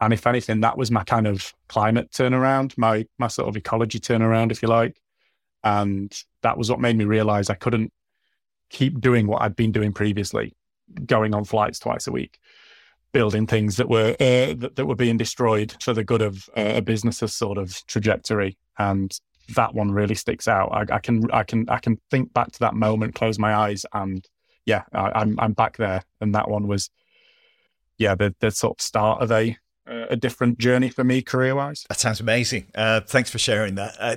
And 0.00 0.12
if 0.12 0.26
anything, 0.26 0.60
that 0.60 0.76
was 0.76 0.90
my 0.90 1.04
kind 1.04 1.26
of 1.28 1.54
climate 1.68 2.10
turnaround, 2.10 2.76
my 2.76 3.06
my 3.18 3.28
sort 3.28 3.48
of 3.48 3.56
ecology 3.56 4.00
turnaround, 4.00 4.50
if 4.50 4.60
you 4.60 4.68
like. 4.68 5.00
And 5.64 6.12
that 6.42 6.58
was 6.58 6.70
what 6.70 6.80
made 6.80 6.96
me 6.96 7.04
realize 7.04 7.50
I 7.50 7.54
couldn't 7.54 7.92
keep 8.70 9.00
doing 9.00 9.26
what 9.26 9.42
I'd 9.42 9.56
been 9.56 9.72
doing 9.72 9.92
previously, 9.92 10.54
going 11.06 11.34
on 11.34 11.44
flights 11.44 11.78
twice 11.78 12.06
a 12.06 12.12
week, 12.12 12.38
building 13.12 13.46
things 13.46 13.76
that 13.76 13.88
were 13.88 14.16
uh, 14.18 14.54
that, 14.56 14.72
that, 14.76 14.86
were 14.86 14.96
being 14.96 15.16
destroyed 15.16 15.74
for 15.80 15.92
the 15.92 16.04
good 16.04 16.22
of 16.22 16.48
uh, 16.56 16.72
a 16.76 16.82
business's 16.82 17.34
sort 17.34 17.58
of 17.58 17.86
trajectory. 17.86 18.56
And 18.78 19.12
that 19.54 19.74
one 19.74 19.92
really 19.92 20.14
sticks 20.14 20.48
out. 20.48 20.70
I, 20.72 20.96
I, 20.96 20.98
can 20.98 21.30
I 21.30 21.44
can 21.44 21.68
I 21.68 21.78
can 21.78 21.98
think 22.10 22.32
back 22.32 22.50
to 22.52 22.58
that 22.60 22.74
moment, 22.74 23.14
close 23.14 23.38
my 23.38 23.54
eyes, 23.54 23.84
and 23.92 24.26
yeah, 24.64 24.82
I, 24.92 25.06
am 25.06 25.12
I'm, 25.14 25.40
I'm 25.40 25.52
back 25.52 25.76
there. 25.76 26.02
And 26.20 26.34
that 26.34 26.50
one 26.50 26.66
was, 26.66 26.90
yeah, 27.98 28.14
the 28.14 28.34
the 28.40 28.50
sort 28.50 28.78
of 28.78 28.82
start 28.82 29.22
of 29.22 29.30
a 29.30 29.56
a 29.86 30.16
different 30.16 30.58
journey 30.58 30.88
for 30.88 31.04
me 31.04 31.22
career 31.22 31.54
wise. 31.54 31.84
That 31.88 31.98
sounds 31.98 32.20
amazing. 32.20 32.68
Uh, 32.74 33.00
thanks 33.00 33.30
for 33.30 33.38
sharing 33.38 33.74
that. 33.74 33.96
Uh, 33.98 34.16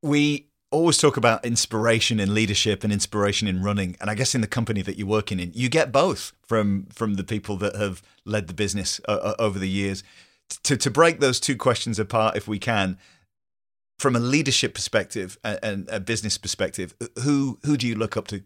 we 0.00 0.48
always 0.72 0.98
talk 0.98 1.16
about 1.16 1.44
inspiration 1.44 2.18
in 2.18 2.34
leadership 2.34 2.82
and 2.82 2.92
inspiration 2.92 3.46
in 3.46 3.62
running, 3.62 3.96
and 4.00 4.10
I 4.10 4.14
guess 4.14 4.34
in 4.34 4.40
the 4.40 4.46
company 4.46 4.82
that 4.82 4.98
you're 4.98 5.06
working 5.06 5.38
in, 5.38 5.52
you 5.54 5.68
get 5.68 5.92
both 5.92 6.32
from 6.42 6.86
from 6.86 7.14
the 7.14 7.24
people 7.24 7.56
that 7.58 7.76
have 7.76 8.02
led 8.24 8.48
the 8.48 8.54
business 8.54 9.00
uh, 9.08 9.12
uh 9.12 9.34
over 9.38 9.58
the 9.58 9.68
years. 9.68 10.02
To 10.64 10.76
to 10.76 10.90
break 10.90 11.20
those 11.20 11.38
two 11.38 11.56
questions 11.56 11.98
apart, 11.98 12.36
if 12.36 12.48
we 12.48 12.58
can, 12.58 12.98
from 13.98 14.16
a 14.16 14.20
leadership 14.20 14.74
perspective 14.74 15.38
and 15.44 15.88
a 15.88 16.00
business 16.00 16.36
perspective, 16.38 16.94
who 17.22 17.58
who 17.64 17.76
do 17.76 17.86
you 17.86 17.94
look 17.94 18.16
up 18.16 18.26
to? 18.28 18.42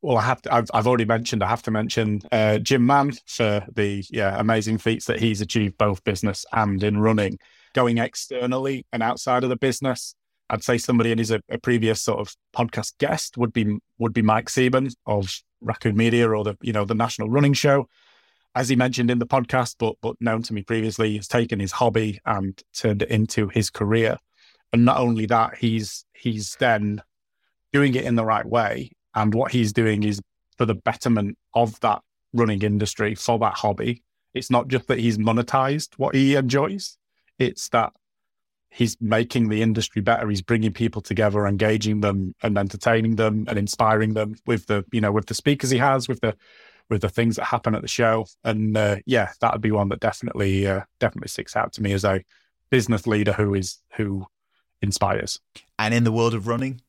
Well, 0.00 0.16
I 0.16 0.22
have 0.22 0.40
to, 0.42 0.54
I've, 0.54 0.70
I've 0.72 0.86
already 0.86 1.06
mentioned. 1.06 1.42
I 1.42 1.48
have 1.48 1.62
to 1.62 1.72
mention 1.72 2.20
uh, 2.30 2.58
Jim 2.58 2.86
Mann 2.86 3.12
for 3.26 3.66
the 3.74 4.04
yeah 4.10 4.38
amazing 4.38 4.78
feats 4.78 5.06
that 5.06 5.18
he's 5.18 5.40
achieved 5.40 5.76
both 5.78 6.04
business 6.04 6.44
and 6.52 6.82
in 6.82 6.98
running. 6.98 7.38
Going 7.74 7.98
externally 7.98 8.86
and 8.92 9.02
outside 9.02 9.44
of 9.44 9.50
the 9.50 9.56
business, 9.56 10.14
I'd 10.50 10.64
say 10.64 10.78
somebody 10.78 11.12
and 11.12 11.20
a, 11.30 11.42
a 11.50 11.58
previous 11.58 12.02
sort 12.02 12.20
of 12.20 12.34
podcast 12.56 12.98
guest 12.98 13.36
would 13.36 13.52
be 13.52 13.78
would 13.98 14.12
be 14.12 14.22
Mike 14.22 14.48
Seaman 14.48 14.90
of 15.06 15.42
Raccoon 15.60 15.96
Media 15.96 16.28
or 16.28 16.44
the 16.44 16.56
you 16.62 16.72
know 16.72 16.84
the 16.84 16.94
National 16.94 17.28
Running 17.28 17.54
Show. 17.54 17.88
As 18.54 18.68
he 18.68 18.76
mentioned 18.76 19.10
in 19.10 19.18
the 19.18 19.26
podcast, 19.26 19.76
but 19.78 19.96
but 20.00 20.16
known 20.20 20.42
to 20.42 20.54
me 20.54 20.62
previously, 20.62 21.12
he's 21.12 21.28
taken 21.28 21.60
his 21.60 21.72
hobby 21.72 22.20
and 22.24 22.60
turned 22.72 23.02
it 23.02 23.10
into 23.10 23.48
his 23.48 23.70
career 23.70 24.18
and 24.72 24.84
not 24.84 24.98
only 24.98 25.26
that, 25.26 25.56
he's 25.56 26.04
he's 26.12 26.56
then 26.58 27.02
doing 27.72 27.94
it 27.94 28.04
in 28.04 28.16
the 28.16 28.24
right 28.24 28.46
way. 28.46 28.92
And 29.14 29.34
what 29.34 29.52
he's 29.52 29.72
doing 29.72 30.02
is 30.02 30.20
for 30.56 30.66
the 30.66 30.74
betterment 30.74 31.38
of 31.54 31.78
that 31.80 32.02
running 32.32 32.62
industry, 32.62 33.14
for 33.14 33.38
that 33.38 33.54
hobby. 33.54 34.02
It's 34.34 34.50
not 34.50 34.68
just 34.68 34.86
that 34.88 34.98
he's 34.98 35.18
monetized 35.18 35.94
what 35.96 36.14
he 36.14 36.34
enjoys, 36.34 36.98
it's 37.38 37.68
that 37.70 37.92
he's 38.70 38.96
making 39.00 39.48
the 39.48 39.62
industry 39.62 40.02
better. 40.02 40.28
He's 40.28 40.42
bringing 40.42 40.72
people 40.72 41.02
together, 41.02 41.46
engaging 41.46 42.00
them 42.00 42.34
and 42.42 42.56
entertaining 42.58 43.16
them 43.16 43.44
and 43.48 43.58
inspiring 43.58 44.14
them 44.14 44.36
with 44.46 44.66
the, 44.66 44.84
you 44.92 45.00
know, 45.00 45.12
with 45.12 45.26
the 45.26 45.34
speakers 45.34 45.70
he 45.70 45.78
has, 45.78 46.08
with 46.08 46.20
the, 46.20 46.36
with 46.90 47.00
the 47.00 47.08
things 47.08 47.36
that 47.36 47.44
happen 47.44 47.74
at 47.74 47.82
the 47.82 47.88
show. 47.88 48.26
And 48.44 48.76
uh, 48.76 48.96
yeah, 49.06 49.30
that 49.40 49.52
would 49.52 49.62
be 49.62 49.70
one 49.70 49.88
that 49.88 50.00
definitely, 50.00 50.66
uh, 50.66 50.82
definitely 51.00 51.28
sticks 51.28 51.56
out 51.56 51.72
to 51.74 51.82
me 51.82 51.92
as 51.92 52.04
a 52.04 52.22
business 52.70 53.06
leader 53.06 53.32
who 53.32 53.54
is, 53.54 53.78
who 53.96 54.26
inspires. 54.82 55.40
And 55.78 55.94
in 55.94 56.04
the 56.04 56.12
world 56.12 56.34
of 56.34 56.46
running? 56.46 56.80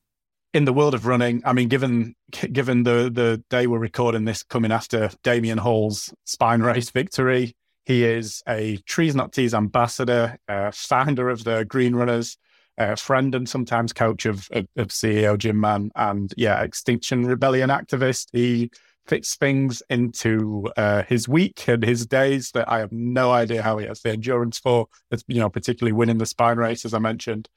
In 0.52 0.64
the 0.64 0.72
world 0.72 0.94
of 0.94 1.06
running, 1.06 1.42
I 1.44 1.52
mean, 1.52 1.68
given 1.68 2.16
given 2.50 2.82
the 2.82 3.08
the 3.08 3.40
day 3.50 3.68
we're 3.68 3.78
recording 3.78 4.24
this 4.24 4.42
coming 4.42 4.72
after 4.72 5.10
Damian 5.22 5.58
Hall's 5.58 6.12
spine 6.24 6.60
race 6.60 6.90
victory, 6.90 7.54
he 7.90 8.04
is 8.04 8.40
a 8.48 8.76
Trees 8.86 9.16
Not 9.16 9.32
Tees 9.32 9.52
ambassador, 9.52 10.38
uh, 10.46 10.70
founder 10.72 11.28
of 11.28 11.42
the 11.42 11.64
Green 11.64 11.96
Runners, 11.96 12.38
uh, 12.78 12.94
friend 12.94 13.34
and 13.34 13.48
sometimes 13.48 13.92
coach 13.92 14.26
of, 14.26 14.46
of, 14.52 14.68
of 14.76 14.88
CEO 14.88 15.36
Jim 15.36 15.58
Mann, 15.58 15.90
and 15.96 16.32
yeah, 16.36 16.62
Extinction 16.62 17.26
Rebellion 17.26 17.68
activist. 17.68 18.28
He 18.32 18.70
fits 19.06 19.34
things 19.34 19.82
into 19.90 20.68
uh, 20.76 21.02
his 21.02 21.28
week 21.28 21.66
and 21.66 21.82
his 21.82 22.06
days 22.06 22.52
that 22.52 22.70
I 22.70 22.78
have 22.78 22.92
no 22.92 23.32
idea 23.32 23.60
how 23.60 23.78
he 23.78 23.86
has 23.86 24.02
the 24.02 24.10
endurance 24.10 24.60
for. 24.60 24.86
It's, 25.10 25.24
you 25.26 25.40
know, 25.40 25.50
particularly 25.50 25.92
winning 25.92 26.18
the 26.18 26.26
spine 26.26 26.58
race, 26.58 26.84
as 26.84 26.94
I 26.94 27.00
mentioned. 27.00 27.48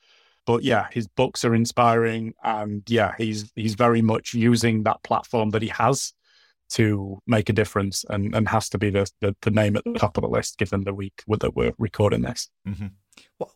But 0.47 0.63
yeah, 0.63 0.87
his 0.91 1.07
books 1.07 1.45
are 1.45 1.53
inspiring, 1.53 2.33
and 2.43 2.81
yeah, 2.89 3.13
he's 3.19 3.51
he's 3.55 3.75
very 3.75 4.01
much 4.01 4.33
using 4.33 4.81
that 4.83 5.03
platform 5.03 5.51
that 5.51 5.61
he 5.61 5.69
has 5.69 6.11
to 6.73 7.19
make 7.27 7.49
a 7.49 7.53
difference, 7.53 8.03
and, 8.09 8.35
and 8.35 8.49
has 8.49 8.69
to 8.69 8.77
be 8.77 8.89
the, 8.89 9.09
the, 9.21 9.35
the 9.41 9.51
name 9.51 9.75
at 9.75 9.83
the 9.83 9.93
top 9.93 10.17
of 10.17 10.21
the 10.21 10.29
list 10.29 10.57
given 10.57 10.83
the 10.83 10.93
week 10.93 11.23
that 11.27 11.55
we're 11.55 11.73
recording 11.77 12.21
this. 12.21 12.49
Mm-hmm. 12.67 12.87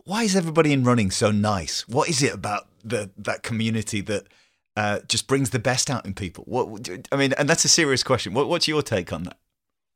Why 0.03 0.23
is 0.23 0.35
everybody 0.35 0.73
in 0.73 0.83
running 0.83 1.11
so 1.11 1.31
nice? 1.31 1.87
What 1.87 2.09
is 2.09 2.21
it 2.21 2.33
about 2.33 2.67
the 2.83 3.09
that 3.17 3.43
community 3.43 4.01
that 4.01 4.27
uh, 4.75 4.99
just 5.07 5.27
brings 5.27 5.49
the 5.49 5.59
best 5.59 5.89
out 5.89 6.05
in 6.05 6.13
people? 6.13 6.43
What 6.47 6.89
I 7.11 7.15
mean, 7.15 7.33
and 7.33 7.49
that's 7.49 7.65
a 7.65 7.69
serious 7.69 8.03
question. 8.03 8.33
What, 8.33 8.49
what's 8.49 8.67
your 8.67 8.81
take 8.81 9.11
on 9.11 9.23
that? 9.23 9.37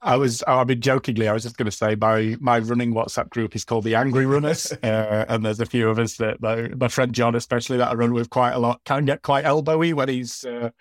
I 0.03 0.15
was, 0.15 0.43
I 0.47 0.63
mean, 0.63 0.81
jokingly, 0.81 1.27
I 1.27 1.33
was 1.33 1.43
just 1.43 1.57
going 1.57 1.69
to 1.69 1.71
say 1.71 1.95
my 1.95 2.35
my 2.39 2.57
running 2.59 2.93
WhatsApp 2.93 3.29
group 3.29 3.55
is 3.55 3.63
called 3.63 3.83
the 3.83 3.95
Angry 3.95 4.25
Runners, 4.25 4.71
uh, 4.83 5.25
and 5.29 5.45
there's 5.45 5.59
a 5.59 5.65
few 5.65 5.89
of 5.89 5.99
us 5.99 6.15
that 6.17 6.41
my, 6.41 6.69
my, 6.69 6.87
friend 6.87 7.13
John, 7.13 7.35
especially 7.35 7.77
that 7.77 7.91
I 7.91 7.93
run 7.93 8.13
with 8.13 8.31
quite 8.31 8.53
a 8.53 8.59
lot, 8.59 8.81
can 8.83 9.05
get 9.05 9.21
quite 9.21 9.45
elbowy 9.45 9.93
when 9.93 10.09
he's 10.09 10.43
uh, 10.43 10.71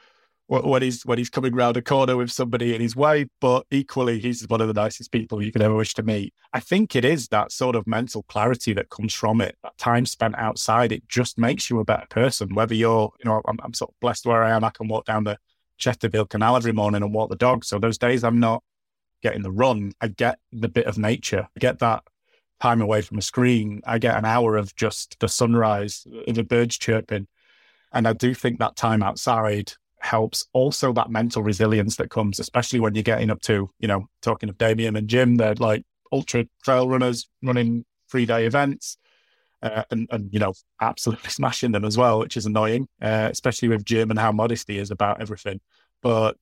when 0.51 0.83
he's 0.83 1.07
when 1.07 1.17
he's 1.17 1.31
coming 1.31 1.55
round 1.55 1.77
a 1.77 1.83
corner 1.83 2.17
with 2.17 2.33
somebody 2.33 2.75
in 2.75 2.81
his 2.81 2.97
way. 2.97 3.27
But 3.41 3.67
equally, 3.71 4.19
he's 4.19 4.47
one 4.49 4.61
of 4.61 4.67
the 4.67 4.75
nicest 4.75 5.13
people 5.13 5.43
you 5.43 5.53
could 5.53 5.63
ever 5.63 5.75
wish 5.75 5.95
to 5.95 6.03
meet. 6.03 6.35
I 6.53 6.59
think 6.59 6.97
it 6.97 7.05
is 7.05 7.29
that 7.29 7.53
sort 7.53 7.77
of 7.77 7.87
mental 7.87 8.25
clarity 8.25 8.73
that 8.73 8.91
comes 8.91 9.15
from 9.15 9.41
it. 9.41 9.57
That 9.63 9.79
time 9.79 10.07
spent 10.07 10.35
outside, 10.37 10.91
it 10.91 11.09
just 11.09 11.39
makes 11.39 11.71
you 11.71 11.79
a 11.79 11.85
better 11.85 12.07
person. 12.11 12.55
Whether 12.55 12.75
you're, 12.75 13.13
you 13.23 13.31
know, 13.31 13.41
I'm, 13.47 13.59
I'm 13.63 13.75
sort 13.75 13.93
of 13.93 14.01
blessed 14.01 14.27
where 14.27 14.43
I 14.43 14.51
am. 14.51 14.65
I 14.65 14.71
can 14.71 14.89
walk 14.89 15.07
down 15.07 15.25
the 15.25 15.39
Chesterfield 15.79 16.31
Canal 16.31 16.57
every 16.57 16.73
morning 16.73 17.03
and 17.03 17.15
walk 17.15 17.31
the 17.31 17.37
dog. 17.37 17.65
So 17.65 17.79
those 17.79 17.99
days 17.99 18.25
I'm 18.25 18.41
not 18.41 18.65
getting 19.23 19.43
the 19.43 19.53
run, 19.53 19.93
I 20.01 20.09
get 20.09 20.39
the 20.51 20.69
bit 20.69 20.87
of 20.87 20.99
nature. 20.99 21.47
I 21.55 21.61
get 21.61 21.79
that 21.81 22.03
time 22.61 22.81
away 22.81 23.03
from 23.03 23.19
a 23.19 23.23
screen. 23.23 23.83
I 23.87 23.99
get 23.99 24.17
an 24.17 24.25
hour 24.25 24.57
of 24.57 24.75
just 24.75 25.19
the 25.21 25.29
sunrise, 25.29 26.07
the 26.27 26.43
birds 26.43 26.77
chirping. 26.77 27.27
And 27.93 28.09
I 28.09 28.15
do 28.15 28.35
think 28.35 28.59
that 28.59 28.77
time 28.77 29.03
outside 29.03 29.75
helps 30.01 30.47
also 30.53 30.93
that 30.93 31.11
mental 31.11 31.43
resilience 31.43 31.97
that 31.97 32.11
comes, 32.11 32.39
especially 32.39 32.81
when 32.81 32.95
you're 32.95 33.03
getting 33.03 33.31
up 33.31 33.41
to, 33.43 33.71
you 33.79 33.89
know, 33.89 34.07
talking 34.23 34.49
of 34.49 34.59
Damian 34.59 34.97
and 34.97 35.09
Jim, 35.09 35.37
they're 35.37 35.55
like 35.55 35.85
ultra 36.13 36.47
trail 36.65 36.89
runners 36.89 37.29
running 37.43 37.85
three 38.11 38.27
day 38.27 38.47
events. 38.47 38.97
Uh, 39.63 39.83
and, 39.91 40.09
and, 40.11 40.33
you 40.33 40.39
know, 40.39 40.55
absolutely 40.81 41.29
smashing 41.31 41.73
them 41.73 41.85
as 41.85 41.99
well, 41.99 42.19
which 42.19 42.37
is 42.37 42.47
annoying, 42.47 42.89
uh, 43.03 43.29
especially 43.31 43.69
with 43.69 43.85
Jim 43.85 44.11
and 44.11 44.19
how 44.19 44.33
modest 44.33 44.69
he 44.69 44.79
is 44.79 44.91
about 44.91 45.21
everything. 45.21 45.61
But 46.03 46.39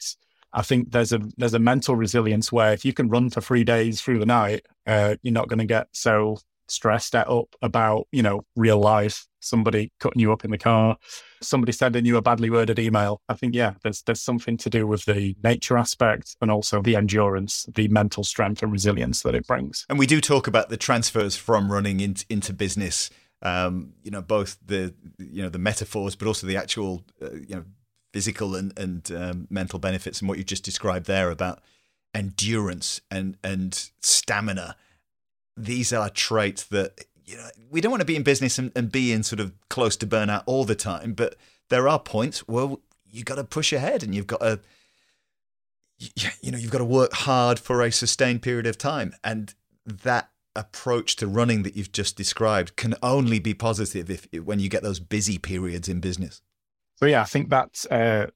I 0.53 0.63
think 0.63 0.93
there's 0.93 1.13
a 1.13 1.21
there's 1.37 1.55
a 1.55 1.59
mental 1.59 1.95
resilience 1.95 2.51
where 2.51 2.73
if 2.73 2.85
you 2.85 2.93
can 2.93 3.09
run 3.09 3.31
for 3.31 3.41
three 3.41 3.65
days 3.65 4.01
through 4.01 4.19
the 4.19 4.27
night, 4.27 4.65
uh, 4.87 5.17
you're 5.23 5.35
not 5.35 5.49
going 5.49 5.59
to 5.59 5.67
get 5.67 5.89
so 5.93 6.39
stressed 6.69 7.15
out 7.15 7.49
about 7.61 8.07
you 8.13 8.23
know 8.23 8.45
real 8.57 8.79
life. 8.79 9.27
Somebody 9.41 9.93
cutting 10.01 10.21
you 10.21 10.33
up 10.33 10.45
in 10.45 10.51
the 10.51 10.59
car, 10.59 10.97
somebody 11.43 11.73
sending 11.73 12.05
you 12.05 12.17
a 12.17 12.23
badly 12.23 12.51
worded 12.51 12.79
email. 12.79 13.21
I 13.29 13.35
think 13.35 13.55
yeah, 13.55 13.75
there's 13.83 14.03
there's 14.03 14.23
something 14.23 14.57
to 14.59 14.71
do 14.71 14.87
with 14.87 15.05
the 15.05 15.37
nature 15.43 15.79
aspect 15.79 16.37
and 16.41 16.51
also 16.51 16.83
the 16.83 16.97
endurance, 16.97 17.67
the 17.75 17.89
mental 17.89 18.25
strength 18.25 18.63
and 18.63 18.73
resilience 18.73 19.23
that 19.23 19.35
it 19.35 19.47
brings. 19.47 19.87
And 19.89 19.99
we 19.99 20.07
do 20.07 20.21
talk 20.21 20.47
about 20.47 20.69
the 20.69 20.77
transfers 20.77 21.37
from 21.37 21.73
running 21.73 22.01
into, 22.01 22.25
into 22.29 22.53
business 22.53 23.11
Um, 23.41 23.93
you 24.03 24.11
know, 24.11 24.23
both 24.23 24.59
the 24.67 24.95
you 25.19 25.43
know 25.43 25.51
the 25.51 25.61
metaphors, 25.61 26.17
but 26.17 26.27
also 26.27 26.47
the 26.47 26.57
actual 26.57 27.05
uh, 27.23 27.35
you 27.35 27.55
know 27.55 27.65
physical 28.13 28.57
and 28.57 28.77
and 28.77 29.11
um, 29.13 29.47
mental 29.49 29.79
benefits, 29.79 30.21
and 30.21 30.29
what 30.29 30.39
you 30.39 30.45
just 30.45 30.65
described 30.65 31.07
there 31.07 31.31
about 31.31 31.61
endurance 32.13 33.01
and 33.11 33.37
and 33.45 33.91
stamina. 34.01 34.75
These 35.57 35.93
are 35.93 36.11
traits 36.11 36.65
that 36.65 37.05
you 37.29 37.37
know 37.37 37.49
we 37.71 37.81
don't 37.81 37.91
want 37.91 38.01
to 38.01 38.07
be 38.07 38.17
in 38.17 38.23
business 38.23 38.59
and, 38.59 38.73
and 38.75 38.91
be 38.91 39.13
in 39.13 39.23
sort 39.23 39.41
of 39.41 39.53
close 39.69 39.97
to 39.99 40.07
burnout 40.07 40.43
all 40.47 40.65
the 40.65 40.75
time, 40.75 41.13
but 41.13 41.37
there 41.69 41.87
are 41.87 41.99
points 41.99 42.41
where 42.49 42.77
you've 43.07 43.27
got 43.27 43.35
to 43.35 43.45
push 43.45 43.73
ahead 43.73 44.03
and 44.03 44.15
you've 44.15 44.27
got 44.27 44.41
to 44.41 44.61
you 45.99 46.51
know 46.51 46.59
you've 46.59 46.71
got 46.71 46.79
to 46.79 46.85
work 46.85 47.13
hard 47.13 47.59
for 47.59 47.83
a 47.83 47.93
sustained 47.93 48.41
period 48.43 48.67
of 48.67 48.79
time. 48.79 49.15
And 49.23 49.55
that 49.85 50.31
approach 50.57 51.17
to 51.17 51.27
running 51.27 51.63
that 51.65 51.77
you've 51.77 51.93
just 51.93 52.17
described 52.17 52.77
can 52.77 52.95
only 53.03 53.39
be 53.39 53.55
positive 53.55 54.11
if 54.11 54.27
when 54.43 54.59
you 54.59 54.69
get 54.69 54.83
those 54.83 55.01
busy 55.01 55.39
periods 55.39 55.89
in 55.89 56.01
business. 56.01 56.41
So 56.97 57.07
yeah 57.07 57.21
i 57.21 57.25
think 57.25 57.51
that 57.51 57.85
uh, 57.91 58.27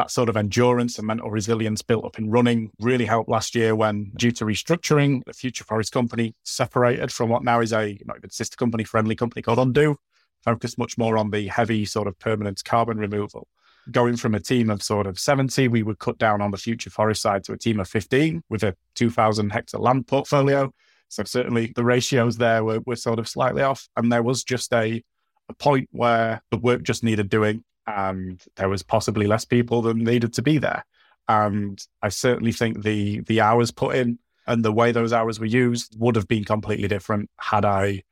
that 0.00 0.10
sort 0.10 0.30
of 0.30 0.36
endurance 0.36 0.96
and 0.96 1.06
mental 1.06 1.30
resilience 1.30 1.82
built 1.82 2.06
up 2.06 2.18
in 2.18 2.30
running 2.30 2.70
really 2.80 3.04
helped 3.04 3.28
last 3.28 3.54
year 3.54 3.76
when 3.76 4.10
due 4.16 4.30
to 4.30 4.46
restructuring 4.46 5.22
the 5.26 5.34
future 5.34 5.62
forest 5.62 5.92
company 5.92 6.34
separated 6.42 7.12
from 7.12 7.28
what 7.28 7.44
now 7.44 7.60
is 7.60 7.70
a 7.70 7.98
not 8.06 8.16
even 8.16 8.30
sister 8.30 8.56
company 8.56 8.82
friendly 8.82 9.14
company 9.14 9.42
called 9.42 9.58
undo 9.58 9.94
focused 10.42 10.78
much 10.78 10.96
more 10.96 11.18
on 11.18 11.30
the 11.30 11.48
heavy 11.48 11.84
sort 11.84 12.08
of 12.08 12.18
permanent 12.18 12.64
carbon 12.64 12.96
removal 12.96 13.46
going 13.90 14.16
from 14.16 14.34
a 14.34 14.40
team 14.40 14.70
of 14.70 14.82
sort 14.82 15.06
of 15.06 15.18
70, 15.18 15.68
we 15.68 15.82
would 15.82 15.98
cut 15.98 16.18
down 16.18 16.40
on 16.40 16.50
the 16.50 16.56
future 16.56 16.90
forest 16.90 17.22
side 17.22 17.44
to 17.44 17.52
a 17.52 17.58
team 17.58 17.80
of 17.80 17.88
15 17.88 18.42
with 18.48 18.62
a 18.62 18.76
2,000 18.94 19.50
hectare 19.50 19.80
land 19.80 20.06
portfolio. 20.06 20.72
So 21.08 21.24
certainly 21.24 21.72
the 21.74 21.82
ratios 21.82 22.36
there 22.36 22.62
were, 22.62 22.80
were 22.86 22.96
sort 22.96 23.18
of 23.18 23.26
slightly 23.26 23.62
off. 23.62 23.88
And 23.96 24.12
there 24.12 24.22
was 24.22 24.44
just 24.44 24.72
a, 24.72 25.02
a 25.48 25.54
point 25.54 25.88
where 25.92 26.42
the 26.50 26.58
work 26.58 26.82
just 26.82 27.02
needed 27.02 27.28
doing 27.28 27.64
and 27.96 28.42
there 28.56 28.68
was 28.68 28.82
possibly 28.82 29.26
less 29.26 29.44
people 29.44 29.82
than 29.82 30.04
needed 30.04 30.32
to 30.34 30.42
be 30.42 30.58
there. 30.58 30.84
And 31.28 31.84
I 32.02 32.08
certainly 32.08 32.52
think 32.52 32.82
the 32.82 33.20
the 33.20 33.40
hours 33.40 33.70
put 33.70 33.94
in 33.94 34.18
and 34.46 34.64
the 34.64 34.72
way 34.72 34.90
those 34.90 35.12
hours 35.12 35.38
were 35.38 35.46
used 35.46 35.96
would 35.98 36.16
have 36.16 36.26
been 36.26 36.44
completely 36.44 36.88
different 36.88 37.30
had 37.38 37.64
I 37.64 38.02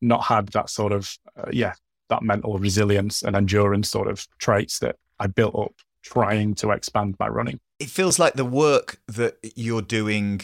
not 0.00 0.24
had 0.24 0.48
that 0.48 0.70
sort 0.70 0.92
of 0.92 1.18
uh, 1.36 1.50
yeah 1.52 1.74
that 2.08 2.22
mental 2.22 2.58
resilience 2.58 3.22
and 3.22 3.34
endurance 3.36 3.90
sort 3.90 4.08
of 4.08 4.26
traits 4.38 4.78
that 4.78 4.96
I 5.18 5.26
built 5.26 5.54
up 5.56 5.74
trying 6.02 6.54
to 6.54 6.70
expand 6.70 7.16
my 7.18 7.28
running. 7.28 7.60
It 7.78 7.90
feels 7.90 8.18
like 8.18 8.34
the 8.34 8.44
work 8.44 9.00
that 9.08 9.38
you're 9.56 9.82
doing 9.82 10.40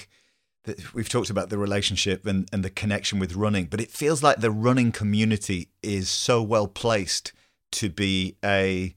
that 0.64 0.94
we've 0.94 1.08
talked 1.08 1.30
about 1.30 1.50
the 1.50 1.58
relationship 1.58 2.26
and, 2.26 2.48
and 2.52 2.64
the 2.64 2.70
connection 2.70 3.18
with 3.18 3.34
running, 3.34 3.66
but 3.66 3.80
it 3.80 3.90
feels 3.90 4.22
like 4.22 4.38
the 4.38 4.50
running 4.50 4.92
community 4.92 5.68
is 5.82 6.08
so 6.08 6.42
well 6.42 6.66
placed 6.66 7.32
to 7.74 7.88
be 7.88 8.36
a 8.44 8.94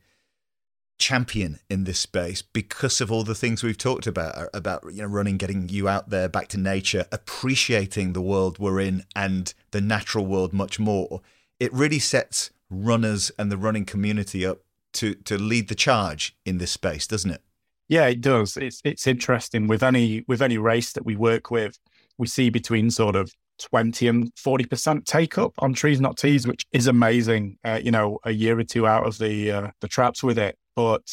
champion 1.00 1.60
in 1.70 1.84
this 1.84 2.00
space 2.00 2.42
because 2.42 3.00
of 3.02 3.12
all 3.12 3.24
the 3.24 3.36
things 3.36 3.62
we've 3.62 3.78
talked 3.78 4.08
about 4.08 4.36
uh, 4.36 4.48
about 4.52 4.84
you 4.92 5.04
know 5.04 5.08
running 5.08 5.38
getting 5.38 5.70
you 5.70 5.88
out 5.88 6.10
there 6.10 6.28
back 6.28 6.48
to 6.48 6.58
nature 6.58 7.06
appreciating 7.12 8.14
the 8.14 8.22
world 8.22 8.58
we're 8.58 8.80
in 8.80 9.04
and 9.16 9.54
the 9.70 9.80
natural 9.80 10.26
world 10.26 10.54
much 10.54 10.80
more 10.80 11.22
it 11.60 11.72
really 11.72 12.00
sets 12.00 12.50
runners 12.70 13.32
and 13.38 13.52
the 13.52 13.58
running 13.58 13.86
community 13.86 14.46
up 14.46 14.60
to 14.94 15.14
to 15.16 15.38
lead 15.38 15.68
the 15.68 15.76
charge 15.76 16.36
in 16.46 16.58
this 16.58 16.72
space, 16.72 17.08
doesn't 17.08 17.32
it? 17.32 17.42
Yeah, 17.88 18.08
it 18.08 18.22
does. 18.22 18.58
It's 18.58 18.82
it's 18.84 19.08
interesting 19.08 19.68
with 19.68 19.84
any 19.84 20.24
with 20.28 20.42
any 20.42 20.58
race 20.58 20.92
that 20.94 21.06
we 21.06 21.16
work 21.16 21.52
with, 21.52 21.80
we 22.18 22.28
see 22.28 22.50
between 22.50 22.92
sort 22.92 23.16
of 23.16 23.34
20 23.60 24.08
and 24.08 24.36
40% 24.36 25.06
take 25.06 25.38
up 25.38 25.54
on 25.60 25.74
trees 25.74 26.00
not 26.00 26.18
tees 26.18 26.48
which 26.48 26.66
is 26.72 26.88
amazing 26.88 27.58
uh, 27.64 27.80
you 27.82 27.92
know 27.92 28.20
a 28.24 28.32
year 28.32 28.58
or 28.60 28.64
two 28.64 28.88
out 28.88 29.06
of 29.06 29.18
the 29.18 29.52
uh, 29.52 29.72
the 29.82 29.88
traps 29.88 30.24
with 30.24 30.38
it 30.38 30.58
but 30.76 31.04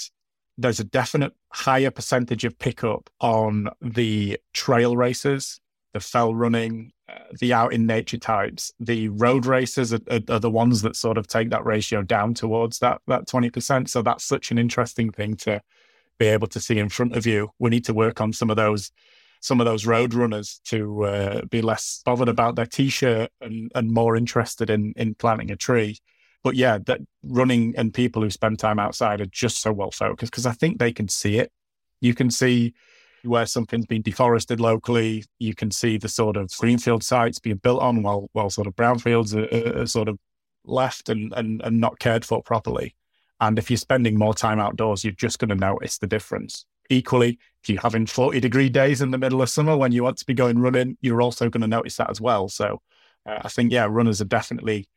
there's 0.57 0.81
a 0.81 0.85
definite 0.85 1.33
higher 1.53 1.91
percentage 1.91 2.45
of 2.45 2.59
pickup 2.59 3.11
on 3.21 3.69
the 3.81 4.39
trail 4.53 4.97
races 4.97 5.61
the 5.93 6.01
fell 6.01 6.35
running 6.35 6.93
the 7.39 7.53
out 7.53 7.73
in 7.73 7.87
nature 7.87 8.19
types, 8.19 8.73
the 8.81 9.09
road 9.09 9.47
races 9.47 9.93
are, 9.93 10.01
are, 10.11 10.21
are, 10.29 10.41
the 10.41 10.51
ones 10.51 10.83
that 10.83 10.97
sort 10.97 11.19
of 11.19 11.27
take 11.27 11.51
that 11.51 11.65
ratio 11.65 12.03
down 12.03 12.35
towards 12.35 12.79
that 12.79 13.01
that 13.07 13.27
twenty 13.27 13.51
percent. 13.51 13.91
So 13.91 14.03
that's 14.03 14.25
such 14.25 14.51
an 14.51 14.59
interesting 14.59 15.11
thing 15.13 15.37
to 15.39 15.61
be 16.19 16.27
able 16.27 16.47
to 16.49 16.61
see 16.61 16.79
in 16.79 16.89
front 16.89 17.17
of 17.17 17.27
you. 17.27 17.51
We 17.59 17.71
need 17.71 17.85
to 17.87 17.95
work 17.95 18.21
on 18.21 18.33
some 18.33 18.51
of 18.51 18.57
those 18.57 18.91
some 19.45 19.61
of 19.61 19.67
those 19.67 19.85
road 19.85 20.15
runners 20.15 20.59
to 20.65 21.05
uh, 21.05 21.45
be 21.51 21.61
less 21.61 22.01
bothered 22.03 22.31
about 22.31 22.57
their 22.57 22.65
t-shirt 22.65 23.31
and, 23.43 23.71
and 23.75 23.91
more 23.91 24.17
interested 24.17 24.71
in 24.71 24.95
in 24.97 25.15
planting 25.15 25.51
a 25.51 25.57
tree. 25.57 25.99
But 26.43 26.57
yeah, 26.57 26.79
that 26.87 27.01
running 27.23 27.75
and 27.77 27.93
people 27.93 28.23
who 28.23 28.31
spend 28.31 28.59
time 28.59 28.79
outside 28.79 29.21
are 29.21 29.27
just 29.27 29.61
so 29.61 29.71
well 29.71 29.91
focused 29.91 30.33
because 30.33 30.47
I 30.47 30.53
think 30.53 30.79
they 30.79 30.95
can 30.95 31.09
see 31.09 31.37
it. 31.37 31.53
You 32.01 32.15
can 32.15 32.31
see 32.31 32.73
where 33.23 33.45
something's 33.45 33.85
been 33.85 34.01
deforested 34.01 34.61
locally. 34.61 35.25
You 35.39 35.55
can 35.55 35.71
see 35.71 35.99
the 35.99 36.09
sort 36.09 36.39
of 36.39 36.51
greenfield 36.59 37.05
sites 37.05 37.39
being 37.39 37.57
built 37.57 37.83
on 37.83 38.03
while 38.03 38.31
while 38.33 38.49
sort 38.49 38.67
of 38.67 38.75
brownfields 38.77 39.35
are, 39.37 39.83
are 39.83 39.87
sort 39.87 40.09
of 40.09 40.19
left 40.65 41.11
and, 41.11 41.35
and, 41.35 41.61
and 41.63 41.79
not 41.79 41.99
cared 41.99 42.25
for 42.25 42.43
properly. 42.43 42.95
And 43.41 43.59
if 43.59 43.71
you're 43.71 43.77
spending 43.77 44.19
more 44.19 44.33
time 44.33 44.59
outdoors, 44.59 45.05
you're 45.05 45.13
just 45.13 45.39
going 45.39 45.51
to 45.51 45.55
notice 45.55 45.99
the 45.99 46.07
difference. 46.07 46.65
Equally, 46.91 47.39
if 47.63 47.71
you're 47.71 47.81
having 47.81 48.07
40 48.07 48.41
degree 48.41 48.69
days 48.69 49.01
in 49.01 49.11
the 49.11 49.19
middle 49.19 49.41
of 49.41 49.49
summer 49.49 49.77
when 49.77 49.93
you 49.93 50.03
want 50.03 50.19
to 50.19 50.27
be 50.27 50.35
going 50.35 50.59
running, 50.59 50.99
you're 51.01 51.23
also 51.23 51.49
going 51.49 51.63
to 51.63 51.67
notice 51.67 51.97
that 51.97 52.11
as 52.11 52.21
well. 52.21 52.49
So 52.49 52.83
uh, 53.27 53.41
I 53.43 53.49
think, 53.49 53.73
yeah, 53.73 53.87
runners 53.89 54.21
are 54.21 54.27
definitely 54.27 54.89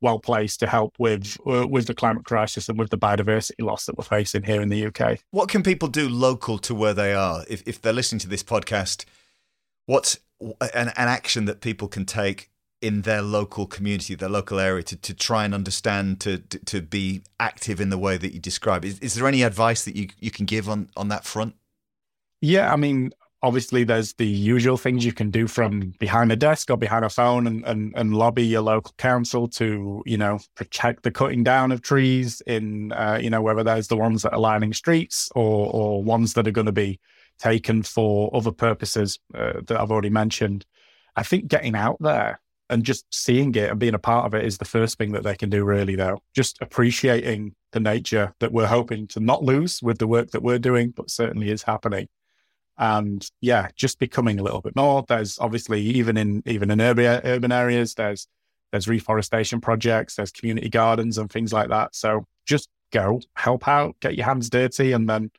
well 0.00 0.18
placed 0.18 0.60
to 0.60 0.66
help 0.66 0.94
with 0.98 1.36
uh, 1.46 1.66
with 1.66 1.86
the 1.86 1.94
climate 1.94 2.24
crisis 2.24 2.68
and 2.68 2.78
with 2.78 2.90
the 2.90 2.98
biodiversity 2.98 3.64
loss 3.64 3.86
that 3.86 3.96
we're 3.96 4.04
facing 4.04 4.42
here 4.42 4.60
in 4.60 4.68
the 4.68 4.86
UK. 4.86 5.18
What 5.30 5.48
can 5.48 5.62
people 5.62 5.88
do 5.88 6.08
local 6.08 6.58
to 6.58 6.74
where 6.74 6.94
they 6.94 7.14
are 7.14 7.44
if 7.48 7.62
if 7.66 7.80
they're 7.80 7.92
listening 7.92 8.20
to 8.20 8.28
this 8.28 8.42
podcast? 8.42 9.04
What's 9.86 10.18
an, 10.40 10.88
an 10.88 10.92
action 10.96 11.46
that 11.46 11.60
people 11.60 11.88
can 11.88 12.04
take 12.04 12.50
in 12.84 13.02
their 13.02 13.22
local 13.22 13.66
community, 13.66 14.14
their 14.14 14.28
local 14.28 14.58
area, 14.58 14.82
to, 14.82 14.96
to 14.96 15.14
try 15.14 15.44
and 15.44 15.54
understand, 15.54 16.20
to, 16.20 16.38
to, 16.38 16.58
to 16.58 16.82
be 16.82 17.22
active 17.40 17.80
in 17.80 17.88
the 17.88 17.96
way 17.96 18.18
that 18.18 18.34
you 18.34 18.40
describe? 18.40 18.84
Is, 18.84 18.98
is 18.98 19.14
there 19.14 19.26
any 19.26 19.42
advice 19.42 19.84
that 19.86 19.96
you, 19.96 20.08
you 20.20 20.30
can 20.30 20.44
give 20.44 20.68
on, 20.68 20.90
on 20.94 21.08
that 21.08 21.24
front? 21.24 21.54
Yeah, 22.42 22.70
I 22.70 22.76
mean, 22.76 23.14
obviously 23.44 23.84
there's 23.84 24.14
the 24.14 24.26
usual 24.26 24.76
things 24.76 25.04
you 25.04 25.12
can 25.12 25.30
do 25.30 25.46
from 25.46 25.94
behind 25.98 26.30
a 26.30 26.36
desk 26.36 26.70
or 26.70 26.76
behind 26.76 27.04
a 27.04 27.08
phone 27.10 27.46
and, 27.46 27.64
and, 27.64 27.92
and 27.96 28.14
lobby 28.14 28.44
your 28.44 28.62
local 28.62 28.94
council 28.96 29.46
to 29.46 30.02
you 30.06 30.16
know 30.16 30.38
protect 30.54 31.02
the 31.02 31.10
cutting 31.10 31.44
down 31.44 31.70
of 31.70 31.82
trees 31.82 32.40
in 32.46 32.90
uh, 32.92 33.18
you 33.20 33.28
know 33.28 33.42
whether 33.42 33.62
there's 33.62 33.88
the 33.88 33.96
ones 33.96 34.22
that 34.22 34.32
are 34.32 34.38
lining 34.38 34.72
streets 34.72 35.30
or 35.34 35.70
or 35.72 36.02
ones 36.02 36.32
that 36.32 36.48
are 36.48 36.52
going 36.52 36.66
to 36.66 36.72
be 36.72 36.98
taken 37.38 37.82
for 37.82 38.30
other 38.34 38.52
purposes 38.52 39.18
uh, 39.34 39.60
that 39.66 39.78
I've 39.78 39.90
already 39.90 40.10
mentioned. 40.10 40.64
I 41.16 41.22
think 41.22 41.46
getting 41.48 41.74
out 41.74 41.98
there 42.00 42.40
and 42.70 42.84
just 42.84 43.04
seeing 43.12 43.54
it 43.54 43.70
and 43.70 43.78
being 43.78 43.94
a 43.94 43.98
part 43.98 44.26
of 44.26 44.34
it 44.34 44.44
is 44.44 44.58
the 44.58 44.64
first 44.64 44.96
thing 44.96 45.12
that 45.12 45.22
they 45.22 45.34
can 45.34 45.50
do 45.50 45.64
really 45.64 45.96
though 45.96 46.18
just 46.34 46.56
appreciating 46.60 47.54
the 47.72 47.80
nature 47.80 48.34
that 48.40 48.52
we're 48.52 48.66
hoping 48.66 49.06
to 49.06 49.20
not 49.20 49.42
lose 49.42 49.82
with 49.82 49.98
the 49.98 50.06
work 50.06 50.30
that 50.30 50.42
we're 50.42 50.58
doing 50.58 50.90
but 50.90 51.10
certainly 51.10 51.50
is 51.50 51.62
happening 51.62 52.08
and 52.78 53.30
yeah, 53.40 53.68
just 53.76 53.98
becoming 53.98 54.40
a 54.40 54.42
little 54.42 54.60
bit 54.60 54.74
more. 54.74 55.04
There's 55.06 55.38
obviously 55.38 55.80
even 55.80 56.16
in 56.16 56.42
even 56.46 56.70
in 56.70 56.80
urban 56.80 57.20
urban 57.24 57.52
areas, 57.52 57.94
there's 57.94 58.26
there's 58.72 58.88
reforestation 58.88 59.60
projects, 59.60 60.16
there's 60.16 60.32
community 60.32 60.68
gardens 60.68 61.18
and 61.18 61.30
things 61.30 61.52
like 61.52 61.68
that. 61.68 61.94
So 61.94 62.26
just 62.46 62.68
go, 62.92 63.20
help 63.36 63.68
out, 63.68 63.96
get 64.00 64.16
your 64.16 64.26
hands 64.26 64.50
dirty, 64.50 64.92
and 64.92 65.08
then 65.08 65.30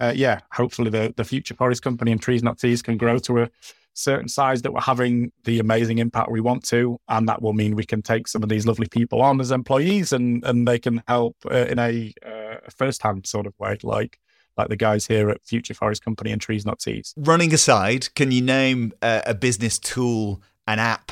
uh, 0.00 0.12
yeah, 0.14 0.40
hopefully 0.52 0.90
the 0.90 1.14
the 1.16 1.24
future 1.24 1.54
forest 1.54 1.82
company 1.82 2.12
and 2.12 2.20
trees 2.20 2.42
not 2.42 2.58
tees 2.58 2.82
can 2.82 2.98
grow 2.98 3.18
to 3.20 3.42
a 3.42 3.50
certain 3.94 4.28
size 4.28 4.62
that 4.62 4.72
we're 4.72 4.80
having 4.80 5.32
the 5.44 5.58
amazing 5.58 5.98
impact 5.98 6.30
we 6.30 6.40
want 6.40 6.64
to, 6.64 6.98
and 7.08 7.28
that 7.28 7.42
will 7.42 7.52
mean 7.52 7.76
we 7.76 7.84
can 7.84 8.02
take 8.02 8.28
some 8.28 8.42
of 8.42 8.48
these 8.48 8.66
lovely 8.66 8.88
people 8.88 9.22
on 9.22 9.40
as 9.40 9.50
employees, 9.50 10.12
and 10.12 10.44
and 10.44 10.66
they 10.66 10.78
can 10.78 11.02
help 11.08 11.36
uh, 11.50 11.66
in 11.66 11.78
a 11.78 12.12
uh, 12.24 12.56
first 12.76 13.02
hand 13.02 13.26
sort 13.26 13.46
of 13.46 13.54
way, 13.58 13.76
like 13.82 14.18
like 14.56 14.68
the 14.68 14.76
guys 14.76 15.06
here 15.06 15.30
at 15.30 15.44
Future 15.44 15.74
Forest 15.74 16.04
Company 16.04 16.30
and 16.30 16.40
Trees 16.40 16.66
Not 16.66 16.78
Tees. 16.78 17.14
Running 17.16 17.54
aside, 17.54 18.14
can 18.14 18.30
you 18.32 18.42
name 18.42 18.92
a, 19.02 19.22
a 19.26 19.34
business 19.34 19.78
tool, 19.78 20.42
an 20.66 20.78
app, 20.78 21.10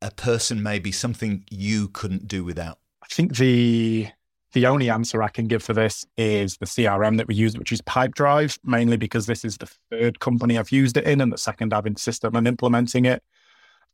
a 0.00 0.10
person, 0.10 0.62
maybe 0.62 0.92
something 0.92 1.44
you 1.50 1.88
couldn't 1.88 2.28
do 2.28 2.44
without? 2.44 2.78
I 3.02 3.06
think 3.06 3.36
the 3.36 4.08
the 4.56 4.64
only 4.64 4.88
answer 4.88 5.22
I 5.22 5.28
can 5.28 5.48
give 5.48 5.62
for 5.62 5.74
this 5.74 6.06
is 6.16 6.56
the 6.56 6.64
CRM 6.64 7.18
that 7.18 7.28
we 7.28 7.34
use, 7.34 7.58
which 7.58 7.72
is 7.72 7.82
Pipedrive, 7.82 8.58
mainly 8.64 8.96
because 8.96 9.26
this 9.26 9.44
is 9.44 9.58
the 9.58 9.70
third 9.90 10.18
company 10.18 10.56
I've 10.56 10.72
used 10.72 10.96
it 10.96 11.04
in 11.04 11.20
and 11.20 11.30
the 11.30 11.36
second 11.36 11.74
I've 11.74 11.98
system 11.98 12.34
and 12.34 12.48
implementing 12.48 13.04
it. 13.04 13.22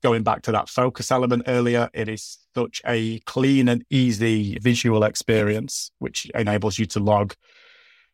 Going 0.05 0.23
back 0.23 0.43
to 0.43 0.53
that 0.53 0.69
focus 0.69 1.11
element 1.11 1.43
earlier, 1.49 1.91
it 1.93 2.09
is 2.09 2.39
such 2.55 2.81
a 2.87 3.19
clean 3.27 3.69
and 3.69 3.85
easy 3.91 4.57
visual 4.61 5.03
experience, 5.03 5.91
which 5.99 6.31
enables 6.33 6.79
you 6.79 6.87
to 6.87 7.01
log 7.01 7.35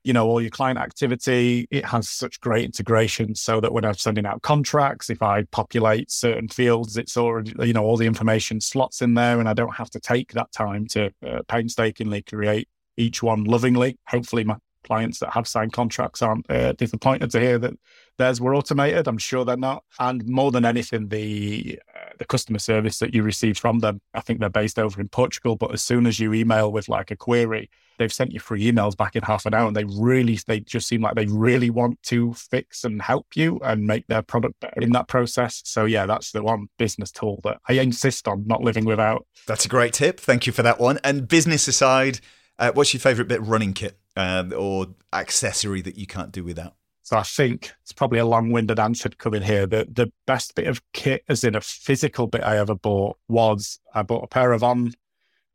you 0.08 0.14
know, 0.14 0.26
all 0.26 0.40
your 0.40 0.48
client 0.48 0.78
activity. 0.78 1.68
It 1.70 1.84
has 1.84 2.08
such 2.08 2.40
great 2.40 2.64
integration 2.64 3.34
so 3.34 3.60
that 3.60 3.74
when 3.74 3.84
I'm 3.84 3.92
sending 3.92 4.24
out 4.24 4.40
contracts, 4.40 5.10
if 5.10 5.20
I 5.20 5.42
populate 5.42 6.10
certain 6.10 6.48
fields, 6.48 6.96
it's 6.96 7.18
already, 7.18 7.52
you 7.58 7.74
know, 7.74 7.84
all 7.84 7.98
the 7.98 8.06
information 8.06 8.62
slots 8.62 9.02
in 9.02 9.12
there 9.12 9.38
and 9.38 9.46
I 9.46 9.52
don't 9.52 9.76
have 9.76 9.90
to 9.90 10.00
take 10.00 10.32
that 10.32 10.50
time 10.50 10.86
to 10.92 11.10
uh, 11.24 11.42
painstakingly 11.46 12.22
create 12.22 12.70
each 12.96 13.22
one 13.22 13.44
lovingly. 13.44 13.98
Hopefully, 14.06 14.44
my 14.44 14.56
clients 14.82 15.18
that 15.18 15.34
have 15.34 15.46
signed 15.46 15.74
contracts 15.74 16.22
aren't 16.22 16.50
uh, 16.50 16.72
disappointed 16.72 17.30
to 17.32 17.40
hear 17.40 17.58
that 17.58 17.74
theirs 18.16 18.40
were 18.40 18.54
automated. 18.54 19.08
I'm 19.08 19.18
sure 19.18 19.44
they're 19.44 19.58
not. 19.58 19.84
And 20.00 20.26
more 20.26 20.50
than 20.50 20.64
anything, 20.64 21.08
the 21.08 21.78
uh, 21.94 22.12
the 22.18 22.24
customer 22.24 22.60
service 22.60 22.98
that 23.00 23.12
you 23.12 23.22
receive 23.22 23.58
from 23.58 23.80
them, 23.80 24.00
I 24.14 24.22
think 24.22 24.40
they're 24.40 24.48
based 24.48 24.78
over 24.78 25.02
in 25.02 25.08
Portugal. 25.08 25.56
But 25.56 25.74
as 25.74 25.82
soon 25.82 26.06
as 26.06 26.18
you 26.18 26.32
email 26.32 26.72
with 26.72 26.88
like 26.88 27.10
a 27.10 27.16
query, 27.16 27.68
they've 27.98 28.12
sent 28.12 28.32
you 28.32 28.40
free 28.40 28.70
emails 28.70 28.96
back 28.96 29.16
in 29.16 29.22
half 29.22 29.46
an 29.46 29.54
hour, 29.54 29.66
and 29.66 29.76
they 29.76 29.84
really 29.84 30.38
they 30.46 30.60
just 30.60 30.88
seem 30.88 31.02
like 31.02 31.14
they 31.14 31.26
really 31.26 31.70
want 31.70 32.02
to 32.04 32.32
fix 32.34 32.84
and 32.84 33.02
help 33.02 33.26
you 33.34 33.58
and 33.62 33.86
make 33.86 34.06
their 34.06 34.22
product 34.22 34.58
better 34.60 34.80
in 34.80 34.92
that 34.92 35.08
process. 35.08 35.62
So 35.64 35.84
yeah, 35.84 36.06
that's 36.06 36.32
the 36.32 36.42
one 36.42 36.68
business 36.78 37.10
tool 37.10 37.40
that 37.44 37.58
I 37.68 37.74
insist 37.74 38.26
on 38.26 38.46
not 38.46 38.62
living 38.62 38.84
without. 38.84 39.26
That's 39.46 39.64
a 39.64 39.68
great 39.68 39.92
tip. 39.92 40.20
Thank 40.20 40.46
you 40.46 40.52
for 40.52 40.62
that 40.62 40.80
one. 40.80 40.98
And 41.04 41.28
business 41.28 41.68
aside. 41.68 42.20
Uh, 42.60 42.72
what's 42.72 42.92
your 42.92 43.00
favorite 43.00 43.28
bit 43.28 43.40
running 43.42 43.72
kit 43.72 43.96
uh, 44.16 44.42
or 44.56 44.88
accessory 45.12 45.80
that 45.80 45.96
you 45.96 46.08
can't 46.08 46.32
do 46.32 46.42
without? 46.42 46.74
So 47.02 47.16
I 47.16 47.22
think 47.22 47.72
it's 47.82 47.92
probably 47.92 48.18
a 48.18 48.26
long-winded 48.26 48.80
answer 48.80 49.08
to 49.08 49.16
come 49.16 49.32
in 49.32 49.42
here. 49.42 49.64
The 49.66 49.86
the 49.90 50.12
best 50.26 50.54
bit 50.56 50.66
of 50.66 50.82
kit, 50.92 51.22
as 51.28 51.44
in 51.44 51.54
a 51.54 51.60
physical 51.60 52.26
bit 52.26 52.42
I 52.42 52.58
ever 52.58 52.74
bought, 52.74 53.16
was 53.28 53.78
I 53.94 54.02
bought 54.02 54.24
a 54.24 54.26
pair 54.26 54.52
of 54.52 54.64
on 54.64 54.92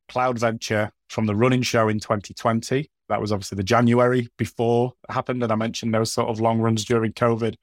Cloudventure 0.09 0.91
from 1.13 1.27
the 1.27 1.35
running 1.35 1.61
show 1.61 1.87
in 1.87 1.99
2020. 1.99 2.89
That 3.07 3.21
was 3.21 3.31
obviously 3.31 3.55
the 3.55 3.63
January 3.63 4.27
before 4.37 4.93
it 5.07 5.13
happened, 5.13 5.43
and 5.43 5.51
I 5.51 5.55
mentioned 5.55 5.93
those 5.93 6.11
sort 6.11 6.29
of 6.29 6.41
long 6.41 6.59
runs 6.59 6.83
during 6.83 7.13
COVID. 7.13 7.55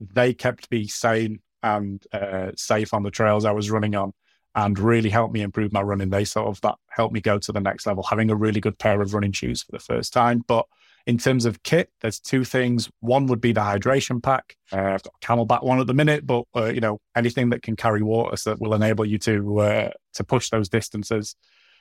They 0.00 0.34
kept 0.34 0.70
me 0.70 0.86
sane 0.86 1.40
and 1.62 2.04
uh, 2.12 2.52
safe 2.56 2.92
on 2.92 3.02
the 3.02 3.10
trails 3.10 3.44
I 3.44 3.52
was 3.52 3.70
running 3.70 3.96
on 3.96 4.12
and 4.54 4.78
really 4.78 5.08
helped 5.08 5.32
me 5.32 5.40
improve 5.40 5.72
my 5.72 5.80
running. 5.80 6.10
They 6.10 6.24
sort 6.24 6.48
of 6.48 6.60
that 6.60 6.76
helped 6.88 7.14
me 7.14 7.20
go 7.20 7.38
to 7.38 7.52
the 7.52 7.60
next 7.60 7.86
level, 7.86 8.02
having 8.02 8.30
a 8.30 8.36
really 8.36 8.60
good 8.60 8.78
pair 8.78 9.00
of 9.00 9.14
running 9.14 9.32
shoes 9.32 9.62
for 9.62 9.72
the 9.72 9.78
first 9.78 10.12
time. 10.12 10.44
But 10.46 10.66
in 11.06 11.16
terms 11.16 11.46
of 11.46 11.62
kit, 11.62 11.90
there's 12.02 12.20
two 12.20 12.44
things. 12.44 12.90
One 13.00 13.26
would 13.26 13.40
be 13.40 13.52
the 13.52 13.62
hydration 13.62 14.22
pack. 14.22 14.56
Uh, 14.70 14.80
I've 14.80 15.02
got 15.02 15.14
a 15.22 15.26
CamelBak 15.26 15.64
one 15.64 15.80
at 15.80 15.86
the 15.86 15.94
minute, 15.94 16.26
but 16.26 16.44
uh, 16.54 16.66
you 16.66 16.80
know 16.80 17.00
anything 17.16 17.50
that 17.50 17.62
can 17.62 17.76
carry 17.76 18.02
water 18.02 18.36
so 18.36 18.50
that 18.50 18.60
will 18.60 18.74
enable 18.74 19.06
you 19.06 19.18
to 19.18 19.60
uh, 19.60 19.90
to 20.14 20.24
push 20.24 20.50
those 20.50 20.68
distances. 20.68 21.34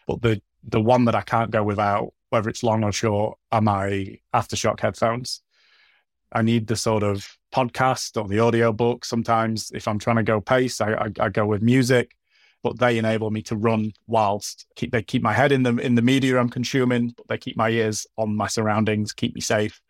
But 0.08 0.22
the 0.22 0.42
the 0.64 0.82
one 0.82 1.06
that 1.06 1.16
I 1.16 1.22
can't 1.22 1.52
go 1.52 1.64
without, 1.64 2.14
whether 2.30 2.50
it's 2.50 2.64
long 2.64 2.84
or 2.84 2.92
short, 2.92 3.38
are 3.52 3.62
my 3.62 4.20
AfterShokz 4.34 4.80
headphones. 4.80 5.42
I 6.32 6.42
need 6.42 6.68
the 6.68 6.76
sort 6.76 7.04
of 7.04 7.38
podcast 7.54 8.22
or 8.22 8.28
the 8.28 8.40
audio 8.40 8.74
book. 8.74 9.06
Sometimes, 9.06 9.72
if 9.74 9.88
I'm 9.88 10.00
trying 10.00 10.18
to 10.18 10.24
go 10.24 10.42
pace, 10.42 10.82
I, 10.82 10.94
I, 10.94 11.12
I 11.20 11.30
go 11.30 11.46
with 11.46 11.62
music 11.62 12.18
but 12.64 12.80
they 12.80 12.98
enable 12.98 13.32
me 13.32 13.42
to 13.42 13.56
run 13.56 13.94
whilst 14.08 14.66
keep 14.76 14.92
they 14.92 15.02
keep 15.02 15.22
my 15.22 15.34
head 15.34 15.52
in 15.52 15.64
the 15.64 15.78
in 15.78 15.96
the 15.96 16.02
media 16.02 16.38
I'm 16.38 16.50
consuming, 16.50 17.14
but 17.16 17.28
they 17.28 17.38
keep 17.38 17.56
my 17.56 17.70
ears 17.70 18.06
on 18.18 18.36
my 18.36 18.48
surroundings, 18.48 19.14
keep 19.14 19.36
me 19.36 19.42
safe 19.42 19.82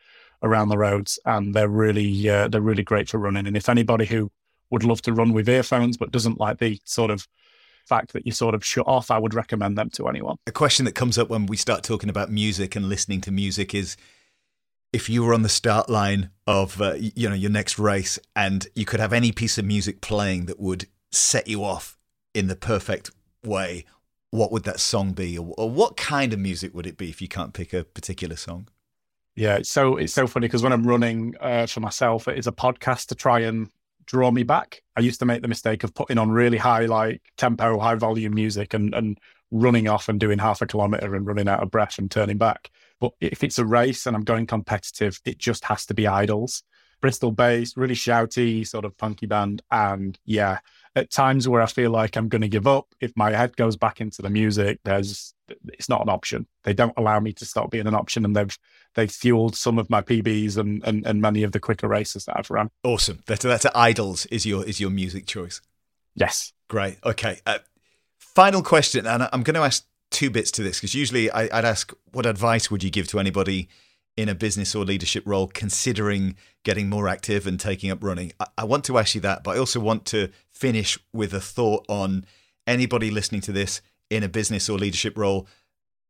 around 0.43 0.69
the 0.69 0.77
roads, 0.77 1.17
and 1.25 1.53
they're 1.53 1.69
really 1.69 2.29
uh, 2.29 2.47
they're 2.47 2.61
really 2.61 2.83
great 2.83 3.09
for 3.09 3.17
running. 3.17 3.47
And 3.47 3.57
if 3.57 3.69
anybody 3.69 4.05
who 4.05 4.31
would 4.69 4.83
love 4.83 5.01
to 5.03 5.13
run 5.13 5.33
with 5.33 5.49
earphones 5.49 5.97
but 5.97 6.11
doesn't 6.11 6.39
like 6.39 6.59
the 6.59 6.79
sort 6.83 7.09
of 7.09 7.27
fact 7.87 8.13
that 8.13 8.25
you 8.25 8.31
sort 8.31 8.53
of 8.53 8.63
shut 8.63 8.87
off, 8.87 9.09
I 9.09 9.17
would 9.17 9.33
recommend 9.33 9.77
them 9.77 9.89
to 9.91 10.07
anyone. 10.07 10.37
A 10.45 10.51
question 10.51 10.85
that 10.85 10.93
comes 10.93 11.17
up 11.17 11.29
when 11.29 11.45
we 11.45 11.57
start 11.57 11.83
talking 11.83 12.09
about 12.09 12.29
music 12.29 12.75
and 12.75 12.87
listening 12.89 13.21
to 13.21 13.31
music 13.31 13.73
is 13.73 13.97
if 14.93 15.09
you 15.09 15.23
were 15.23 15.33
on 15.33 15.41
the 15.41 15.49
start 15.49 15.89
line 15.89 16.29
of 16.45 16.81
uh, 16.81 16.93
you 16.97 17.27
know 17.27 17.35
your 17.35 17.51
next 17.51 17.77
race 17.77 18.17
and 18.35 18.67
you 18.75 18.85
could 18.85 18.99
have 18.99 19.13
any 19.13 19.31
piece 19.31 19.57
of 19.57 19.65
music 19.65 20.01
playing 20.01 20.45
that 20.45 20.59
would 20.59 20.87
set 21.11 21.47
you 21.47 21.63
off 21.63 21.97
in 22.33 22.47
the 22.47 22.55
perfect 22.55 23.11
way, 23.43 23.85
what 24.31 24.51
would 24.51 24.63
that 24.63 24.79
song 24.79 25.13
be, 25.13 25.37
or, 25.37 25.53
or 25.57 25.69
what 25.69 25.97
kind 25.97 26.33
of 26.33 26.39
music 26.39 26.73
would 26.73 26.87
it 26.87 26.97
be 26.97 27.09
if 27.09 27.21
you 27.21 27.27
can't 27.27 27.53
pick 27.53 27.73
a 27.73 27.83
particular 27.83 28.35
song? 28.35 28.67
Yeah, 29.35 29.57
it's 29.57 29.69
so 29.69 29.97
it's 29.97 30.13
so 30.13 30.25
funny 30.25 30.47
because 30.47 30.63
when 30.63 30.73
I'm 30.73 30.85
running 30.85 31.35
uh, 31.39 31.67
for 31.67 31.79
myself, 31.79 32.27
it 32.27 32.37
is 32.37 32.47
a 32.47 32.51
podcast 32.51 33.07
to 33.07 33.15
try 33.15 33.41
and 33.41 33.69
draw 34.07 34.31
me 34.31 34.43
back. 34.43 34.81
I 34.95 35.01
used 35.01 35.19
to 35.19 35.25
make 35.25 35.41
the 35.41 35.47
mistake 35.47 35.83
of 35.83 35.93
putting 35.93 36.17
on 36.17 36.31
really 36.31 36.57
high, 36.57 36.85
like 36.85 37.21
tempo, 37.37 37.77
high 37.79 37.95
volume 37.95 38.33
music, 38.33 38.73
and 38.73 38.93
and 38.95 39.19
running 39.51 39.87
off 39.87 40.09
and 40.09 40.19
doing 40.19 40.39
half 40.39 40.61
a 40.61 40.65
kilometer 40.65 41.15
and 41.15 41.25
running 41.25 41.47
out 41.47 41.63
of 41.63 41.71
breath 41.71 41.97
and 41.99 42.11
turning 42.11 42.37
back. 42.37 42.69
But 42.99 43.13
if 43.21 43.43
it's 43.43 43.59
a 43.59 43.65
race 43.65 44.05
and 44.05 44.15
I'm 44.15 44.23
going 44.23 44.47
competitive, 44.47 45.19
it 45.25 45.37
just 45.37 45.63
has 45.65 45.85
to 45.85 45.93
be 45.93 46.03
IDLES. 46.03 46.63
Bristol 46.99 47.31
based, 47.31 47.77
really 47.77 47.95
shouty, 47.95 48.65
sort 48.67 48.83
of 48.83 48.97
punky 48.97 49.27
band. 49.27 49.61
And 49.71 50.17
yeah, 50.25 50.59
at 50.97 51.11
times 51.11 51.47
where 51.47 51.61
I 51.61 51.67
feel 51.67 51.91
like 51.91 52.17
I'm 52.17 52.27
going 52.27 52.41
to 52.41 52.47
give 52.47 52.65
up, 52.65 52.87
if 52.99 53.13
my 53.15 53.31
head 53.31 53.55
goes 53.55 53.75
back 53.75 54.01
into 54.01 54.23
the 54.23 54.31
music, 54.31 54.79
there's 54.83 55.35
it's 55.67 55.87
not 55.87 56.01
an 56.01 56.09
option. 56.09 56.47
They 56.63 56.73
don't 56.73 56.97
allow 56.97 57.19
me 57.19 57.33
to 57.33 57.45
stop 57.45 57.69
being 57.69 57.85
an 57.85 57.93
option, 57.93 58.25
and 58.25 58.35
they've 58.35 58.57
they've 58.95 59.11
fueled 59.11 59.55
some 59.55 59.77
of 59.77 59.91
my 59.91 60.01
PBs 60.01 60.57
and 60.57 60.83
and, 60.83 61.05
and 61.05 61.21
many 61.21 61.43
of 61.43 61.51
the 61.51 61.59
quicker 61.59 61.87
races 61.87 62.25
that 62.25 62.35
I've 62.37 62.49
run. 62.49 62.71
Awesome. 62.83 63.21
That's 63.27 63.43
that's 63.43 63.65
IDLES 63.65 64.25
is 64.31 64.45
your 64.47 64.65
is 64.65 64.79
your 64.79 64.89
music 64.89 65.27
choice. 65.27 65.61
Yes. 66.15 66.51
Great. 66.67 66.97
Okay. 67.05 67.39
Uh, 67.45 67.59
final 68.17 68.63
question, 68.63 69.05
and 69.05 69.29
I'm 69.31 69.43
going 69.43 69.53
to 69.53 69.61
ask 69.61 69.85
two 70.09 70.31
bits 70.31 70.49
to 70.51 70.63
this 70.63 70.77
because 70.77 70.95
usually 70.95 71.29
I, 71.29 71.43
I'd 71.43 71.65
ask 71.65 71.93
what 72.11 72.25
advice 72.25 72.71
would 72.71 72.83
you 72.83 72.89
give 72.89 73.07
to 73.09 73.19
anybody 73.19 73.69
in 74.17 74.27
a 74.27 74.35
business 74.35 74.75
or 74.75 74.83
leadership 74.83 75.23
role 75.25 75.47
considering 75.47 76.35
getting 76.63 76.89
more 76.89 77.07
active 77.07 77.47
and 77.47 77.59
taking 77.59 77.91
up 77.91 78.03
running? 78.03 78.33
I, 78.39 78.47
I, 78.57 78.63
want 78.65 78.83
to 78.85 78.97
ask 78.97 79.15
you 79.15 79.21
that, 79.21 79.43
but 79.43 79.55
I 79.55 79.59
also 79.59 79.79
want 79.79 80.05
to 80.07 80.29
finish 80.51 80.97
with 81.13 81.33
a 81.33 81.39
thought 81.39 81.85
on 81.87 82.25
anybody 82.65 83.11
listening 83.11 83.41
to 83.41 83.51
this 83.51 83.81
in 84.09 84.23
a 84.23 84.29
business 84.29 84.67
or 84.67 84.77
leadership 84.77 85.17
role 85.17 85.47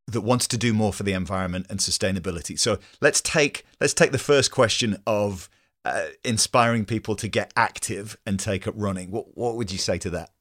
that 0.07 0.21
wants 0.21 0.47
to 0.47 0.57
do 0.57 0.73
more 0.73 0.93
for 0.93 1.03
the 1.03 1.13
environment 1.13 1.67
and 1.69 1.79
sustainability. 1.79 2.57
So 2.57 2.79
let's 3.01 3.21
take 3.21 3.65
let's 3.81 3.93
take 3.93 4.11
the 4.11 4.17
first 4.17 4.51
question 4.51 5.01
of 5.05 5.49
uh, 5.83 6.07
inspiring 6.23 6.85
people 6.85 7.15
to 7.15 7.27
get 7.27 7.51
active 7.55 8.17
and 8.25 8.39
take 8.39 8.67
up 8.67 8.73
running. 8.77 9.11
What 9.11 9.37
what 9.37 9.55
would 9.55 9.71
you 9.71 9.77
say 9.77 9.97
to 9.99 10.09
that? 10.11 10.31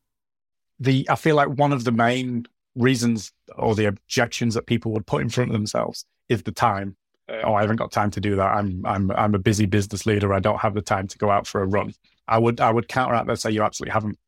The 0.78 1.06
I 1.10 1.16
feel 1.16 1.36
like 1.36 1.48
one 1.48 1.72
of 1.72 1.84
the 1.84 1.92
main 1.92 2.46
reasons 2.76 3.32
or 3.56 3.74
the 3.74 3.86
objections 3.86 4.54
that 4.54 4.66
people 4.66 4.92
would 4.92 5.06
put 5.06 5.22
in 5.22 5.30
front 5.30 5.50
of 5.50 5.54
themselves 5.54 6.04
is 6.28 6.42
the 6.42 6.52
time 6.52 6.96
oh, 7.28 7.54
I 7.54 7.60
haven't 7.60 7.76
got 7.76 7.92
time 7.92 8.10
to 8.12 8.20
do 8.20 8.36
that. 8.36 8.46
I'm 8.46 8.84
I'm 8.84 9.10
I'm 9.10 9.34
a 9.34 9.38
busy 9.38 9.66
business 9.66 10.06
leader. 10.06 10.32
I 10.32 10.40
don't 10.40 10.60
have 10.60 10.74
the 10.74 10.82
time 10.82 11.06
to 11.08 11.18
go 11.18 11.30
out 11.30 11.46
for 11.46 11.62
a 11.62 11.66
run. 11.66 11.94
I 12.28 12.38
would 12.38 12.60
I 12.60 12.70
would 12.70 12.88
counteract 12.88 13.26
that 13.26 13.40
say 13.40 13.50
you 13.50 13.62
absolutely 13.62 13.92
haven't 13.92 14.18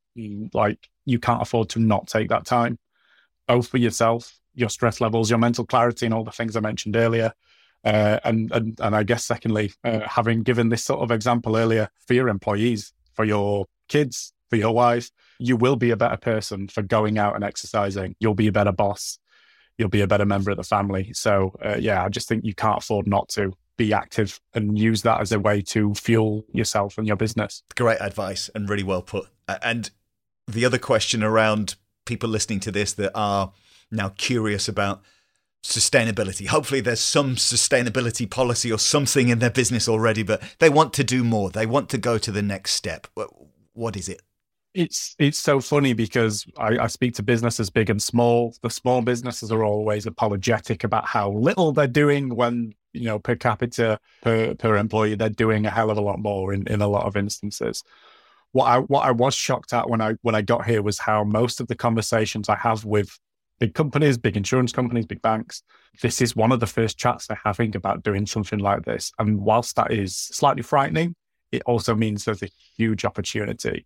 like 0.53 0.89
you 1.05 1.19
can't 1.19 1.43
afford 1.43 1.69
to 1.71 1.79
not 1.79 2.09
take 2.09 2.29
that 2.29 2.45
time, 2.45 2.79
both 3.47 3.69
for 3.69 3.79
yourself, 3.79 4.39
your 4.55 4.69
stress 4.69 5.01
levels, 5.01 5.31
your 5.31 5.39
mental 5.39 5.65
clarity, 5.65 6.07
and 6.07 6.15
all 6.15 6.25
the 6.25 6.33
things 6.33 6.57
I 6.57 6.61
mentioned 6.61 6.97
earlier. 6.97 7.33
Uh, 7.85 8.19
and 8.25 8.51
and 8.53 8.79
and 8.81 8.97
I 8.97 9.05
guess 9.05 9.25
secondly, 9.25 9.73
uh, 9.85 10.01
having 10.01 10.43
given 10.43 10.69
this 10.69 10.85
sort 10.85 11.01
of 11.01 11.11
example 11.11 11.57
earlier 11.57 11.89
for 12.07 12.15
your 12.15 12.29
employees, 12.29 12.93
for 13.15 13.25
your 13.25 13.67
kids, 13.89 14.33
for 14.51 14.57
your 14.57 14.75
wife, 14.75 15.11
you 15.39 15.57
will 15.57 15.77
be 15.77 15.91
a 15.91 15.97
better 15.97 16.17
person 16.17 16.69
for 16.69 16.83
going 16.83 17.19
out 17.19 17.37
and 17.37 17.45
exercising. 17.45 18.17
You'll 18.19 18.35
be 18.35 18.49
a 18.49 18.53
better 18.53 18.73
boss 18.73 19.19
you'll 19.79 19.89
be 19.89 20.03
a 20.03 20.07
better 20.07 20.27
member 20.27 20.51
of 20.51 20.57
the 20.57 20.65
family. 20.65 21.13
So 21.15 21.55
uh, 21.65 21.77
yeah, 21.79 22.05
I 22.05 22.09
just 22.09 22.29
think 22.29 22.45
you 22.45 22.55
can't 22.55 22.79
afford 22.79 23.07
not 23.07 23.29
to 23.31 23.53
be 23.77 23.93
active 23.93 24.41
and 24.53 24.79
use 24.79 25.03
that 25.03 25.21
as 25.21 25.33
a 25.33 25.39
way 25.39 25.63
to 25.63 25.95
fuel 25.95 26.45
yourself 26.53 26.99
and 26.99 27.07
your 27.07 27.17
business. 27.17 27.63
Great 27.77 28.01
advice 28.01 28.51
and 28.55 28.69
really 28.69 28.83
well 28.83 29.03
put. 29.03 29.29
And 29.63 29.91
the 30.47 30.65
other 30.65 30.79
question 30.79 31.23
around 31.23 31.77
people 32.05 32.29
listening 32.29 32.61
to 32.61 32.73
this 32.73 32.93
that 32.95 33.13
are 33.15 33.53
now 33.91 34.11
curious 34.11 34.69
about 34.69 35.03
sustainability. 35.63 36.47
Hopefully, 36.47 36.81
there's 36.81 37.01
some 37.01 37.37
sustainability 37.37 38.29
policy 38.29 38.73
or 38.73 38.79
something 38.79 39.29
in 39.29 39.39
their 39.39 39.51
business 39.51 39.89
already, 39.89 40.23
but 40.23 40.43
they 40.59 40.69
want 40.69 40.93
to 40.95 41.05
do 41.05 41.23
more. 41.23 41.51
They 41.51 41.67
want 41.67 41.89
to 41.91 41.99
go 41.99 42.19
to 42.19 42.33
the 42.33 42.43
next 42.43 42.73
step. 42.73 43.07
What 43.75 43.97
is 43.97 44.09
it? 44.09 44.23
It's 44.79 45.17
it's 45.19 45.39
so 45.39 45.61
funny 45.61 45.93
because 45.93 46.47
I, 46.57 46.79
I, 46.79 46.87
speak 46.87 47.15
to 47.15 47.23
businesses 47.25 47.69
big 47.69 47.91
and 47.91 48.01
small. 48.01 48.55
The 48.63 48.71
small 48.71 49.03
businesses 49.03 49.51
are 49.51 49.65
always 49.65 50.07
apologetic 50.07 50.85
about 50.85 51.05
how 51.05 51.33
little 51.33 51.73
they're 51.73 51.89
doing 51.89 52.33
when 52.33 52.75
you 52.93 53.07
know 53.07 53.19
per 53.19 53.35
capita 53.35 53.99
per 54.23 54.55
per 54.55 54.77
employee 54.77 55.17
they're 55.17 55.31
doing 55.31 55.67
a 55.67 55.71
hell 55.71 55.91
of 55.91 55.99
a 55.99 56.01
lot 56.01 56.21
more 56.21 56.55
in, 56.55 56.65
in 56.69 56.81
a 56.81 56.87
lot 56.87 57.07
of 57.07 57.17
instances. 57.17 57.83
What 58.53 58.67
I 58.67 58.79
what 58.79 59.05
I 59.05 59.11
was 59.11 59.35
shocked 59.35 59.73
at 59.73 59.91
when 59.91 60.01
I 60.01 60.15
when 60.23 60.37
I 60.37 60.43
got 60.43 60.65
here 60.65 60.81
was 60.81 61.01
how 61.01 61.25
most 61.25 61.59
of 61.59 61.67
the 61.67 61.75
conversations 61.75 62.49
I 62.49 62.57
have 62.57 62.85
with 62.85 63.19
big 63.59 63.75
companies, 63.75 64.17
big 64.17 64.37
insurance 64.37 64.71
companies, 64.71 65.07
big 65.07 65.23
banks, 65.23 65.65
this 66.03 66.23
is 66.23 66.37
one 66.37 66.53
of 66.53 66.61
the 66.61 66.69
first 66.69 66.97
chats 66.97 67.27
they're 67.27 67.41
having 67.45 67.75
about 67.75 68.05
doing 68.05 68.27
something 68.27 68.61
like 68.61 68.85
this. 68.85 69.11
And 69.19 69.41
whilst 69.41 69.75
that 69.75 69.91
is 69.91 70.17
slightly 70.17 70.63
frightening, 70.63 71.17
it 71.51 71.63
also 71.67 71.97
means 71.97 72.25
there's 72.25 72.45
a 72.45 72.51
huge 72.77 73.05
opportunity 73.05 73.85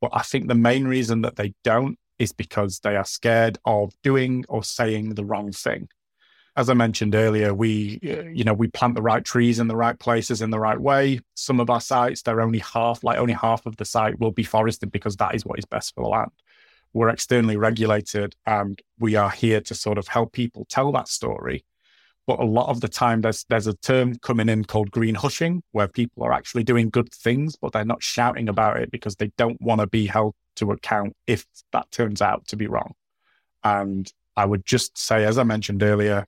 but 0.00 0.10
I 0.12 0.22
think 0.22 0.48
the 0.48 0.54
main 0.54 0.86
reason 0.86 1.22
that 1.22 1.36
they 1.36 1.54
don't 1.64 1.98
is 2.18 2.32
because 2.32 2.80
they 2.80 2.96
are 2.96 3.04
scared 3.04 3.58
of 3.64 3.92
doing 4.02 4.44
or 4.48 4.62
saying 4.62 5.14
the 5.14 5.24
wrong 5.24 5.52
thing. 5.52 5.88
as 6.56 6.68
I 6.68 6.74
mentioned 6.74 7.14
earlier, 7.14 7.54
we, 7.54 8.00
uh, 8.02 8.28
you 8.30 8.42
know, 8.42 8.52
we 8.52 8.66
plant 8.66 8.96
the 8.96 9.02
right 9.02 9.24
trees 9.24 9.60
in 9.60 9.68
the 9.68 9.76
right 9.76 9.96
places 9.96 10.42
in 10.42 10.50
the 10.50 10.58
right 10.58 10.80
way. 10.80 11.20
Some 11.34 11.60
of 11.60 11.70
our 11.70 11.80
sites, 11.80 12.22
they're 12.22 12.40
only 12.40 12.58
half, 12.58 13.04
like 13.04 13.18
only 13.18 13.32
half 13.34 13.64
of 13.64 13.76
the 13.76 13.84
site 13.84 14.18
will 14.18 14.32
be 14.32 14.42
forested 14.42 14.90
because 14.90 15.14
that 15.16 15.36
is 15.36 15.46
what 15.46 15.60
is 15.60 15.64
best 15.64 15.94
for 15.94 16.02
the 16.02 16.08
land. 16.08 16.32
We're 16.92 17.10
externally 17.10 17.56
regulated 17.56 18.34
and 18.44 18.80
we 18.98 19.14
are 19.14 19.30
here 19.30 19.60
to 19.60 19.74
sort 19.74 19.98
of 19.98 20.08
help 20.08 20.32
people 20.32 20.66
tell 20.68 20.90
that 20.92 21.06
story. 21.06 21.64
But 22.28 22.40
a 22.40 22.44
lot 22.44 22.68
of 22.68 22.82
the 22.82 22.88
time, 22.88 23.22
there's 23.22 23.46
there's 23.48 23.66
a 23.66 23.74
term 23.78 24.16
coming 24.18 24.50
in 24.50 24.64
called 24.64 24.90
green 24.90 25.14
hushing, 25.14 25.62
where 25.72 25.88
people 25.88 26.22
are 26.24 26.32
actually 26.32 26.62
doing 26.62 26.90
good 26.90 27.10
things, 27.12 27.56
but 27.56 27.72
they're 27.72 27.86
not 27.86 28.02
shouting 28.02 28.50
about 28.50 28.76
it 28.76 28.90
because 28.90 29.16
they 29.16 29.32
don't 29.38 29.60
want 29.62 29.80
to 29.80 29.86
be 29.86 30.06
held 30.06 30.34
to 30.56 30.70
account 30.70 31.16
if 31.26 31.46
that 31.72 31.90
turns 31.90 32.20
out 32.20 32.46
to 32.48 32.56
be 32.56 32.66
wrong. 32.66 32.92
And 33.64 34.12
I 34.36 34.44
would 34.44 34.66
just 34.66 34.98
say, 34.98 35.24
as 35.24 35.38
I 35.38 35.42
mentioned 35.42 35.82
earlier, 35.82 36.26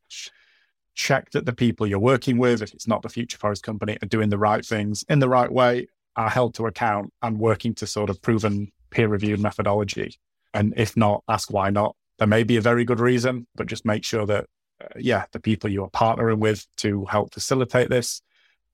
check 0.95 1.31
that 1.33 1.45
the 1.45 1.53
people 1.53 1.87
you're 1.87 1.99
working 1.99 2.39
with, 2.39 2.63
if 2.63 2.73
it's 2.73 2.89
not 2.89 3.03
the 3.03 3.11
Future 3.11 3.37
Forest 3.37 3.63
Company, 3.63 3.99
are 4.03 4.09
doing 4.09 4.31
the 4.31 4.39
right 4.39 4.65
things 4.65 5.05
in 5.09 5.19
the 5.19 5.29
right 5.29 5.53
way, 5.53 5.87
are 6.17 6.31
held 6.31 6.55
to 6.55 6.67
account, 6.67 7.13
and 7.21 7.39
working 7.39 7.75
to 7.75 7.87
sort 7.87 8.09
of 8.09 8.23
proven 8.23 8.73
peer 8.89 9.07
reviewed 9.07 9.39
methodology. 9.39 10.19
And 10.55 10.73
if 10.79 10.97
not, 10.97 11.23
ask 11.29 11.53
why 11.53 11.69
not. 11.69 11.95
There 12.19 12.27
may 12.27 12.43
be 12.43 12.57
a 12.57 12.63
very 12.63 12.87
good 12.87 13.01
reason, 13.01 13.47
but 13.55 13.67
just 13.67 13.85
make 13.85 14.03
sure 14.03 14.25
that, 14.27 14.47
uh, 14.81 14.87
yeah, 14.99 15.25
the 15.33 15.41
people 15.41 15.71
you 15.71 15.85
are 15.85 15.91
partnering 15.91 16.39
with 16.39 16.67
to 16.79 17.05
help 17.07 17.35
facilitate 17.35 17.91
this 17.91 18.23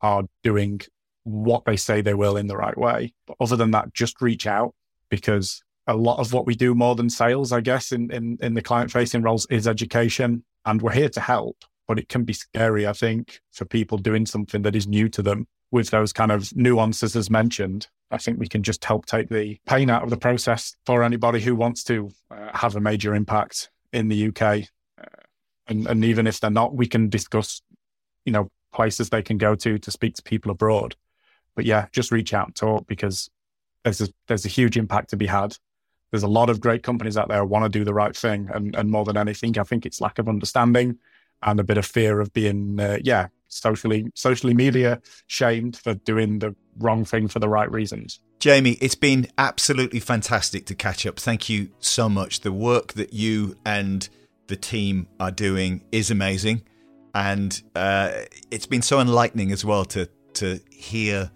are 0.00 0.24
doing 0.42 0.80
what 1.24 1.64
they 1.64 1.76
say 1.76 2.00
they 2.00 2.14
will 2.14 2.36
in 2.36 2.46
the 2.46 2.56
right 2.56 2.78
way. 2.78 3.12
But 3.26 3.36
other 3.40 3.56
than 3.56 3.72
that, 3.72 3.92
just 3.92 4.20
reach 4.20 4.46
out 4.46 4.74
because 5.08 5.62
a 5.86 5.96
lot 5.96 6.18
of 6.18 6.32
what 6.32 6.46
we 6.46 6.54
do 6.54 6.74
more 6.74 6.94
than 6.94 7.10
sales, 7.10 7.52
I 7.52 7.60
guess, 7.60 7.92
in, 7.92 8.10
in, 8.10 8.38
in 8.40 8.54
the 8.54 8.62
client 8.62 8.90
facing 8.90 9.22
roles 9.22 9.46
is 9.46 9.66
education. 9.66 10.44
And 10.64 10.82
we're 10.82 10.92
here 10.92 11.08
to 11.10 11.20
help, 11.20 11.64
but 11.86 11.98
it 11.98 12.08
can 12.08 12.24
be 12.24 12.32
scary, 12.32 12.86
I 12.86 12.92
think, 12.92 13.40
for 13.52 13.64
people 13.64 13.98
doing 13.98 14.26
something 14.26 14.62
that 14.62 14.76
is 14.76 14.86
new 14.86 15.08
to 15.10 15.22
them 15.22 15.46
with 15.70 15.90
those 15.90 16.12
kind 16.12 16.32
of 16.32 16.54
nuances 16.56 17.16
as 17.16 17.30
mentioned. 17.30 17.88
I 18.10 18.18
think 18.18 18.38
we 18.38 18.48
can 18.48 18.62
just 18.62 18.84
help 18.84 19.06
take 19.06 19.28
the 19.28 19.58
pain 19.66 19.90
out 19.90 20.04
of 20.04 20.10
the 20.10 20.16
process 20.16 20.76
for 20.86 21.02
anybody 21.02 21.40
who 21.40 21.56
wants 21.56 21.82
to 21.84 22.10
uh, 22.30 22.50
have 22.54 22.76
a 22.76 22.80
major 22.80 23.14
impact 23.14 23.70
in 23.92 24.08
the 24.08 24.28
UK. 24.28 24.68
And, 25.68 25.86
and 25.86 26.04
even 26.04 26.26
if 26.26 26.40
they're 26.40 26.50
not, 26.50 26.74
we 26.74 26.86
can 26.86 27.08
discuss, 27.08 27.62
you 28.24 28.32
know, 28.32 28.50
places 28.72 29.10
they 29.10 29.22
can 29.22 29.38
go 29.38 29.54
to 29.54 29.78
to 29.78 29.90
speak 29.90 30.14
to 30.14 30.22
people 30.22 30.50
abroad. 30.50 30.96
But 31.54 31.64
yeah, 31.64 31.86
just 31.92 32.12
reach 32.12 32.34
out 32.34 32.48
and 32.48 32.54
talk 32.54 32.86
because 32.86 33.30
there's 33.82 34.00
a, 34.00 34.08
there's 34.28 34.44
a 34.44 34.48
huge 34.48 34.76
impact 34.76 35.10
to 35.10 35.16
be 35.16 35.26
had 35.26 35.56
there's 36.10 36.22
a 36.22 36.28
lot 36.28 36.50
of 36.50 36.60
great 36.60 36.82
companies 36.82 37.16
out 37.16 37.28
there 37.28 37.40
who 37.40 37.46
want 37.46 37.64
to 37.64 37.78
do 37.78 37.84
the 37.84 37.94
right 37.94 38.16
thing. 38.16 38.48
And, 38.52 38.74
and 38.74 38.90
more 38.90 39.04
than 39.04 39.16
anything, 39.16 39.58
I 39.58 39.64
think 39.64 39.84
it's 39.84 40.00
lack 40.00 40.18
of 40.18 40.28
understanding 40.28 40.98
and 41.42 41.60
a 41.60 41.64
bit 41.64 41.78
of 41.78 41.84
fear 41.84 42.20
of 42.20 42.32
being, 42.32 42.80
uh, 42.80 42.98
yeah, 43.02 43.28
socially, 43.48 44.10
socially 44.14 44.54
media 44.54 45.00
shamed 45.26 45.76
for 45.76 45.94
doing 45.94 46.38
the 46.38 46.54
wrong 46.78 47.04
thing 47.04 47.28
for 47.28 47.38
the 47.38 47.48
right 47.48 47.70
reasons. 47.70 48.20
Jamie, 48.38 48.78
it's 48.80 48.94
been 48.94 49.28
absolutely 49.36 50.00
fantastic 50.00 50.66
to 50.66 50.74
catch 50.74 51.06
up. 51.06 51.18
Thank 51.18 51.48
you 51.48 51.70
so 51.80 52.08
much. 52.08 52.40
The 52.40 52.52
work 52.52 52.94
that 52.94 53.12
you 53.12 53.56
and 53.64 54.08
the 54.46 54.56
team 54.56 55.08
are 55.20 55.30
doing 55.30 55.82
is 55.92 56.10
amazing. 56.10 56.62
And 57.14 57.60
uh, 57.74 58.12
it's 58.50 58.66
been 58.66 58.82
so 58.82 59.00
enlightening 59.00 59.52
as 59.52 59.64
well 59.64 59.84
to 59.86 60.08
to 60.34 60.60
hear 60.70 61.30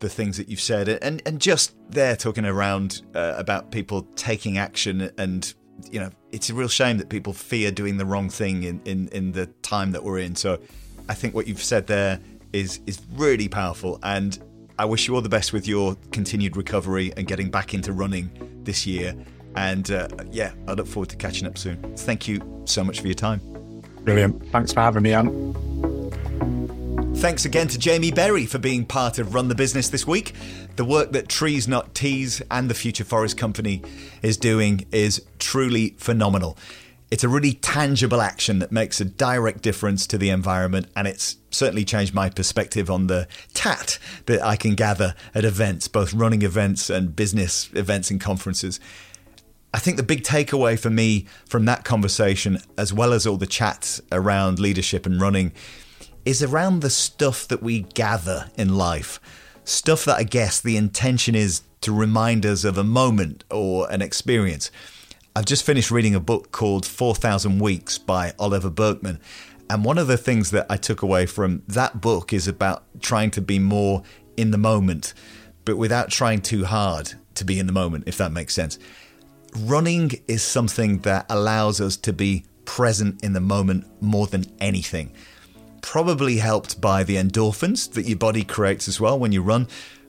the 0.00 0.08
things 0.08 0.36
that 0.36 0.48
you've 0.48 0.60
said, 0.60 0.88
and 0.88 1.20
and 1.26 1.40
just 1.40 1.74
there 1.90 2.16
talking 2.16 2.44
around 2.44 3.02
uh, 3.14 3.34
about 3.36 3.70
people 3.70 4.02
taking 4.16 4.56
action, 4.56 5.10
and 5.18 5.52
you 5.90 6.00
know, 6.00 6.10
it's 6.32 6.50
a 6.50 6.54
real 6.54 6.68
shame 6.68 6.98
that 6.98 7.08
people 7.08 7.32
fear 7.32 7.70
doing 7.70 7.96
the 7.96 8.06
wrong 8.06 8.30
thing 8.30 8.62
in 8.62 8.80
in 8.84 9.08
in 9.08 9.32
the 9.32 9.46
time 9.62 9.92
that 9.92 10.02
we're 10.02 10.18
in. 10.18 10.34
So, 10.34 10.58
I 11.08 11.14
think 11.14 11.34
what 11.34 11.46
you've 11.46 11.62
said 11.62 11.86
there 11.86 12.20
is 12.52 12.80
is 12.86 13.00
really 13.14 13.48
powerful, 13.48 13.98
and 14.02 14.38
I 14.78 14.84
wish 14.84 15.08
you 15.08 15.14
all 15.14 15.22
the 15.22 15.28
best 15.28 15.52
with 15.52 15.66
your 15.66 15.96
continued 16.12 16.56
recovery 16.56 17.12
and 17.16 17.26
getting 17.26 17.50
back 17.50 17.74
into 17.74 17.92
running 17.92 18.30
this 18.62 18.86
year. 18.86 19.14
And 19.56 19.90
uh, 19.90 20.08
yeah, 20.30 20.52
I 20.66 20.72
look 20.72 20.86
forward 20.86 21.08
to 21.10 21.16
catching 21.16 21.46
up 21.46 21.58
soon. 21.58 21.76
Thank 21.96 22.28
you 22.28 22.62
so 22.64 22.84
much 22.84 23.00
for 23.00 23.06
your 23.06 23.14
time. 23.14 23.40
Brilliant. 24.02 24.50
Thanks 24.50 24.72
for 24.72 24.80
having 24.80 25.02
me, 25.02 25.12
Ant. 25.12 25.56
Thanks 27.18 27.44
again 27.44 27.66
to 27.68 27.78
Jamie 27.78 28.12
Berry 28.12 28.46
for 28.46 28.58
being 28.58 28.86
part 28.86 29.18
of 29.18 29.34
Run 29.34 29.48
the 29.48 29.56
Business 29.56 29.88
this 29.88 30.06
week. 30.06 30.34
The 30.76 30.84
work 30.84 31.10
that 31.12 31.28
Trees 31.28 31.66
Not 31.66 31.92
Tees 31.92 32.40
and 32.48 32.70
the 32.70 32.74
Future 32.74 33.02
Forest 33.02 33.36
Company 33.36 33.82
is 34.22 34.36
doing 34.36 34.86
is 34.92 35.24
truly 35.40 35.96
phenomenal. 35.98 36.56
It's 37.10 37.24
a 37.24 37.28
really 37.28 37.54
tangible 37.54 38.20
action 38.20 38.60
that 38.60 38.70
makes 38.70 39.00
a 39.00 39.04
direct 39.04 39.62
difference 39.62 40.06
to 40.08 40.18
the 40.18 40.30
environment, 40.30 40.88
and 40.94 41.08
it's 41.08 41.38
certainly 41.50 41.84
changed 41.84 42.14
my 42.14 42.30
perspective 42.30 42.88
on 42.90 43.08
the 43.08 43.26
tat 43.52 43.98
that 44.26 44.40
I 44.44 44.56
can 44.56 44.76
gather 44.76 45.14
at 45.34 45.44
events, 45.44 45.88
both 45.88 46.14
running 46.14 46.42
events 46.42 46.88
and 46.88 47.16
business 47.16 47.70
events 47.72 48.10
and 48.10 48.20
conferences. 48.20 48.78
I 49.72 49.78
think 49.78 49.96
the 49.96 50.02
big 50.02 50.22
takeaway 50.22 50.78
for 50.78 50.90
me 50.90 51.26
from 51.46 51.66
that 51.66 51.84
conversation, 51.84 52.58
as 52.78 52.92
well 52.92 53.12
as 53.12 53.26
all 53.26 53.36
the 53.36 53.46
chats 53.46 54.00
around 54.10 54.58
leadership 54.58 55.04
and 55.04 55.20
running, 55.20 55.52
is 56.24 56.42
around 56.42 56.80
the 56.80 56.90
stuff 56.90 57.46
that 57.48 57.62
we 57.62 57.80
gather 57.80 58.50
in 58.56 58.76
life. 58.76 59.20
Stuff 59.64 60.04
that 60.06 60.16
I 60.16 60.22
guess 60.22 60.60
the 60.60 60.76
intention 60.76 61.34
is 61.34 61.62
to 61.82 61.92
remind 61.92 62.46
us 62.46 62.64
of 62.64 62.78
a 62.78 62.84
moment 62.84 63.44
or 63.50 63.90
an 63.90 64.02
experience. 64.02 64.70
I've 65.36 65.44
just 65.44 65.64
finished 65.64 65.90
reading 65.90 66.14
a 66.14 66.20
book 66.20 66.50
called 66.50 66.84
4,000 66.86 67.58
Weeks 67.58 67.98
by 67.98 68.32
Oliver 68.38 68.70
Burkeman. 68.70 69.20
And 69.70 69.84
one 69.84 69.98
of 69.98 70.06
the 70.06 70.16
things 70.16 70.50
that 70.50 70.66
I 70.70 70.76
took 70.76 71.02
away 71.02 71.26
from 71.26 71.62
that 71.68 72.00
book 72.00 72.32
is 72.32 72.48
about 72.48 72.84
trying 73.00 73.30
to 73.32 73.42
be 73.42 73.58
more 73.58 74.02
in 74.36 74.50
the 74.50 74.58
moment, 74.58 75.12
but 75.64 75.76
without 75.76 76.10
trying 76.10 76.40
too 76.40 76.64
hard 76.64 77.14
to 77.34 77.44
be 77.44 77.58
in 77.58 77.66
the 77.66 77.72
moment, 77.72 78.04
if 78.06 78.16
that 78.16 78.32
makes 78.32 78.54
sense. 78.54 78.78
Running 79.56 80.12
is 80.28 80.42
something 80.42 80.98
that 81.00 81.26
allows 81.28 81.80
us 81.80 81.96
to 81.98 82.12
be 82.12 82.44
present 82.64 83.24
in 83.24 83.32
the 83.32 83.40
moment 83.40 83.86
more 84.02 84.26
than 84.26 84.44
anything 84.60 85.12
probably 85.80 86.38
helped 86.38 86.80
by 86.80 87.02
the 87.02 87.16
endorphins 87.16 87.92
that 87.92 88.06
your 88.06 88.18
body 88.18 88.44
creates 88.44 88.88
as 88.88 89.00
well 89.00 89.18
when 89.18 89.32
you 89.32 89.42
run. 89.42 89.66